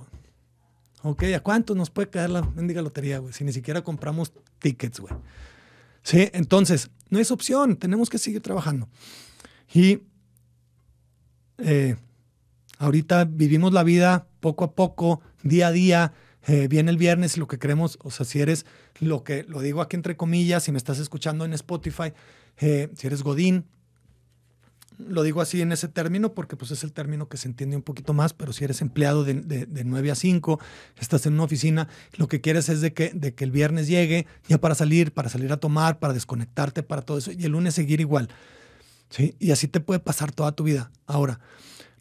Ok, 1.04 1.24
¿a 1.36 1.42
cuánto 1.42 1.76
nos 1.76 1.90
puede 1.90 2.10
caer 2.10 2.30
la 2.30 2.44
mendiga 2.44 2.82
lotería, 2.82 3.20
güey? 3.20 3.34
Si 3.34 3.44
ni 3.44 3.52
siquiera 3.52 3.82
compramos 3.82 4.32
tickets, 4.60 5.02
güey. 5.02 5.14
Sí, 6.02 6.30
entonces, 6.32 6.92
no 7.10 7.20
es 7.20 7.30
opción, 7.30 7.76
tenemos 7.76 8.10
que 8.10 8.20
seguir 8.20 8.40
trabajando. 8.40 8.88
Y 9.74 10.00
eh, 11.58 11.98
ahorita 12.78 13.26
vivimos 13.26 13.74
la 13.74 13.84
vida 13.84 14.28
poco 14.40 14.64
a 14.64 14.76
poco, 14.76 15.20
día 15.44 15.68
a 15.68 15.72
día. 15.74 16.14
Eh, 16.48 16.70
viene 16.70 16.90
el 16.90 16.98
viernes 16.98 17.38
lo 17.38 17.50
que 17.50 17.60
queremos, 17.60 18.00
o 18.02 18.12
sea, 18.12 18.26
si 18.26 18.40
eres 18.40 18.66
lo 19.02 19.26
que, 19.26 19.44
lo 19.44 19.60
digo 19.60 19.82
aquí 19.82 19.98
entre 19.98 20.16
comillas, 20.16 20.64
si 20.64 20.72
me 20.72 20.78
estás 20.78 21.00
escuchando 21.00 21.44
en 21.44 21.52
Spotify, 21.52 22.14
eh, 22.58 22.90
si 22.96 23.08
eres 23.08 23.24
Godín, 23.24 23.66
lo 25.08 25.24
digo 25.24 25.42
así 25.42 25.62
en 25.62 25.72
ese 25.72 25.88
término 25.88 26.34
porque 26.34 26.56
pues 26.56 26.72
es 26.72 26.84
el 26.84 26.92
término 26.92 27.28
que 27.28 27.38
se 27.38 27.48
entiende 27.48 27.76
un 27.76 27.82
poquito 27.82 28.14
más, 28.14 28.34
pero 28.34 28.54
si 28.54 28.64
eres 28.64 28.82
empleado 28.82 29.24
de, 29.24 29.34
de, 29.34 29.84
9 29.84 30.12
a 30.12 30.16
5, 30.16 30.60
estás 31.00 31.26
en 31.26 31.34
una 31.34 31.44
oficina, 31.44 31.88
lo 32.18 32.28
que 32.28 32.42
quieres 32.42 32.70
es 32.70 32.82
de 32.82 32.94
que, 32.94 33.12
de 33.14 33.34
que 33.34 33.44
el 33.44 33.52
viernes 33.52 33.88
llegue 33.88 34.28
ya 34.48 34.60
para 34.60 34.76
salir, 34.76 35.12
para 35.14 35.30
salir 35.30 35.52
a 35.52 35.58
tomar, 35.58 36.00
para 36.00 36.14
desconectarte, 36.14 36.84
para 36.84 37.02
todo 37.02 37.18
eso, 37.18 37.32
y 37.32 37.44
el 37.44 37.52
lunes 37.52 37.74
seguir 37.74 38.00
igual. 38.00 38.30
¿sí? 39.10 39.36
Y 39.40 39.52
así 39.52 39.68
te 39.68 39.80
puede 39.80 40.00
pasar 40.00 40.32
toda 40.32 40.52
tu 40.52 40.64
vida. 40.64 40.92
Ahora, 41.06 41.40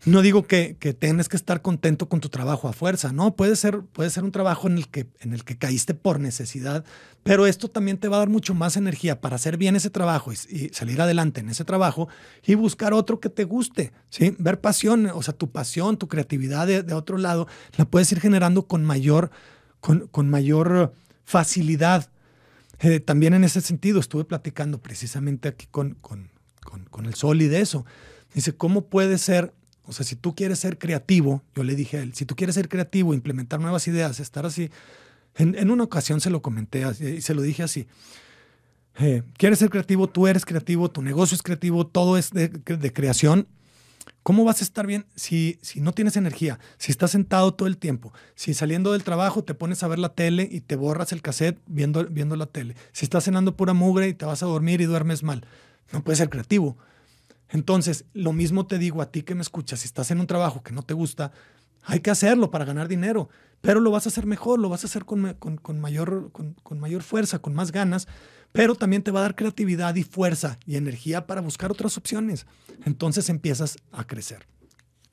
no 0.06 0.22
digo 0.22 0.46
que, 0.46 0.76
que 0.80 0.94
tengas 0.94 1.28
que 1.28 1.36
estar 1.36 1.60
contento 1.60 2.08
con 2.08 2.20
tu 2.20 2.30
trabajo 2.30 2.68
a 2.68 2.72
fuerza, 2.72 3.12
¿no? 3.12 3.36
Puede 3.36 3.54
ser, 3.54 3.82
puede 3.82 4.08
ser 4.08 4.24
un 4.24 4.32
trabajo 4.32 4.66
en 4.66 4.78
el, 4.78 4.88
que, 4.88 5.06
en 5.20 5.34
el 5.34 5.44
que 5.44 5.58
caíste 5.58 5.92
por 5.92 6.20
necesidad, 6.20 6.84
pero 7.22 7.46
esto 7.46 7.68
también 7.68 7.98
te 7.98 8.08
va 8.08 8.16
a 8.16 8.20
dar 8.20 8.30
mucho 8.30 8.54
más 8.54 8.78
energía 8.78 9.20
para 9.20 9.36
hacer 9.36 9.58
bien 9.58 9.76
ese 9.76 9.90
trabajo 9.90 10.32
y, 10.32 10.70
salir 10.72 11.02
adelante 11.02 11.40
en 11.40 11.50
ese 11.50 11.64
trabajo 11.64 12.08
y 12.46 12.54
buscar 12.54 12.94
otro 12.94 13.20
que 13.20 13.28
te 13.28 13.44
guste, 13.44 13.92
¿sí? 14.08 14.34
Ver 14.38 14.60
pasión, 14.60 15.06
o 15.06 15.22
sea, 15.22 15.34
tu 15.34 15.50
pasión, 15.50 15.98
tu 15.98 16.08
creatividad 16.08 16.66
de, 16.66 16.94
otro 16.94 17.18
lado, 17.18 17.46
la 17.76 17.84
puedes 17.84 18.10
ir 18.10 18.20
generando 18.20 18.66
con 18.66 18.84
mayor, 18.84 19.30
con, 19.80 20.06
con 20.08 20.30
mayor 20.30 20.94
facilidad. 21.24 22.08
Eh, 22.80 23.00
también 23.00 23.34
en 23.34 23.44
ese 23.44 23.60
sentido 23.60 24.00
estuve 24.00 24.24
platicando 24.24 24.78
precisamente 24.78 25.48
aquí 25.48 25.66
con, 25.70 25.96
con, 26.00 26.30
con, 26.64 26.86
con 26.86 27.04
el 27.04 27.14
Sol 27.14 27.42
y 27.42 27.48
de 27.48 27.60
eso. 27.60 27.84
Dice, 28.32 28.56
¿cómo 28.56 28.86
puede 28.86 29.18
ser 29.18 29.52
o 29.90 29.92
sea, 29.92 30.06
si 30.06 30.14
tú 30.14 30.36
quieres 30.36 30.60
ser 30.60 30.78
creativo, 30.78 31.42
yo 31.52 31.64
le 31.64 31.74
dije 31.74 31.98
a 31.98 32.02
él, 32.02 32.14
si 32.14 32.24
tú 32.24 32.36
quieres 32.36 32.54
ser 32.54 32.68
creativo, 32.68 33.12
implementar 33.12 33.58
nuevas 33.58 33.88
ideas, 33.88 34.20
estar 34.20 34.46
así, 34.46 34.70
en, 35.34 35.68
una 35.68 35.82
ocasión 35.82 36.20
se 36.20 36.30
lo 36.30 36.42
comenté 36.42 36.84
y 37.00 37.20
se 37.22 37.34
lo 37.34 37.42
dije 37.42 37.64
así. 37.64 37.88
Eh, 39.00 39.24
quieres 39.36 39.58
ser 39.58 39.68
creativo, 39.68 40.08
tú 40.08 40.28
eres 40.28 40.44
creativo, 40.44 40.92
tu 40.92 41.02
negocio 41.02 41.34
es 41.34 41.42
creativo, 41.42 41.88
todo 41.88 42.16
es 42.16 42.30
de, 42.30 42.50
creación. 42.92 43.48
¿Cómo 44.22 44.44
vas 44.44 44.60
a 44.60 44.64
estar 44.64 44.86
bien 44.86 45.06
si, 45.16 45.58
si 45.60 45.80
no 45.80 45.90
tienes 45.90 46.16
energía? 46.16 46.60
Si 46.78 46.92
estás 46.92 47.10
sentado 47.10 47.52
todo 47.54 47.66
el 47.66 47.76
tiempo, 47.76 48.12
si 48.36 48.54
saliendo 48.54 48.92
del 48.92 49.02
trabajo 49.02 49.42
te 49.42 49.54
pones 49.54 49.82
a 49.82 49.88
ver 49.88 49.98
la 49.98 50.14
tele 50.14 50.48
y 50.48 50.60
te 50.60 50.76
borras 50.76 51.10
el 51.10 51.20
cassette 51.20 51.58
viendo, 51.66 52.04
viendo 52.04 52.36
la 52.36 52.46
tele, 52.46 52.76
si 52.92 53.06
estás 53.06 53.24
cenando 53.24 53.56
pura 53.56 53.72
mugre 53.72 54.06
y 54.06 54.14
te 54.14 54.24
vas 54.24 54.44
a 54.44 54.46
dormir 54.46 54.80
y 54.82 54.84
duermes 54.84 55.24
mal, 55.24 55.44
no 55.92 56.04
puedes 56.04 56.18
ser 56.18 56.30
creativo. 56.30 56.78
Entonces, 57.50 58.04
lo 58.14 58.32
mismo 58.32 58.66
te 58.66 58.78
digo 58.78 59.02
a 59.02 59.10
ti 59.10 59.22
que 59.22 59.34
me 59.34 59.42
escuchas, 59.42 59.80
si 59.80 59.86
estás 59.86 60.10
en 60.10 60.20
un 60.20 60.26
trabajo 60.26 60.62
que 60.62 60.72
no 60.72 60.82
te 60.82 60.94
gusta, 60.94 61.32
hay 61.82 62.00
que 62.00 62.10
hacerlo 62.10 62.50
para 62.50 62.64
ganar 62.64 62.88
dinero, 62.88 63.28
pero 63.60 63.80
lo 63.80 63.90
vas 63.90 64.06
a 64.06 64.10
hacer 64.10 64.26
mejor, 64.26 64.60
lo 64.60 64.68
vas 64.68 64.84
a 64.84 64.86
hacer 64.86 65.04
con, 65.04 65.36
mayor, 65.80 66.30
con, 66.32 66.80
mayor 66.80 67.02
fuerza, 67.02 67.40
con 67.40 67.54
más 67.54 67.72
ganas, 67.72 68.06
pero 68.52 68.74
también 68.74 69.02
te 69.02 69.10
va 69.10 69.20
a 69.20 69.22
dar 69.22 69.34
creatividad 69.34 69.94
y 69.96 70.04
fuerza 70.04 70.58
y 70.66 70.76
energía 70.76 71.26
para 71.26 71.40
buscar 71.40 71.70
otras 71.70 71.96
opciones. 71.96 72.46
Entonces 72.84 73.28
empiezas 73.28 73.78
a 73.92 74.06
crecer. 74.06 74.46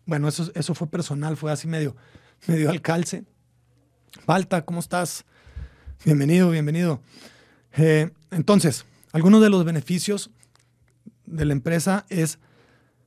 Bueno, 0.05 0.27
eso, 0.27 0.51
eso 0.53 0.75
fue 0.75 0.87
personal, 0.87 1.37
fue 1.37 1.51
así 1.51 1.67
medio, 1.67 1.95
medio 2.47 2.69
al 2.69 2.81
calce. 2.81 3.25
Falta, 4.25 4.63
¿cómo 4.63 4.79
estás? 4.79 5.25
Bienvenido, 6.05 6.49
bienvenido. 6.51 7.01
Eh, 7.73 8.11
entonces, 8.31 8.85
algunos 9.11 9.41
de 9.41 9.49
los 9.49 9.65
beneficios 9.65 10.31
de 11.27 11.45
la 11.45 11.53
empresa 11.53 12.05
es 12.09 12.39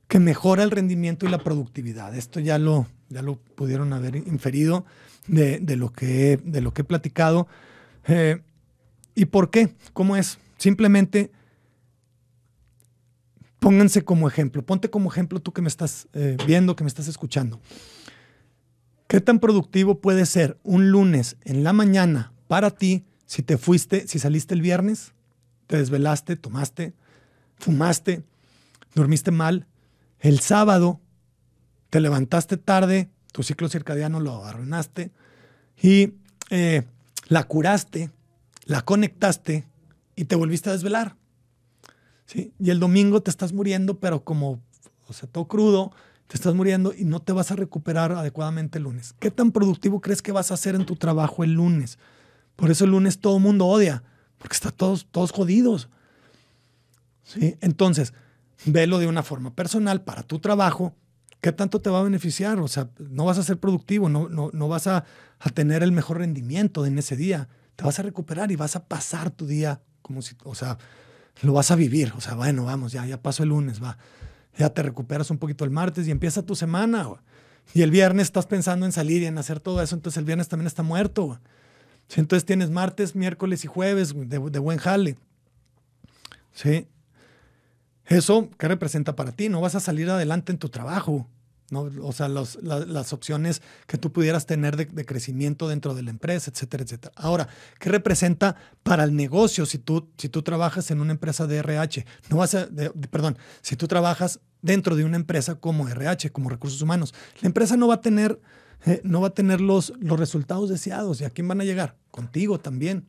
que 0.07 0.19
mejora 0.19 0.63
el 0.63 0.71
rendimiento 0.71 1.25
y 1.25 1.29
la 1.29 1.43
productividad. 1.43 2.15
Esto 2.15 2.39
ya 2.39 2.57
lo, 2.57 2.87
ya 3.09 3.21
lo 3.21 3.37
pudieron 3.37 3.93
haber 3.93 4.15
inferido 4.15 4.85
de, 5.27 5.59
lo, 5.75 5.91
que, 5.91 6.39
de 6.43 6.61
lo 6.61 6.73
que 6.73 6.81
he 6.81 6.85
platicado. 6.85 7.47
Eh, 8.07 8.41
¿Y 9.15 9.25
por 9.25 9.49
qué? 9.49 9.73
¿Cómo 9.93 10.15
es? 10.15 10.39
Simplemente 10.57 11.31
pónganse 13.59 14.03
como 14.03 14.27
ejemplo, 14.27 14.65
ponte 14.65 14.89
como 14.89 15.11
ejemplo 15.11 15.39
tú 15.39 15.53
que 15.53 15.61
me 15.61 15.67
estás 15.67 16.07
eh, 16.13 16.35
viendo, 16.47 16.75
que 16.75 16.83
me 16.83 16.87
estás 16.87 17.07
escuchando. 17.07 17.59
¿Qué 19.07 19.21
tan 19.21 19.39
productivo 19.39 19.99
puede 19.99 20.25
ser 20.25 20.57
un 20.63 20.89
lunes 20.89 21.37
en 21.43 21.63
la 21.63 21.71
mañana 21.71 22.33
para 22.47 22.71
ti 22.71 23.05
si 23.25 23.43
te 23.43 23.57
fuiste, 23.57 24.07
si 24.07 24.19
saliste 24.19 24.53
el 24.55 24.61
viernes, 24.61 25.13
te 25.67 25.77
desvelaste, 25.77 26.35
tomaste, 26.35 26.93
fumaste, 27.61 28.23
dormiste 28.95 29.31
mal, 29.31 29.67
el 30.19 30.39
sábado 30.39 30.99
te 31.89 31.99
levantaste 31.99 32.57
tarde, 32.57 33.09
tu 33.31 33.43
ciclo 33.43 33.69
circadiano 33.69 34.19
lo 34.19 34.43
arruinaste 34.45 35.11
y 35.81 36.13
eh, 36.49 36.83
la 37.27 37.43
curaste, 37.43 38.11
la 38.65 38.81
conectaste 38.81 39.65
y 40.15 40.25
te 40.25 40.35
volviste 40.35 40.69
a 40.69 40.73
desvelar. 40.73 41.15
¿sí? 42.25 42.53
Y 42.59 42.71
el 42.71 42.79
domingo 42.79 43.21
te 43.21 43.29
estás 43.29 43.53
muriendo, 43.53 43.99
pero 43.99 44.23
como, 44.23 44.59
o 45.07 45.13
sea, 45.13 45.29
todo 45.29 45.47
crudo, 45.47 45.91
te 46.27 46.35
estás 46.35 46.55
muriendo 46.55 46.93
y 46.97 47.05
no 47.05 47.21
te 47.21 47.33
vas 47.33 47.51
a 47.51 47.55
recuperar 47.55 48.11
adecuadamente 48.11 48.79
el 48.79 48.85
lunes. 48.85 49.13
¿Qué 49.19 49.31
tan 49.31 49.51
productivo 49.51 50.01
crees 50.01 50.21
que 50.21 50.31
vas 50.31 50.51
a 50.51 50.55
hacer 50.55 50.75
en 50.75 50.85
tu 50.85 50.95
trabajo 50.95 51.43
el 51.43 51.53
lunes? 51.53 51.99
Por 52.55 52.71
eso 52.71 52.85
el 52.85 52.91
lunes 52.91 53.19
todo 53.19 53.37
el 53.37 53.43
mundo 53.43 53.67
odia, 53.67 54.03
porque 54.37 54.55
están 54.55 54.71
todos, 54.71 55.07
todos 55.11 55.31
jodidos. 55.31 55.89
Entonces, 57.39 58.13
velo 58.65 58.99
de 58.99 59.07
una 59.07 59.23
forma 59.23 59.53
personal 59.55 60.01
para 60.03 60.23
tu 60.23 60.39
trabajo. 60.39 60.95
¿Qué 61.41 61.51
tanto 61.51 61.81
te 61.81 61.89
va 61.89 61.99
a 61.99 62.03
beneficiar? 62.03 62.59
O 62.59 62.67
sea, 62.67 62.89
no 62.99 63.25
vas 63.25 63.37
a 63.37 63.43
ser 63.43 63.57
productivo, 63.57 64.09
no, 64.09 64.29
no, 64.29 64.51
no 64.53 64.67
vas 64.67 64.87
a, 64.87 65.05
tener 65.53 65.81
el 65.81 65.91
mejor 65.91 66.19
rendimiento 66.19 66.85
en 66.85 66.99
ese 66.99 67.15
día. 67.15 67.47
Te 67.75 67.83
vas 67.83 67.97
a 67.97 68.03
recuperar 68.03 68.51
y 68.51 68.55
vas 68.55 68.75
a 68.75 68.85
pasar 68.85 69.31
tu 69.31 69.47
día 69.47 69.81
como 70.03 70.21
si, 70.21 70.35
o 70.43 70.53
sea, 70.53 70.77
lo 71.41 71.53
vas 71.53 71.71
a 71.71 71.75
vivir. 71.75 72.13
O 72.15 72.21
sea, 72.21 72.35
bueno, 72.35 72.65
vamos, 72.65 72.91
ya, 72.91 73.05
ya 73.07 73.21
pasó 73.21 73.41
el 73.43 73.49
lunes, 73.49 73.81
va. 73.81 73.97
Ya 74.57 74.69
te 74.69 74.83
recuperas 74.83 75.31
un 75.31 75.39
poquito 75.39 75.65
el 75.65 75.71
martes 75.71 76.07
y 76.07 76.11
empieza 76.11 76.43
tu 76.43 76.55
semana. 76.55 77.09
Y 77.73 77.81
el 77.81 77.89
viernes 77.89 78.27
estás 78.27 78.45
pensando 78.45 78.85
en 78.85 78.91
salir 78.91 79.23
y 79.23 79.25
en 79.25 79.37
hacer 79.37 79.59
todo 79.59 79.81
eso, 79.81 79.95
entonces 79.95 80.17
el 80.17 80.25
viernes 80.25 80.47
también 80.47 80.67
está 80.67 80.83
muerto. 80.83 81.39
Entonces 82.15 82.45
tienes 82.45 82.69
martes, 82.69 83.15
miércoles 83.15 83.63
y 83.63 83.67
jueves 83.67 84.13
de, 84.13 84.39
de 84.39 84.59
buen 84.59 84.77
jale. 84.77 85.17
¿Sí? 86.53 86.87
¿Eso 88.05 88.49
qué 88.57 88.67
representa 88.67 89.15
para 89.15 89.31
ti? 89.31 89.49
No 89.49 89.61
vas 89.61 89.75
a 89.75 89.79
salir 89.79 90.09
adelante 90.09 90.51
en 90.51 90.57
tu 90.57 90.69
trabajo. 90.69 91.27
¿no? 91.71 91.89
O 92.01 92.11
sea, 92.11 92.27
las 92.27 93.13
opciones 93.13 93.61
que 93.87 93.97
tú 93.97 94.11
pudieras 94.11 94.45
tener 94.45 94.75
de, 94.75 95.05
crecimiento 95.05 95.67
dentro 95.67 95.95
de 95.95 96.03
la 96.03 96.11
empresa, 96.11 96.51
etcétera, 96.51 96.83
etcétera. 96.83 97.13
Ahora, 97.15 97.47
¿qué 97.79 97.89
representa 97.89 98.57
para 98.83 99.05
el 99.05 99.15
negocio 99.15 99.65
si 99.65 99.79
tú, 99.79 100.09
si 100.17 100.29
tú 100.29 100.43
trabajas 100.43 100.91
en 100.91 100.99
una 100.99 101.13
empresa 101.13 101.47
de 101.47 101.57
RH? 101.57 102.05
No 102.29 102.37
vas 102.37 102.53
a, 102.55 102.67
perdón, 103.09 103.37
si 103.61 103.77
tú 103.77 103.87
trabajas 103.87 104.41
dentro 104.61 104.95
de 104.95 105.05
una 105.05 105.15
empresa 105.15 105.55
como 105.55 105.87
RH, 105.87 106.31
como 106.31 106.49
recursos 106.49 106.81
humanos, 106.81 107.13
la 107.41 107.47
empresa 107.47 107.77
no 107.77 107.87
va 107.87 107.95
a 107.95 108.01
tener, 108.01 108.39
eh, 108.85 108.99
no 109.03 109.21
va 109.21 109.29
a 109.29 109.33
tener 109.33 109.61
los, 109.61 109.93
los 109.99 110.19
resultados 110.19 110.69
deseados. 110.69 111.21
¿Y 111.21 111.23
a 111.23 111.29
quién 111.29 111.47
van 111.47 111.61
a 111.61 111.63
llegar? 111.63 111.95
Contigo 112.11 112.59
también. 112.59 113.07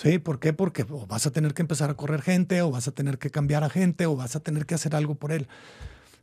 ¿Sí? 0.00 0.18
¿Por 0.18 0.38
qué? 0.38 0.52
Porque 0.52 0.84
vas 0.84 1.26
a 1.26 1.30
tener 1.30 1.52
que 1.52 1.62
empezar 1.62 1.90
a 1.90 1.94
correr 1.94 2.22
gente, 2.22 2.62
o 2.62 2.70
vas 2.70 2.88
a 2.88 2.92
tener 2.92 3.18
que 3.18 3.30
cambiar 3.30 3.64
a 3.64 3.70
gente, 3.70 4.06
o 4.06 4.16
vas 4.16 4.36
a 4.36 4.40
tener 4.40 4.64
que 4.64 4.74
hacer 4.74 4.94
algo 4.94 5.14
por 5.14 5.32
él. 5.32 5.46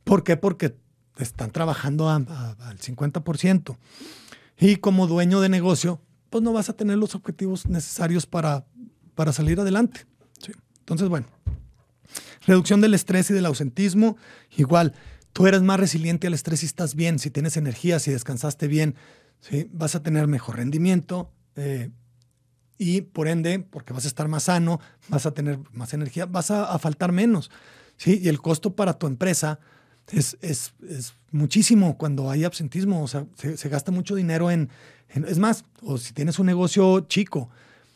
¿Por 0.03 0.23
qué? 0.23 0.37
Porque 0.37 0.75
están 1.17 1.51
trabajando 1.51 2.09
al 2.09 2.25
50%. 2.25 3.77
Y 4.59 4.77
como 4.77 5.05
dueño 5.05 5.41
de 5.41 5.49
negocio, 5.49 6.01
pues 6.29 6.43
no 6.43 6.53
vas 6.53 6.69
a 6.69 6.73
tener 6.73 6.97
los 6.97 7.13
objetivos 7.13 7.67
necesarios 7.67 8.25
para, 8.25 8.65
para 9.13 9.31
salir 9.31 9.59
adelante. 9.59 10.05
Entonces, 10.79 11.09
bueno, 11.09 11.27
Reducción 12.47 12.79
del 12.79 12.93
estrés 12.93 13.29
y 13.29 13.33
del 13.33 13.45
ausentismo. 13.45 14.17
Igual, 14.55 14.93
tú 15.33 15.47
eres 15.47 15.61
más 15.61 15.79
resiliente 15.79 16.27
al 16.27 16.33
estrés 16.33 16.61
si 16.61 16.65
estás 16.65 16.95
bien, 16.95 17.19
si 17.19 17.29
tienes 17.29 17.57
energía, 17.57 17.99
si 17.99 18.11
descansaste 18.11 18.67
bien, 18.67 18.95
¿sí? 19.41 19.69
vas 19.73 19.95
a 19.95 20.01
tener 20.01 20.27
mejor 20.27 20.55
rendimiento. 20.55 21.29
Eh, 21.57 21.89
y 22.77 23.01
por 23.01 23.27
ende, 23.27 23.59
porque 23.59 23.93
vas 23.93 24.05
a 24.05 24.07
estar 24.07 24.27
más 24.27 24.43
sano, 24.43 24.79
vas 25.09 25.25
a 25.25 25.31
tener 25.31 25.59
más 25.71 25.93
energía, 25.93 26.25
vas 26.25 26.51
a, 26.51 26.77
faltar 26.77 27.11
menos. 27.11 27.49
¿sí? 27.97 28.19
Y 28.21 28.27
el 28.27 28.39
costo 28.39 28.75
para 28.75 28.93
tu 28.93 29.07
empresa 29.07 29.59
es, 30.11 30.37
es, 30.41 30.73
es 30.87 31.13
muchísimo 31.31 31.97
cuando 31.97 32.29
hay 32.29 32.43
absentismo. 32.43 33.03
O 33.03 33.07
sea, 33.07 33.25
se, 33.35 33.69
gasta 33.69 33.91
mucho 33.91 34.15
dinero 34.15 34.51
en, 34.51 34.69
Es 35.09 35.39
más, 35.39 35.65
o 35.81 35.97
si 35.97 36.13
tienes 36.13 36.37
un 36.37 36.45
negocio 36.45 37.01
chico, 37.01 37.49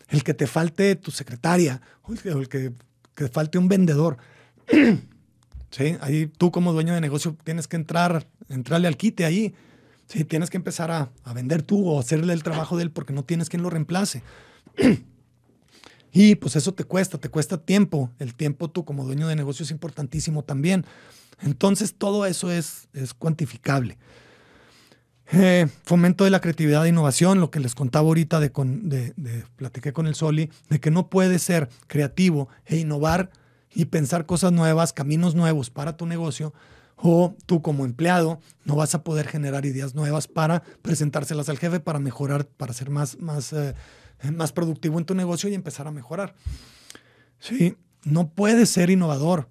el 0.10 0.24
que 0.24 0.34
te 0.34 0.48
falte 0.48 0.96
tu 0.96 1.12
secretaria, 1.12 1.82
o 2.04 2.14
el 2.14 2.50
que, 2.50 2.74
que, 3.14 3.28
falte 3.28 3.60
un 3.60 3.68
vendedor. 3.68 4.18
¿sí? 5.70 5.96
Ahí 6.02 6.26
tú 6.26 6.52
como 6.52 6.74
dueño 6.74 6.96
de 6.96 7.02
negocio 7.02 7.38
tienes 7.44 7.68
que 7.68 7.76
entrar, 7.76 8.28
entrarle 8.50 8.88
al 8.88 8.98
quite 8.98 9.26
ahí. 9.26 9.54
Sí, 10.08 10.26
tienes 10.26 10.50
que 10.50 10.58
empezar 10.58 10.92
a, 10.92 11.12
a 11.24 11.34
vender 11.34 11.62
tú 11.62 11.88
o 11.88 12.00
hacerle 12.00 12.34
el 12.34 12.44
trabajo 12.44 12.76
de 12.76 12.84
él 12.84 12.92
porque 12.92 13.14
no 13.14 13.24
tienes 13.24 13.48
quien 13.48 13.62
lo 13.62 13.70
reemplace. 13.70 14.24
Y 16.14 16.36
pues 16.36 16.58
eso 16.58 16.74
te 16.74 16.84
cuesta, 16.84 17.18
te 17.18 17.30
cuesta 17.30 17.58
tiempo. 17.58 18.12
El 18.20 18.36
tiempo 18.36 18.70
tú 18.70 18.84
como 18.84 19.06
dueño 19.06 19.28
de 19.28 19.36
negocio 19.38 19.64
es 19.64 19.72
importantísimo 19.72 20.44
también. 20.44 20.86
Entonces 21.42 21.96
todo 21.98 22.26
eso 22.26 22.52
es, 22.52 22.90
es 22.94 23.14
cuantificable. 23.14 23.98
Eh, 25.34 25.68
fomento 25.84 26.26
de 26.26 26.30
la 26.30 26.42
creatividad 26.42 26.86
e 26.86 26.90
innovación, 26.90 27.40
lo 27.40 27.52
que 27.52 27.62
les 27.62 27.74
contaba 27.74 28.08
ahorita 28.08 28.42
de, 28.42 28.52
con, 28.52 28.90
de, 28.90 29.14
platiqué 29.56 29.94
con 29.94 30.08
el 30.08 30.16
Soli, 30.16 30.52
de 30.70 30.82
que 30.82 30.92
no 30.92 31.10
puedes 31.10 31.42
ser 31.42 31.70
creativo 31.88 32.50
e 32.66 32.78
innovar 32.78 33.32
y 33.74 33.86
pensar 33.86 34.26
cosas 34.26 34.52
nuevas, 34.52 34.92
caminos 34.92 35.34
nuevos 35.34 35.70
para 35.70 35.96
tu 35.96 36.06
negocio, 36.06 36.54
o 36.98 37.34
tú 37.46 37.62
como 37.62 37.86
empleado 37.86 38.42
no 38.66 38.76
vas 38.76 38.94
a 38.94 39.06
poder 39.06 39.26
generar 39.26 39.66
ideas 39.66 39.96
nuevas 39.96 40.28
para 40.28 40.64
presentárselas 40.82 41.48
al 41.48 41.58
jefe, 41.58 41.80
para 41.80 42.00
mejorar, 42.00 42.46
para 42.46 42.74
ser 42.74 42.90
más, 42.90 43.18
más 43.20 43.54
eh, 43.54 43.74
más 44.30 44.52
productivo 44.52 45.00
en 45.00 45.06
tu 45.06 45.16
negocio 45.16 45.50
y 45.50 45.54
empezar 45.54 45.88
a 45.88 45.92
mejorar. 45.92 46.36
Sí, 47.40 47.76
no 48.04 48.30
puedes 48.30 48.70
ser 48.70 48.90
innovador. 48.90 49.50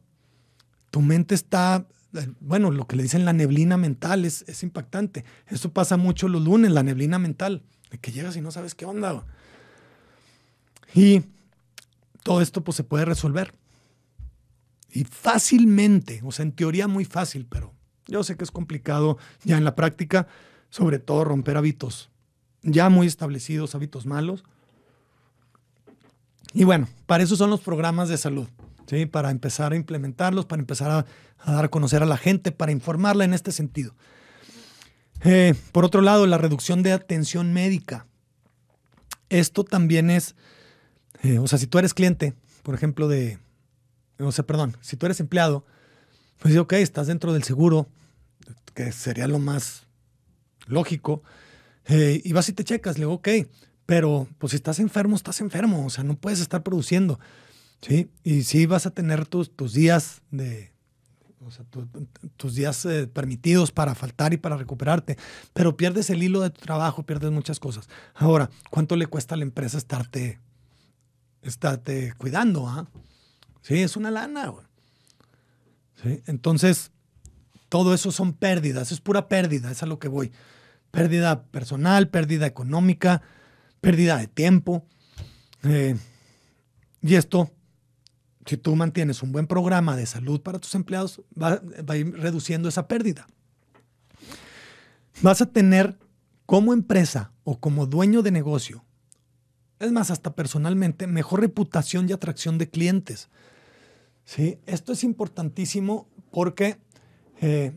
Tu 0.91 1.01
mente 1.01 1.35
está, 1.35 1.87
eh, 2.15 2.29
bueno, 2.41 2.71
lo 2.71 2.87
que 2.87 2.97
le 2.97 3.03
dicen 3.03 3.25
la 3.25 3.33
neblina 3.33 3.77
mental 3.77 4.25
es, 4.25 4.45
es 4.47 4.63
impactante. 4.63 5.25
Eso 5.49 5.73
pasa 5.73 5.97
mucho 5.97 6.29
los 6.29 6.43
lunes, 6.43 6.71
la 6.71 6.83
neblina 6.83 7.19
mental, 7.19 7.65
de 7.91 7.99
que 7.99 8.13
llegas 8.13 8.37
y 8.37 8.41
no 8.41 8.51
sabes 8.51 8.75
qué 8.75 8.85
onda. 8.85 9.25
Y 10.95 11.23
todo 12.23 12.41
esto 12.41 12.63
pues 12.63 12.77
se 12.77 12.85
puede 12.85 13.05
resolver. 13.05 13.55
Y 14.93 15.05
fácilmente, 15.05 16.21
o 16.25 16.33
sea, 16.33 16.45
en 16.45 16.53
teoría 16.53 16.89
muy 16.89 17.05
fácil, 17.05 17.47
pero 17.49 17.73
yo 18.07 18.25
sé 18.25 18.37
que 18.37 18.45
es 18.45 18.51
complicado 18.51 19.19
ya 19.45 19.57
en 19.57 19.65
la 19.65 19.77
práctica, 19.77 20.27
sobre 20.69 20.99
todo 20.99 21.25
romper 21.25 21.57
hábitos 21.57 22.11
ya 22.63 22.89
muy 22.89 23.07
establecidos, 23.07 23.75
hábitos 23.75 24.07
malos, 24.07 24.45
y 26.53 26.65
bueno, 26.65 26.89
para 27.07 27.23
eso 27.23 27.37
son 27.37 27.51
los 27.51 27.61
programas 27.61 28.09
de 28.09 28.19
salud, 28.19 28.49
¿sí? 28.87 29.07
para 29.07 29.31
empezar 29.31 29.73
a 29.73 29.77
implementarlos, 29.77 30.47
para 30.47 30.61
empezar 30.61 30.91
a, 30.91 31.07
dar 31.51 31.65
a 31.65 31.69
conocer 31.69 32.03
a 32.03 32.07
la 32.07 32.17
gente, 32.17 32.53
para 32.53 32.73
informarla 32.73 33.25
en 33.25 33.35
este 33.35 33.53
sentido. 33.53 33.95
Eh, 35.23 35.55
por 35.73 35.85
otro 35.85 36.01
lado, 36.01 36.27
la 36.27 36.39
reducción 36.39 36.83
de 36.83 36.93
atención 36.93 37.53
médica. 37.53 38.07
Esto 39.29 39.65
también 39.65 40.11
es, 40.11 40.35
eh, 41.23 41.39
o 41.39 41.47
sea, 41.47 41.59
si 41.59 41.67
tú 41.67 41.79
eres 41.79 41.95
cliente, 41.95 42.35
por 42.63 42.75
ejemplo, 42.75 43.07
de, 43.07 43.39
o 44.19 44.33
sea, 44.33 44.45
perdón, 44.45 44.77
si 44.81 44.97
tú 44.97 45.07
eres 45.07 45.21
empleado, 45.21 45.65
pues 46.39 46.57
ok, 46.57 46.73
estás 46.75 47.07
dentro 47.07 47.33
del 47.33 47.45
seguro, 47.45 47.87
que 48.75 48.91
sería 48.93 49.29
lo 49.29 49.39
más 49.39 49.87
lógico, 50.67 51.23
eh, 51.87 52.21
y 52.25 52.33
vas 52.33 52.49
y 52.49 52.53
te 52.53 52.65
checas, 52.65 52.97
le 52.97 53.05
digo, 53.05 53.15
ok, 53.15 53.29
pero 53.91 54.29
pues 54.39 54.53
si 54.53 54.57
estás 54.57 54.79
enfermo, 54.79 55.17
estás 55.17 55.41
enfermo, 55.41 55.85
o 55.85 55.91
sea, 55.91 56.05
no 56.05 56.15
puedes 56.15 56.39
estar 56.39 56.63
produciendo, 56.63 57.19
¿sí? 57.83 58.09
Y 58.23 58.45
sí 58.45 58.65
vas 58.67 58.87
a 58.87 58.93
tener 58.93 59.27
tus, 59.27 59.51
tus 59.51 59.73
días 59.73 60.23
de, 60.31 60.71
tus 62.37 62.55
días 62.55 62.85
eh, 62.85 63.09
permitidos 63.09 63.73
para 63.73 63.97
faltar 63.97 64.33
y 64.33 64.37
para 64.37 64.57
recuperarte, 64.57 65.19
pero 65.53 65.77
pierdes 65.77 66.09
el 66.11 66.23
hilo 66.23 66.41
de 66.41 66.51
tu 66.51 66.61
trabajo, 66.61 67.03
pierdes 67.03 67.33
muchas 67.33 67.59
cosas. 67.59 67.89
Ahora, 68.15 68.49
¿cuánto 68.71 68.95
le 68.95 69.09
cuesta 69.09 69.35
a 69.35 69.39
la 69.39 69.43
empresa 69.43 69.77
estarte, 69.77 70.39
estarte 71.43 72.15
cuidando? 72.17 72.69
Ah? 72.69 72.87
Sí, 73.61 73.83
es 73.83 73.97
una 73.97 74.13
lana. 74.13 74.53
¿Sí? 76.01 76.23
Entonces, 76.27 76.93
todo 77.69 77.93
eso 77.93 78.13
son 78.13 78.35
pérdidas, 78.35 78.93
es 78.93 79.01
pura 79.01 79.27
pérdida, 79.27 79.73
es 79.73 79.83
a 79.83 79.87
lo 79.87 79.99
que 79.99 80.07
voy. 80.07 80.31
Pérdida 80.93 81.43
personal, 81.47 82.09
pérdida 82.09 82.47
económica, 82.47 83.23
pérdida 83.81 84.19
de 84.19 84.27
tiempo. 84.27 84.87
Eh, 85.65 85.97
y 87.03 87.15
esto, 87.15 87.51
si 88.47 88.57
tú 88.57 88.77
mantienes 88.77 89.23
un 89.23 89.33
buen 89.33 89.47
programa 89.47 89.97
de 89.97 90.07
salud 90.07 90.41
para 90.41 90.59
tus 90.59 90.75
empleados, 90.75 91.23
va, 91.41 91.61
a 91.87 91.97
ir 91.97 92.13
reduciendo 92.15 92.69
esa 92.69 92.89
pérdida. 92.89 93.27
Vas 95.23 95.41
a 95.41 95.47
tener 95.47 95.99
como 96.47 96.73
empresa 96.73 97.33
o 97.45 97.59
como 97.59 97.87
dueño 97.87 98.23
de 98.23 98.31
negocio, 98.31 98.85
es 99.79 99.93
más, 99.93 100.11
hasta 100.11 100.35
personalmente, 100.35 101.07
mejor 101.07 101.41
reputación 101.41 102.09
y 102.09 102.13
atracción 102.13 102.59
de 102.59 102.69
clientes. 102.69 103.31
¿Sí? 104.25 104.59
Esto 104.67 104.93
es 104.93 105.03
importantísimo 105.03 106.07
porque, 106.31 106.79
eh, 107.41 107.73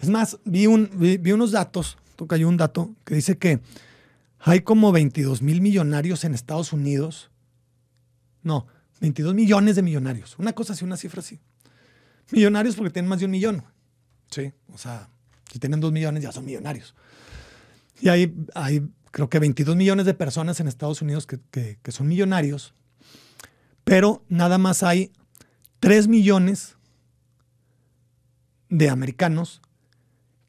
es 0.00 0.10
más, 0.10 0.38
vi, 0.44 0.66
un, 0.66 0.90
vi, 0.94 1.32
unos 1.32 1.52
datos, 1.52 1.96
toca 2.16 2.36
un 2.36 2.58
dato 2.58 2.94
que 3.04 3.14
dice 3.14 3.38
que 3.38 3.60
hay 4.38 4.60
como 4.60 4.92
22 4.92 5.42
mil 5.42 5.60
millonarios 5.60 6.24
en 6.24 6.34
Estados 6.34 6.72
Unidos. 6.72 7.30
No, 8.42 8.66
22 9.00 9.34
millones 9.34 9.76
de 9.76 9.82
millonarios. 9.82 10.38
Una 10.38 10.52
cosa 10.52 10.72
así, 10.72 10.84
una 10.84 10.96
cifra 10.96 11.20
así. 11.20 11.40
Millonarios 12.30 12.76
porque 12.76 12.90
tienen 12.90 13.08
más 13.08 13.18
de 13.18 13.24
un 13.24 13.30
millón. 13.30 13.64
Sí, 14.30 14.52
o 14.72 14.78
sea, 14.78 15.08
si 15.50 15.58
tienen 15.58 15.80
dos 15.80 15.92
millones 15.92 16.22
ya 16.22 16.32
son 16.32 16.44
millonarios. 16.44 16.94
Y 18.00 18.08
hay, 18.08 18.34
hay 18.54 18.88
creo 19.10 19.30
que 19.30 19.38
22 19.38 19.76
millones 19.76 20.06
de 20.06 20.14
personas 20.14 20.60
en 20.60 20.68
Estados 20.68 21.00
Unidos 21.00 21.26
que, 21.26 21.40
que 21.82 21.92
son 21.92 22.08
millonarios, 22.08 22.74
pero 23.84 24.24
nada 24.28 24.58
más 24.58 24.82
hay 24.82 25.12
3 25.80 26.08
millones 26.08 26.76
de 28.68 28.90
americanos 28.90 29.62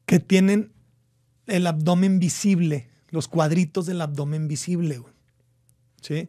que 0.04 0.18
tienen 0.18 0.72
el 1.46 1.66
abdomen 1.66 2.18
visible 2.18 2.88
los 3.10 3.28
cuadritos 3.28 3.86
del 3.86 4.00
abdomen 4.00 4.48
visible. 4.48 5.02
¿Sí? 6.00 6.28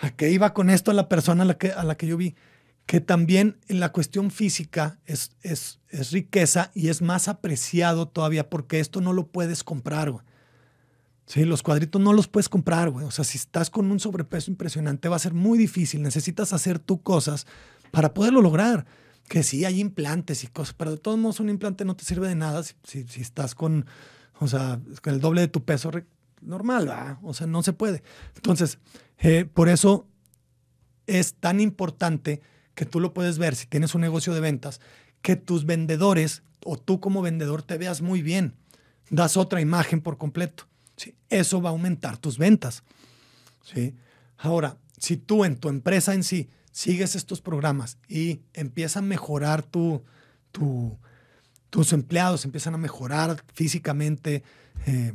¿A 0.00 0.10
qué 0.10 0.30
iba 0.30 0.54
con 0.54 0.70
esto 0.70 0.92
la 0.92 1.08
persona 1.08 1.42
a 1.42 1.46
la 1.46 1.58
que, 1.58 1.72
a 1.72 1.84
la 1.84 1.96
que 1.96 2.06
yo 2.06 2.16
vi? 2.16 2.34
Que 2.86 3.00
también 3.00 3.58
en 3.68 3.80
la 3.80 3.92
cuestión 3.92 4.30
física 4.30 4.98
es, 5.06 5.32
es, 5.42 5.80
es 5.88 6.10
riqueza 6.10 6.70
y 6.74 6.88
es 6.88 7.00
más 7.00 7.28
apreciado 7.28 8.08
todavía 8.08 8.50
porque 8.50 8.80
esto 8.80 9.00
no 9.00 9.12
lo 9.12 9.28
puedes 9.28 9.64
comprar. 9.64 10.10
Güey. 10.10 10.24
Sí, 11.26 11.44
los 11.44 11.62
cuadritos 11.62 12.02
no 12.02 12.12
los 12.12 12.28
puedes 12.28 12.48
comprar, 12.48 12.90
güey. 12.90 13.06
O 13.06 13.10
sea, 13.10 13.24
si 13.24 13.38
estás 13.38 13.70
con 13.70 13.90
un 13.90 14.00
sobrepeso 14.00 14.50
impresionante 14.50 15.08
va 15.08 15.16
a 15.16 15.20
ser 15.20 15.32
muy 15.32 15.56
difícil. 15.56 16.02
Necesitas 16.02 16.52
hacer 16.52 16.78
tú 16.78 17.02
cosas 17.02 17.46
para 17.90 18.12
poderlo 18.12 18.42
lograr. 18.42 18.84
Que 19.28 19.42
sí 19.42 19.64
hay 19.64 19.80
implantes 19.80 20.44
y 20.44 20.48
cosas, 20.48 20.74
pero 20.74 20.90
de 20.90 20.98
todos 20.98 21.16
modos 21.18 21.40
un 21.40 21.48
implante 21.48 21.86
no 21.86 21.96
te 21.96 22.04
sirve 22.04 22.28
de 22.28 22.34
nada 22.34 22.62
si, 22.62 22.74
si 22.82 23.22
estás 23.22 23.54
con, 23.54 23.86
o 24.38 24.48
sea, 24.48 24.80
el 25.04 25.20
doble 25.20 25.42
de 25.42 25.48
tu 25.48 25.64
peso 25.64 25.90
normal. 26.40 27.18
O 27.22 27.34
sea, 27.34 27.46
no 27.46 27.62
se 27.62 27.72
puede. 27.72 28.02
Entonces, 28.34 28.78
eh, 29.18 29.44
por 29.44 29.68
eso 29.68 30.06
es 31.06 31.34
tan 31.34 31.60
importante 31.60 32.40
que 32.74 32.84
tú 32.84 33.00
lo 33.00 33.14
puedes 33.14 33.38
ver 33.38 33.54
si 33.54 33.66
tienes 33.66 33.94
un 33.94 34.00
negocio 34.00 34.34
de 34.34 34.40
ventas, 34.40 34.80
que 35.22 35.36
tus 35.36 35.64
vendedores 35.64 36.42
o 36.64 36.76
tú 36.76 37.00
como 37.00 37.22
vendedor 37.22 37.62
te 37.62 37.78
veas 37.78 38.02
muy 38.02 38.22
bien. 38.22 38.54
Das 39.10 39.36
otra 39.36 39.60
imagen 39.60 40.00
por 40.00 40.18
completo. 40.18 40.66
¿sí? 40.96 41.14
Eso 41.28 41.60
va 41.60 41.70
a 41.70 41.72
aumentar 41.72 42.16
tus 42.18 42.38
ventas. 42.38 42.82
¿sí? 43.62 43.94
Ahora, 44.38 44.78
si 44.98 45.16
tú 45.16 45.44
en 45.44 45.56
tu 45.56 45.68
empresa 45.68 46.14
en 46.14 46.24
sí 46.24 46.48
sigues 46.72 47.14
estos 47.14 47.40
programas 47.40 47.98
y 48.08 48.40
empieza 48.52 48.98
a 48.98 49.02
mejorar 49.02 49.62
tu, 49.62 50.02
tu, 50.50 50.98
tus 51.74 51.92
empleados 51.92 52.44
empiezan 52.44 52.74
a 52.74 52.78
mejorar 52.78 53.42
físicamente, 53.52 54.44
eh, 54.86 55.12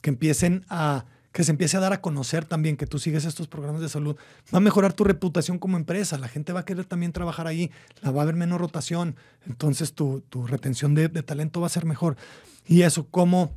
que 0.00 0.10
empiecen 0.10 0.66
a 0.68 1.04
que 1.30 1.44
se 1.44 1.52
empiece 1.52 1.76
a 1.76 1.80
dar 1.80 1.92
a 1.92 2.00
conocer 2.00 2.44
también 2.44 2.76
que 2.76 2.88
tú 2.88 2.98
sigues 2.98 3.24
estos 3.24 3.46
programas 3.46 3.80
de 3.80 3.88
salud, 3.88 4.16
va 4.52 4.58
a 4.58 4.60
mejorar 4.60 4.92
tu 4.92 5.04
reputación 5.04 5.60
como 5.60 5.76
empresa, 5.76 6.18
la 6.18 6.26
gente 6.26 6.52
va 6.52 6.58
a 6.58 6.64
querer 6.64 6.84
también 6.84 7.12
trabajar 7.12 7.46
ahí, 7.46 7.70
la 8.02 8.10
va 8.10 8.22
a 8.22 8.24
haber 8.24 8.34
menos 8.34 8.60
rotación, 8.60 9.14
entonces 9.46 9.94
tu, 9.94 10.24
retención 10.48 10.96
de, 10.96 11.08
talento 11.08 11.60
va 11.60 11.68
a 11.68 11.70
ser 11.70 11.84
mejor. 11.84 12.16
Y 12.66 12.82
eso 12.82 13.06
como, 13.06 13.52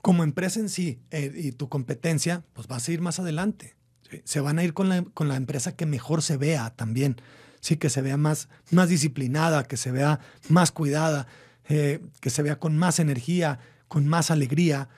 como 0.00 0.24
empresa 0.24 0.60
en 0.60 0.70
sí 0.70 0.98
eh, 1.10 1.30
y 1.36 1.52
tu 1.52 1.68
competencia, 1.68 2.42
pues 2.54 2.68
vas 2.68 2.88
a 2.88 2.92
ir 2.92 3.02
más 3.02 3.18
adelante. 3.18 3.76
Se 4.24 4.40
van 4.40 4.58
a 4.58 4.64
ir 4.64 4.72
con 4.72 4.88
la, 4.88 5.02
con 5.12 5.28
la, 5.28 5.36
empresa 5.36 5.76
que 5.76 5.84
mejor 5.84 6.22
se 6.22 6.38
vea 6.38 6.70
también. 6.70 7.16
Sí, 7.62 7.76
que 7.76 7.90
se 7.90 8.02
vea 8.02 8.16
más, 8.16 8.48
más 8.72 8.88
disciplinada, 8.88 9.62
que 9.62 9.76
se 9.76 9.92
vea 9.92 10.18
más 10.48 10.72
cuidada, 10.72 11.28
eh, 11.68 12.00
que 12.20 12.28
se 12.28 12.42
vea 12.42 12.58
con 12.58 12.76
más 12.76 12.98
energía, 12.98 13.60
con 13.86 14.08
más 14.08 14.32
alegría, 14.32 14.88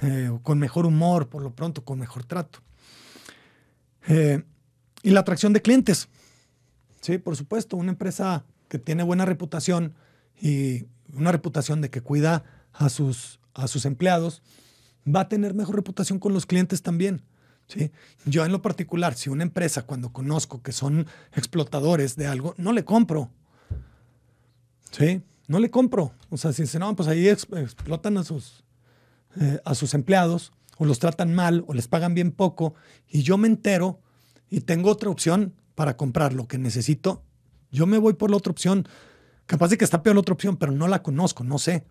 eh, 0.00 0.30
con 0.44 0.60
mejor 0.60 0.86
humor, 0.86 1.28
por 1.28 1.42
lo 1.42 1.56
pronto, 1.56 1.84
con 1.84 1.98
mejor 1.98 2.24
trato. 2.24 2.60
Eh, 4.06 4.44
y 5.02 5.10
la 5.10 5.20
atracción 5.20 5.52
de 5.52 5.60
clientes. 5.60 6.08
Sí, 7.00 7.18
por 7.18 7.34
supuesto, 7.34 7.76
una 7.76 7.90
empresa 7.90 8.44
que 8.68 8.78
tiene 8.78 9.02
buena 9.02 9.24
reputación 9.24 9.94
y 10.40 10.84
una 11.14 11.32
reputación 11.32 11.80
de 11.80 11.90
que 11.90 12.00
cuida 12.00 12.44
a 12.72 12.90
sus, 12.90 13.40
a 13.54 13.66
sus 13.66 13.86
empleados, 13.86 14.40
va 15.04 15.22
a 15.22 15.28
tener 15.28 15.52
mejor 15.52 15.74
reputación 15.74 16.20
con 16.20 16.32
los 16.32 16.46
clientes 16.46 16.80
también. 16.80 17.22
¿Sí? 17.66 17.90
Yo 18.24 18.44
en 18.44 18.52
lo 18.52 18.62
particular, 18.62 19.14
si 19.14 19.30
una 19.30 19.42
empresa 19.42 19.82
cuando 19.82 20.12
conozco 20.12 20.62
que 20.62 20.72
son 20.72 21.06
explotadores 21.34 22.16
de 22.16 22.26
algo, 22.26 22.54
no 22.56 22.72
le 22.72 22.84
compro. 22.84 23.30
¿Sí? 24.90 25.22
No 25.48 25.58
le 25.58 25.70
compro. 25.70 26.12
O 26.30 26.36
sea, 26.36 26.52
si 26.52 26.62
dicen, 26.62 26.80
no, 26.80 26.94
pues 26.96 27.08
ahí 27.08 27.28
explotan 27.28 28.16
a 28.16 28.24
sus, 28.24 28.64
eh, 29.40 29.60
a 29.64 29.74
sus 29.74 29.94
empleados 29.94 30.52
o 30.78 30.84
los 30.84 30.98
tratan 30.98 31.34
mal 31.34 31.64
o 31.66 31.74
les 31.74 31.88
pagan 31.88 32.14
bien 32.14 32.32
poco 32.32 32.74
y 33.08 33.22
yo 33.22 33.38
me 33.38 33.48
entero 33.48 34.00
y 34.50 34.60
tengo 34.60 34.90
otra 34.90 35.10
opción 35.10 35.54
para 35.74 35.96
comprar 35.96 36.32
lo 36.32 36.46
que 36.46 36.58
necesito, 36.58 37.22
yo 37.70 37.86
me 37.86 37.98
voy 37.98 38.14
por 38.14 38.30
la 38.30 38.36
otra 38.36 38.52
opción. 38.52 38.88
Capaz 39.46 39.68
de 39.68 39.78
que 39.78 39.84
está 39.84 40.02
peor 40.02 40.16
la 40.16 40.20
otra 40.20 40.34
opción, 40.34 40.56
pero 40.56 40.72
no 40.72 40.86
la 40.88 41.02
conozco, 41.02 41.44
no 41.44 41.58
sé. 41.58 41.84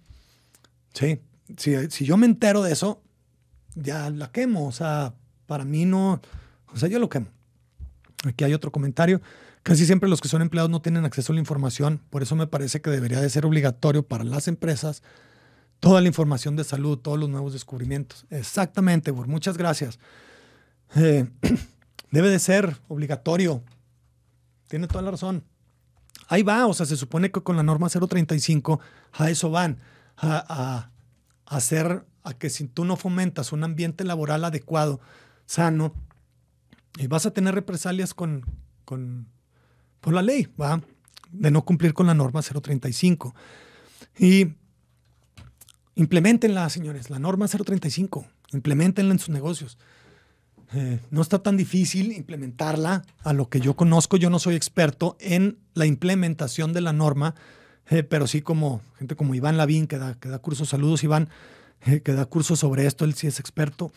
Sí, 0.94 1.20
si, 1.58 1.92
si 1.92 2.06
yo 2.06 2.18
me 2.18 2.26
entero 2.26 2.64
de 2.64 2.72
eso, 2.72 3.04
ya 3.76 4.10
la 4.10 4.32
quemo. 4.32 4.66
O 4.66 4.72
sea, 4.72 5.14
para 5.46 5.66
mí 5.66 5.86
no, 5.86 6.22
o 6.74 6.78
sea, 6.78 6.90
yo 6.90 7.00
lo 7.00 7.10
quemo. 7.10 7.28
Aquí 8.26 8.44
hay 8.44 8.54
otro 8.54 8.72
comentario. 8.72 9.22
Casi 9.64 9.86
siempre 9.86 10.10
los 10.10 10.20
que 10.22 10.28
son 10.28 10.42
empleados 10.42 10.70
no 10.70 10.82
tienen 10.82 11.06
acceso 11.06 11.32
a 11.32 11.36
la 11.36 11.40
información, 11.40 12.02
por 12.10 12.22
eso 12.22 12.36
me 12.36 12.48
parece 12.48 12.82
que 12.82 12.90
debería 12.90 13.22
de 13.22 13.30
ser 13.30 13.46
obligatorio 13.46 14.04
para 14.04 14.24
las 14.24 14.48
empresas 14.48 15.04
toda 15.84 16.00
la 16.00 16.08
información 16.08 16.56
de 16.56 16.64
salud, 16.64 16.98
todos 16.98 17.20
los 17.20 17.30
nuevos 17.30 17.52
descubrimientos. 17.52 18.26
Exactamente, 18.30 19.12
Bur, 19.12 19.28
muchas 19.28 19.58
gracias. 19.58 20.00
Eh, 20.96 21.28
debe 22.12 22.30
de 22.30 22.40
ser 22.40 22.78
obligatorio. 22.88 23.62
Tiene 24.70 24.88
toda 24.88 25.02
la 25.02 25.12
razón. 25.12 25.44
Ahí 26.30 26.42
va, 26.42 26.68
o 26.68 26.74
sea, 26.74 26.86
se 26.86 26.96
supone 26.96 27.32
que 27.32 27.42
con 27.42 27.58
la 27.58 27.64
norma 27.64 27.90
035 27.90 28.80
a 29.12 29.30
eso 29.30 29.50
van, 29.50 29.80
a, 30.16 30.90
a 31.48 31.56
hacer 31.56 32.06
a 32.24 32.34
que 32.34 32.50
si 32.50 32.66
tú 32.68 32.86
no 32.86 32.96
fomentas 32.96 33.52
un 33.52 33.66
ambiente 33.66 34.06
laboral 34.06 34.46
adecuado, 34.46 35.02
sano, 35.46 35.94
y 36.98 37.08
vas 37.08 37.26
a 37.26 37.32
tener 37.32 37.56
represalias 37.56 38.14
con, 38.14 38.46
con 38.86 39.28
por 40.04 40.14
la 40.14 40.22
ley, 40.22 40.48
¿va? 40.62 40.82
De 41.32 41.50
no 41.50 41.64
cumplir 41.64 41.94
con 41.94 42.06
la 42.06 42.14
norma 42.14 42.42
035. 42.42 43.34
Y 44.20 44.54
implementenla, 45.96 46.70
señores, 46.70 47.10
la 47.10 47.20
norma 47.20 47.48
035, 47.48 48.28
implementenla 48.52 49.14
en 49.14 49.20
sus 49.20 49.30
negocios. 49.30 49.78
Eh, 50.74 51.00
no 51.12 51.22
está 51.22 51.40
tan 51.40 51.56
difícil 51.56 52.12
implementarla 52.12 53.04
a 53.24 53.34
lo 53.34 53.48
que 53.48 53.60
yo 53.60 53.76
conozco. 53.76 54.18
Yo 54.18 54.30
no 54.30 54.40
soy 54.40 54.56
experto 54.56 55.18
en 55.20 55.60
la 55.74 55.86
implementación 55.86 56.74
de 56.74 56.82
la 56.82 56.94
norma, 56.94 57.36
eh, 57.90 58.04
pero 58.04 58.28
sí 58.28 58.42
como 58.42 58.82
gente 58.98 59.16
como 59.16 59.36
Iván 59.36 59.58
Lavín, 59.58 59.88
que 59.88 59.98
da, 59.98 60.16
que 60.16 60.30
da 60.30 60.40
cursos, 60.40 60.70
saludos 60.70 61.04
Iván, 61.04 61.30
eh, 61.86 62.02
que 62.02 62.14
da 62.14 62.26
cursos 62.26 62.60
sobre 62.60 62.88
esto, 62.88 63.06
él 63.06 63.14
sí 63.14 63.28
es 63.28 63.40
experto. 63.40 63.92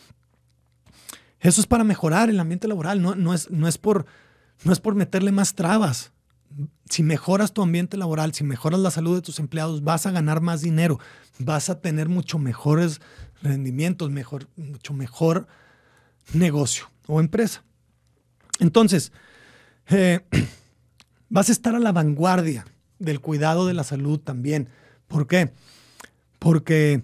Eso 1.39 1.61
es 1.61 1.67
para 1.67 1.83
mejorar 1.83 2.29
el 2.29 2.39
ambiente 2.39 2.67
laboral, 2.67 3.01
no, 3.01 3.15
no, 3.15 3.33
es, 3.33 3.49
no, 3.51 3.67
es 3.67 3.77
por, 3.77 4.05
no 4.63 4.73
es 4.73 4.79
por 4.79 4.95
meterle 4.95 5.31
más 5.31 5.53
trabas. 5.55 6.11
Si 6.89 7.03
mejoras 7.03 7.53
tu 7.53 7.61
ambiente 7.61 7.97
laboral, 7.97 8.33
si 8.33 8.43
mejoras 8.43 8.79
la 8.79 8.91
salud 8.91 9.15
de 9.15 9.21
tus 9.21 9.39
empleados, 9.39 9.83
vas 9.83 10.05
a 10.05 10.11
ganar 10.11 10.41
más 10.41 10.61
dinero, 10.61 10.99
vas 11.39 11.69
a 11.69 11.79
tener 11.79 12.09
mucho 12.09 12.39
mejores 12.39 13.01
rendimientos, 13.41 14.09
mejor, 14.09 14.47
mucho 14.55 14.93
mejor 14.93 15.47
negocio 16.33 16.89
o 17.05 17.19
empresa. 17.19 17.63
Entonces, 18.59 19.11
eh, 19.89 20.21
vas 21.29 21.49
a 21.49 21.51
estar 21.51 21.75
a 21.75 21.79
la 21.79 21.91
vanguardia 21.91 22.65
del 22.99 23.19
cuidado 23.19 23.67
de 23.67 23.73
la 23.73 23.83
salud 23.83 24.19
también. 24.19 24.69
¿Por 25.07 25.27
qué? 25.27 25.53
Porque 26.39 27.03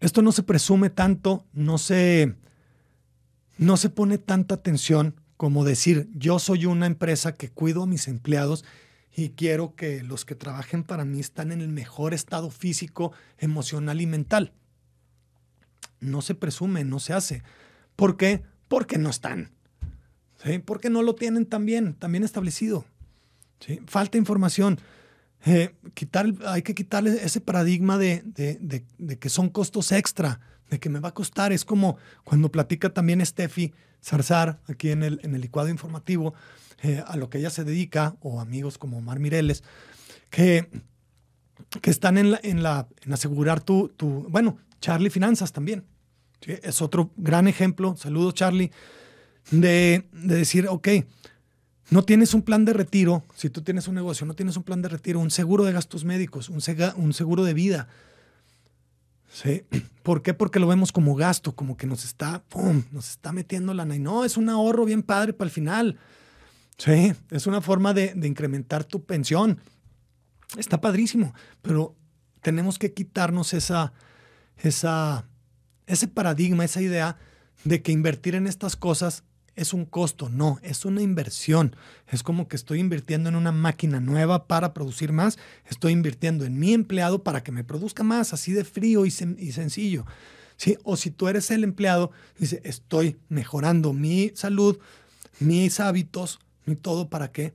esto 0.00 0.22
no 0.22 0.32
se 0.32 0.42
presume 0.42 0.90
tanto, 0.90 1.44
no 1.52 1.78
se, 1.78 2.36
no 3.60 3.76
se 3.76 3.90
pone 3.90 4.16
tanta 4.16 4.54
atención 4.54 5.20
como 5.36 5.64
decir, 5.64 6.08
yo 6.14 6.38
soy 6.38 6.64
una 6.64 6.86
empresa 6.86 7.34
que 7.34 7.50
cuido 7.50 7.82
a 7.82 7.86
mis 7.86 8.08
empleados 8.08 8.64
y 9.14 9.30
quiero 9.30 9.74
que 9.74 10.02
los 10.02 10.24
que 10.24 10.34
trabajen 10.34 10.82
para 10.82 11.04
mí 11.04 11.20
están 11.20 11.52
en 11.52 11.60
el 11.60 11.68
mejor 11.68 12.14
estado 12.14 12.50
físico, 12.50 13.12
emocional 13.38 14.00
y 14.00 14.06
mental. 14.06 14.54
No 16.00 16.22
se 16.22 16.34
presume, 16.34 16.84
no 16.84 17.00
se 17.00 17.12
hace. 17.12 17.42
¿Por 17.96 18.16
qué? 18.16 18.42
Porque 18.66 18.96
no 18.96 19.10
están. 19.10 19.50
¿Sí? 20.42 20.58
Porque 20.58 20.88
no 20.88 21.02
lo 21.02 21.14
tienen 21.14 21.44
tan 21.44 21.66
bien, 21.66 21.96
establecido. 22.24 22.86
¿Sí? 23.60 23.80
Falta 23.86 24.16
información. 24.16 24.80
Eh, 25.44 25.74
quitar, 25.92 26.32
hay 26.46 26.62
que 26.62 26.74
quitarle 26.74 27.24
ese 27.24 27.42
paradigma 27.42 27.98
de, 27.98 28.24
que 29.18 29.28
son 29.28 29.50
costos 29.50 29.92
extra, 29.92 30.40
de 30.70 30.78
que 30.78 30.88
me 30.88 31.00
va 31.00 31.10
a 31.10 31.14
costar. 31.14 31.52
Es 31.52 31.64
como 31.64 31.98
cuando 32.24 32.50
platica 32.50 32.90
también 32.90 33.24
Steffi 33.24 33.74
Zarzar 34.02 34.60
aquí 34.66 34.90
en 34.90 35.02
el, 35.02 35.20
en 35.22 35.34
el 35.34 35.42
licuado 35.42 35.68
informativo, 35.68 36.34
eh, 36.82 37.02
a 37.06 37.16
lo 37.16 37.28
que 37.28 37.38
ella 37.38 37.50
se 37.50 37.64
dedica, 37.64 38.16
o 38.20 38.40
amigos 38.40 38.78
como 38.78 38.98
Omar 38.98 39.18
Mireles, 39.18 39.62
que, 40.30 40.70
que 41.82 41.90
están 41.90 42.16
en, 42.16 42.30
la, 42.30 42.40
en, 42.42 42.62
la, 42.62 42.88
en 43.02 43.12
asegurar 43.12 43.60
tu, 43.60 43.88
tu, 43.88 44.26
bueno, 44.30 44.56
Charlie 44.80 45.10
Finanzas 45.10 45.52
también. 45.52 45.84
Es 46.40 46.80
otro 46.80 47.10
gran 47.16 47.48
ejemplo, 47.48 47.96
saludos 47.98 48.32
Charlie, 48.32 48.70
de, 49.50 50.08
de 50.12 50.34
decir, 50.36 50.68
ok, 50.68 50.88
no 51.90 52.04
tienes 52.04 52.32
un 52.32 52.42
plan 52.42 52.64
de 52.64 52.72
retiro, 52.72 53.24
si 53.34 53.50
tú 53.50 53.60
tienes 53.60 53.88
un 53.88 53.96
negocio, 53.96 54.24
no 54.24 54.34
tienes 54.34 54.56
un 54.56 54.62
plan 54.62 54.80
de 54.80 54.88
retiro, 54.88 55.20
un 55.20 55.30
seguro 55.30 55.64
de 55.64 55.72
gastos 55.72 56.04
médicos, 56.04 56.48
un, 56.48 56.62
un 56.96 57.12
seguro 57.12 57.44
de 57.44 57.52
vida. 57.52 57.88
¿Sí? 59.32 59.62
¿Por 60.02 60.22
qué? 60.22 60.34
Porque 60.34 60.58
lo 60.58 60.66
vemos 60.66 60.92
como 60.92 61.14
gasto, 61.14 61.54
como 61.54 61.76
que 61.76 61.86
nos 61.86 62.04
está, 62.04 62.42
¡pum!, 62.48 62.82
nos 62.90 63.10
está 63.10 63.32
metiendo 63.32 63.72
lana. 63.72 63.96
Y 63.96 63.98
no, 63.98 64.24
es 64.24 64.36
un 64.36 64.48
ahorro 64.48 64.84
bien 64.84 65.02
padre 65.02 65.32
para 65.32 65.46
el 65.46 65.52
final. 65.52 65.98
Sí, 66.76 67.12
es 67.30 67.46
una 67.46 67.60
forma 67.60 67.94
de, 67.94 68.14
de 68.14 68.26
incrementar 68.26 68.84
tu 68.84 69.04
pensión. 69.04 69.60
Está 70.58 70.80
padrísimo, 70.80 71.34
pero 71.62 71.94
tenemos 72.40 72.78
que 72.78 72.92
quitarnos 72.92 73.52
esa, 73.54 73.92
esa, 74.56 75.26
ese 75.86 76.08
paradigma, 76.08 76.64
esa 76.64 76.80
idea 76.80 77.16
de 77.64 77.82
que 77.82 77.92
invertir 77.92 78.34
en 78.34 78.46
estas 78.46 78.76
cosas 78.76 79.24
es 79.60 79.74
un 79.74 79.84
costo, 79.84 80.30
no, 80.30 80.58
es 80.62 80.86
una 80.86 81.02
inversión. 81.02 81.76
Es 82.08 82.22
como 82.22 82.48
que 82.48 82.56
estoy 82.56 82.80
invirtiendo 82.80 83.28
en 83.28 83.36
una 83.36 83.52
máquina 83.52 84.00
nueva 84.00 84.46
para 84.46 84.72
producir 84.72 85.12
más, 85.12 85.38
estoy 85.68 85.92
invirtiendo 85.92 86.46
en 86.46 86.58
mi 86.58 86.72
empleado 86.72 87.22
para 87.22 87.42
que 87.42 87.52
me 87.52 87.62
produzca 87.62 88.02
más, 88.02 88.32
así 88.32 88.52
de 88.52 88.64
frío 88.64 89.04
y, 89.04 89.10
sencillo. 89.10 90.06
¿Sí? 90.56 90.78
O 90.82 90.96
si 90.96 91.10
tú 91.10 91.28
eres 91.28 91.50
el 91.50 91.62
empleado, 91.62 92.10
dice, 92.38 92.62
estoy 92.64 93.18
mejorando 93.28 93.92
mi 93.92 94.32
salud, 94.34 94.78
mis 95.40 95.78
hábitos, 95.78 96.38
mi 96.64 96.74
todo, 96.74 97.10
¿para 97.10 97.30
qué? 97.30 97.52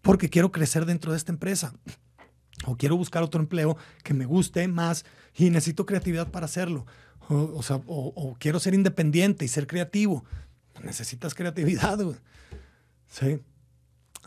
Porque 0.00 0.30
quiero 0.30 0.52
crecer 0.52 0.86
dentro 0.86 1.12
de 1.12 1.18
esta 1.18 1.32
empresa. 1.32 1.74
O 2.64 2.78
quiero 2.78 2.96
buscar 2.96 3.22
otro 3.22 3.42
empleo 3.42 3.76
que 4.02 4.14
me 4.14 4.24
guste 4.24 4.66
más 4.68 5.04
y 5.34 5.50
necesito 5.50 5.84
creatividad 5.84 6.30
para 6.30 6.46
hacerlo. 6.46 6.86
O, 7.28 8.36
quiero 8.38 8.58
ser 8.58 8.72
independiente 8.72 9.44
y 9.44 9.48
ser 9.48 9.66
creativo 9.66 10.24
necesitas 10.82 11.34
creatividad, 11.34 11.98
Sí. 13.08 13.38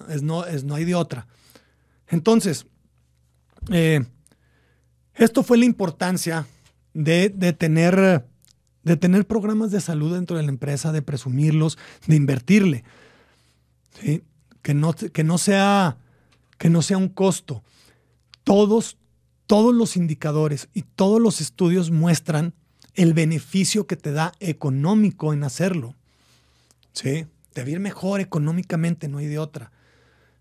Es 0.08 0.22
no, 0.24 0.46
es, 0.46 0.64
no 0.64 0.76
hay 0.76 0.86
de 0.86 0.96
otra. 0.96 1.28
Entonces, 2.08 2.66
eh, 3.70 4.06
esto 5.16 5.44
fue 5.44 5.58
la 5.58 5.66
importancia 5.66 6.48
de, 6.94 7.30
tener, 7.58 8.26
de 8.84 8.98
tener 8.98 9.28
programas 9.28 9.72
de 9.72 9.82
salud 9.82 10.14
dentro 10.14 10.38
de 10.38 10.44
la 10.44 10.50
empresa, 10.50 10.92
de 10.92 11.02
presumirlos, 11.02 11.78
de 12.08 12.16
invertirle. 12.16 12.84
Que, 14.62 14.74
no, 14.74 14.94
que, 14.94 15.24
no 15.24 15.38
sea, 15.38 15.98
que 16.58 16.70
no 16.70 16.82
sea 16.82 16.98
un 16.98 17.10
costo. 17.10 17.64
Todos, 18.44 18.98
todos 19.46 19.76
los 19.76 19.98
indicadores 19.98 20.70
y 20.74 20.84
todos 20.84 21.22
los 21.22 21.42
estudios 21.42 21.92
muestran 21.92 22.54
el 22.96 23.14
beneficio 23.14 23.88
que 23.88 23.98
te 23.98 24.12
da 24.12 24.32
económico 24.40 25.34
en 25.34 25.44
hacerlo. 25.44 25.96
¿Sí? 27.00 27.28
Debe 27.56 27.72
ir 27.72 27.80
mejor 27.80 28.20
económicamente, 28.20 29.08
no 29.08 29.20
hay 29.20 29.28
de 29.28 29.40
otra. 29.40 29.72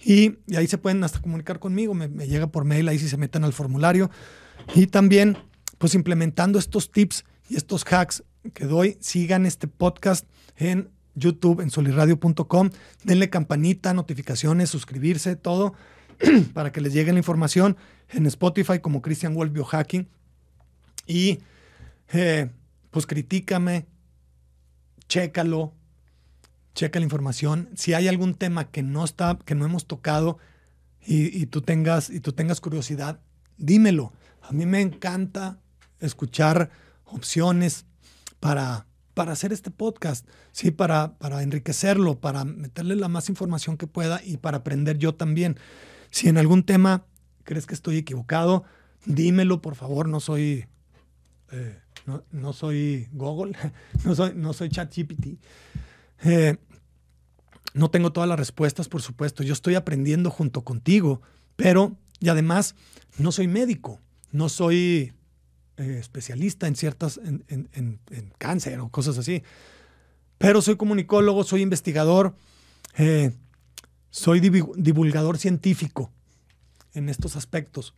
y, 0.00 0.38
ahí 0.56 0.68
se 0.68 0.78
pueden 0.78 1.02
hasta 1.04 1.20
comunicar 1.20 1.58
conmigo, 1.58 1.92
me, 1.94 2.08
me 2.08 2.28
llega 2.28 2.46
por 2.46 2.64
mail 2.64 2.88
ahí 2.88 2.98
si 2.98 3.08
se 3.08 3.16
meten 3.16 3.44
al 3.44 3.52
formulario. 3.52 4.10
Y 4.74 4.86
también 4.86 5.36
pues 5.78 5.94
implementando 5.94 6.58
estos 6.58 6.90
tips 6.90 7.24
y 7.48 7.56
estos 7.56 7.84
hacks 7.84 8.24
que 8.52 8.66
doy, 8.66 8.98
sigan 9.00 9.46
este 9.46 9.68
podcast 9.68 10.26
en 10.56 10.90
YouTube, 11.14 11.60
en 11.60 11.70
soliradio.com. 11.70 12.70
Denle 13.04 13.30
campanita, 13.30 13.94
notificaciones, 13.94 14.70
suscribirse, 14.70 15.36
todo, 15.36 15.74
para 16.54 16.72
que 16.72 16.80
les 16.80 16.92
llegue 16.92 17.12
la 17.12 17.18
información 17.18 17.76
en 18.10 18.26
Spotify 18.26 18.80
como 18.80 19.02
Christian 19.02 19.34
Wolf 19.34 19.52
Biohacking. 19.52 20.08
Y 21.06 21.40
eh, 22.12 22.50
pues 22.90 23.06
critícame, 23.06 23.86
chécalo, 25.08 25.74
checa 26.74 26.98
la 26.98 27.04
información. 27.04 27.70
Si 27.74 27.94
hay 27.94 28.08
algún 28.08 28.34
tema 28.34 28.70
que 28.70 28.82
no 28.82 29.04
está, 29.04 29.38
que 29.44 29.54
no 29.54 29.64
hemos 29.64 29.86
tocado 29.86 30.38
y, 31.04 31.46
tú 31.46 31.62
tengas, 31.62 32.10
y 32.10 32.20
tú 32.20 32.32
tengas 32.32 32.60
curiosidad, 32.60 33.20
dímelo. 33.56 34.12
A 34.42 34.52
mí 34.52 34.66
me 34.66 34.80
encanta 34.80 35.58
escuchar 36.00 36.70
opciones, 37.04 37.86
para, 38.40 38.86
para 39.14 39.32
hacer 39.32 39.52
este 39.52 39.70
podcast, 39.70 40.28
¿sí? 40.52 40.70
Para, 40.70 41.18
para 41.18 41.42
enriquecerlo, 41.42 42.20
para 42.20 42.44
meterle 42.44 42.96
la 42.96 43.08
más 43.08 43.28
información 43.28 43.76
que 43.76 43.86
pueda 43.86 44.22
y 44.24 44.36
para 44.36 44.58
aprender 44.58 44.98
yo 44.98 45.14
también. 45.14 45.58
Si 46.10 46.28
en 46.28 46.38
algún 46.38 46.62
tema 46.62 47.04
crees 47.44 47.66
que 47.66 47.74
estoy 47.74 47.96
equivocado, 47.98 48.64
dímelo, 49.04 49.60
por 49.60 49.74
favor, 49.74 50.08
no 50.08 50.20
soy... 50.20 50.66
Eh, 51.50 51.78
no, 52.30 52.52
soy 52.52 53.08
Google, 53.12 53.56
no 54.04 54.14
soy, 54.14 54.32
no 54.34 54.52
soy 54.52 54.68
ChatGPT. 54.68 55.38
Eh, 56.24 56.56
no 57.74 57.90
tengo 57.90 58.12
todas 58.12 58.28
las 58.28 58.38
respuestas, 58.38 58.88
por 58.88 59.02
supuesto. 59.02 59.42
Yo 59.42 59.52
estoy 59.52 59.74
aprendiendo 59.74 60.30
junto 60.30 60.62
contigo, 60.62 61.20
pero, 61.56 61.96
y 62.18 62.28
además, 62.28 62.74
no 63.18 63.30
soy 63.30 63.46
médico, 63.46 64.00
no 64.32 64.48
soy 64.48 65.12
eh, 65.76 65.98
especialista 65.98 66.66
en 66.66 66.76
ciertas, 66.76 67.20
en, 67.22 68.00
cáncer 68.38 68.80
o 68.80 68.88
cosas 68.88 69.18
así. 69.18 69.42
Pero 70.38 70.62
soy 70.62 70.76
comunicólogo, 70.76 71.44
soy 71.44 71.62
investigador, 71.62 72.34
eh, 72.96 73.32
soy 74.10 74.40
divulgador 74.40 75.38
científico 75.38 76.10
en 76.94 77.08
estos 77.08 77.36
aspectos. 77.36 77.94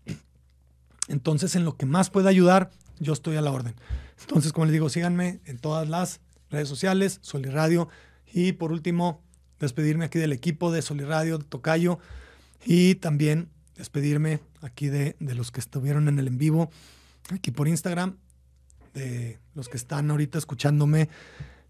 Entonces, 1.08 1.56
en 1.56 1.64
lo 1.64 1.76
que 1.76 1.86
más 1.86 2.10
pueda 2.10 2.30
ayudar, 2.30 2.70
yo 3.00 3.12
estoy 3.12 3.36
a 3.36 3.40
la 3.42 3.50
orden. 3.50 3.74
Entonces, 4.20 4.52
como 4.52 4.66
les 4.66 4.72
digo, 4.72 4.88
síganme 4.88 5.40
en 5.44 5.58
todas 5.58 5.88
las 5.88 6.20
redes 6.50 6.68
sociales, 6.68 7.18
Soliradio. 7.22 7.88
Y 8.32 8.52
por 8.52 8.70
último, 8.70 9.22
despedirme 9.58 10.04
aquí 10.04 10.18
del 10.18 10.32
equipo 10.32 10.70
de 10.70 10.82
Soliradio, 10.82 11.38
de 11.38 11.44
Tocayo. 11.44 11.98
Y 12.64 12.94
también 12.96 13.48
despedirme 13.76 14.40
aquí 14.60 14.88
de, 14.88 15.16
de 15.18 15.34
los 15.34 15.50
que 15.50 15.60
estuvieron 15.60 16.06
en 16.06 16.18
el 16.18 16.28
en 16.28 16.38
vivo 16.38 16.70
aquí 17.34 17.50
por 17.50 17.68
Instagram, 17.68 18.16
de 18.94 19.38
los 19.54 19.68
que 19.68 19.76
están 19.76 20.10
ahorita 20.10 20.38
escuchándome 20.38 21.08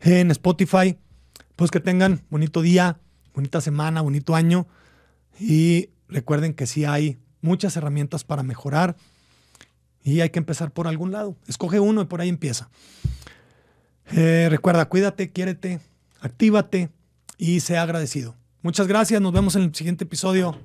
en 0.01 0.31
Spotify, 0.31 0.99
pues 1.57 1.71
que 1.71 1.81
tengan 1.81 2.23
bonito 2.31 2.63
día, 2.63 2.99
bonita 3.35 3.61
semana, 3.61 4.01
bonito 4.01 4.35
año 4.35 4.67
y 5.39 5.91
recuerden 6.09 6.55
que 6.55 6.67
sí 6.67 6.85
hay 6.85 7.19
muchas 7.43 7.77
herramientas 7.77 8.25
para 8.25 8.43
mejorar 8.43 8.97
y 10.03 10.21
hay 10.21 10.31
que 10.31 10.39
empezar 10.39 10.71
por 10.71 10.87
algún 10.87 11.13
lado. 11.13 11.37
Escoge 11.47 11.81
uno 11.81 12.03
y 12.03 12.07
por 12.07 12.21
ahí 12.21 12.29
empieza. 12.29 12.71
Eh, 14.13 14.49
recuerda, 14.51 14.89
cuídate, 14.89 15.31
quiérete, 15.31 15.81
actívate 16.21 16.91
y 17.39 17.61
sea 17.61 17.83
agradecido. 17.83 18.37
Muchas 18.63 18.87
gracias, 18.87 19.21
nos 19.21 19.33
vemos 19.33 19.57
en 19.57 19.63
el 19.63 19.75
siguiente 19.75 20.05
episodio. 20.05 20.59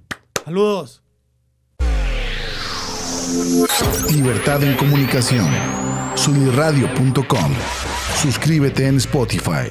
Saludos. 0.44 1.02
Libertad 4.12 4.64
en 4.64 4.76
comunicación. 4.76 5.48
Suscríbete 8.22 8.88
en 8.88 8.98
Spotify. 8.98 9.70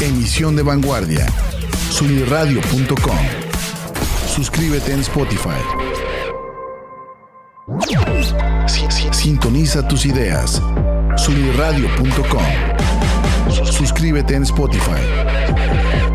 Emisión 0.00 0.56
de 0.56 0.62
vanguardia. 0.62 1.26
Suscríbete 4.30 4.92
en 4.92 5.00
Spotify. 5.00 5.60
Sintoniza 9.10 9.86
tus 9.88 10.06
ideas. 10.06 10.62
Sunirradio.com. 11.16 12.44
Suscríbete 13.64 14.36
en 14.36 14.44
Spotify. 14.44 16.09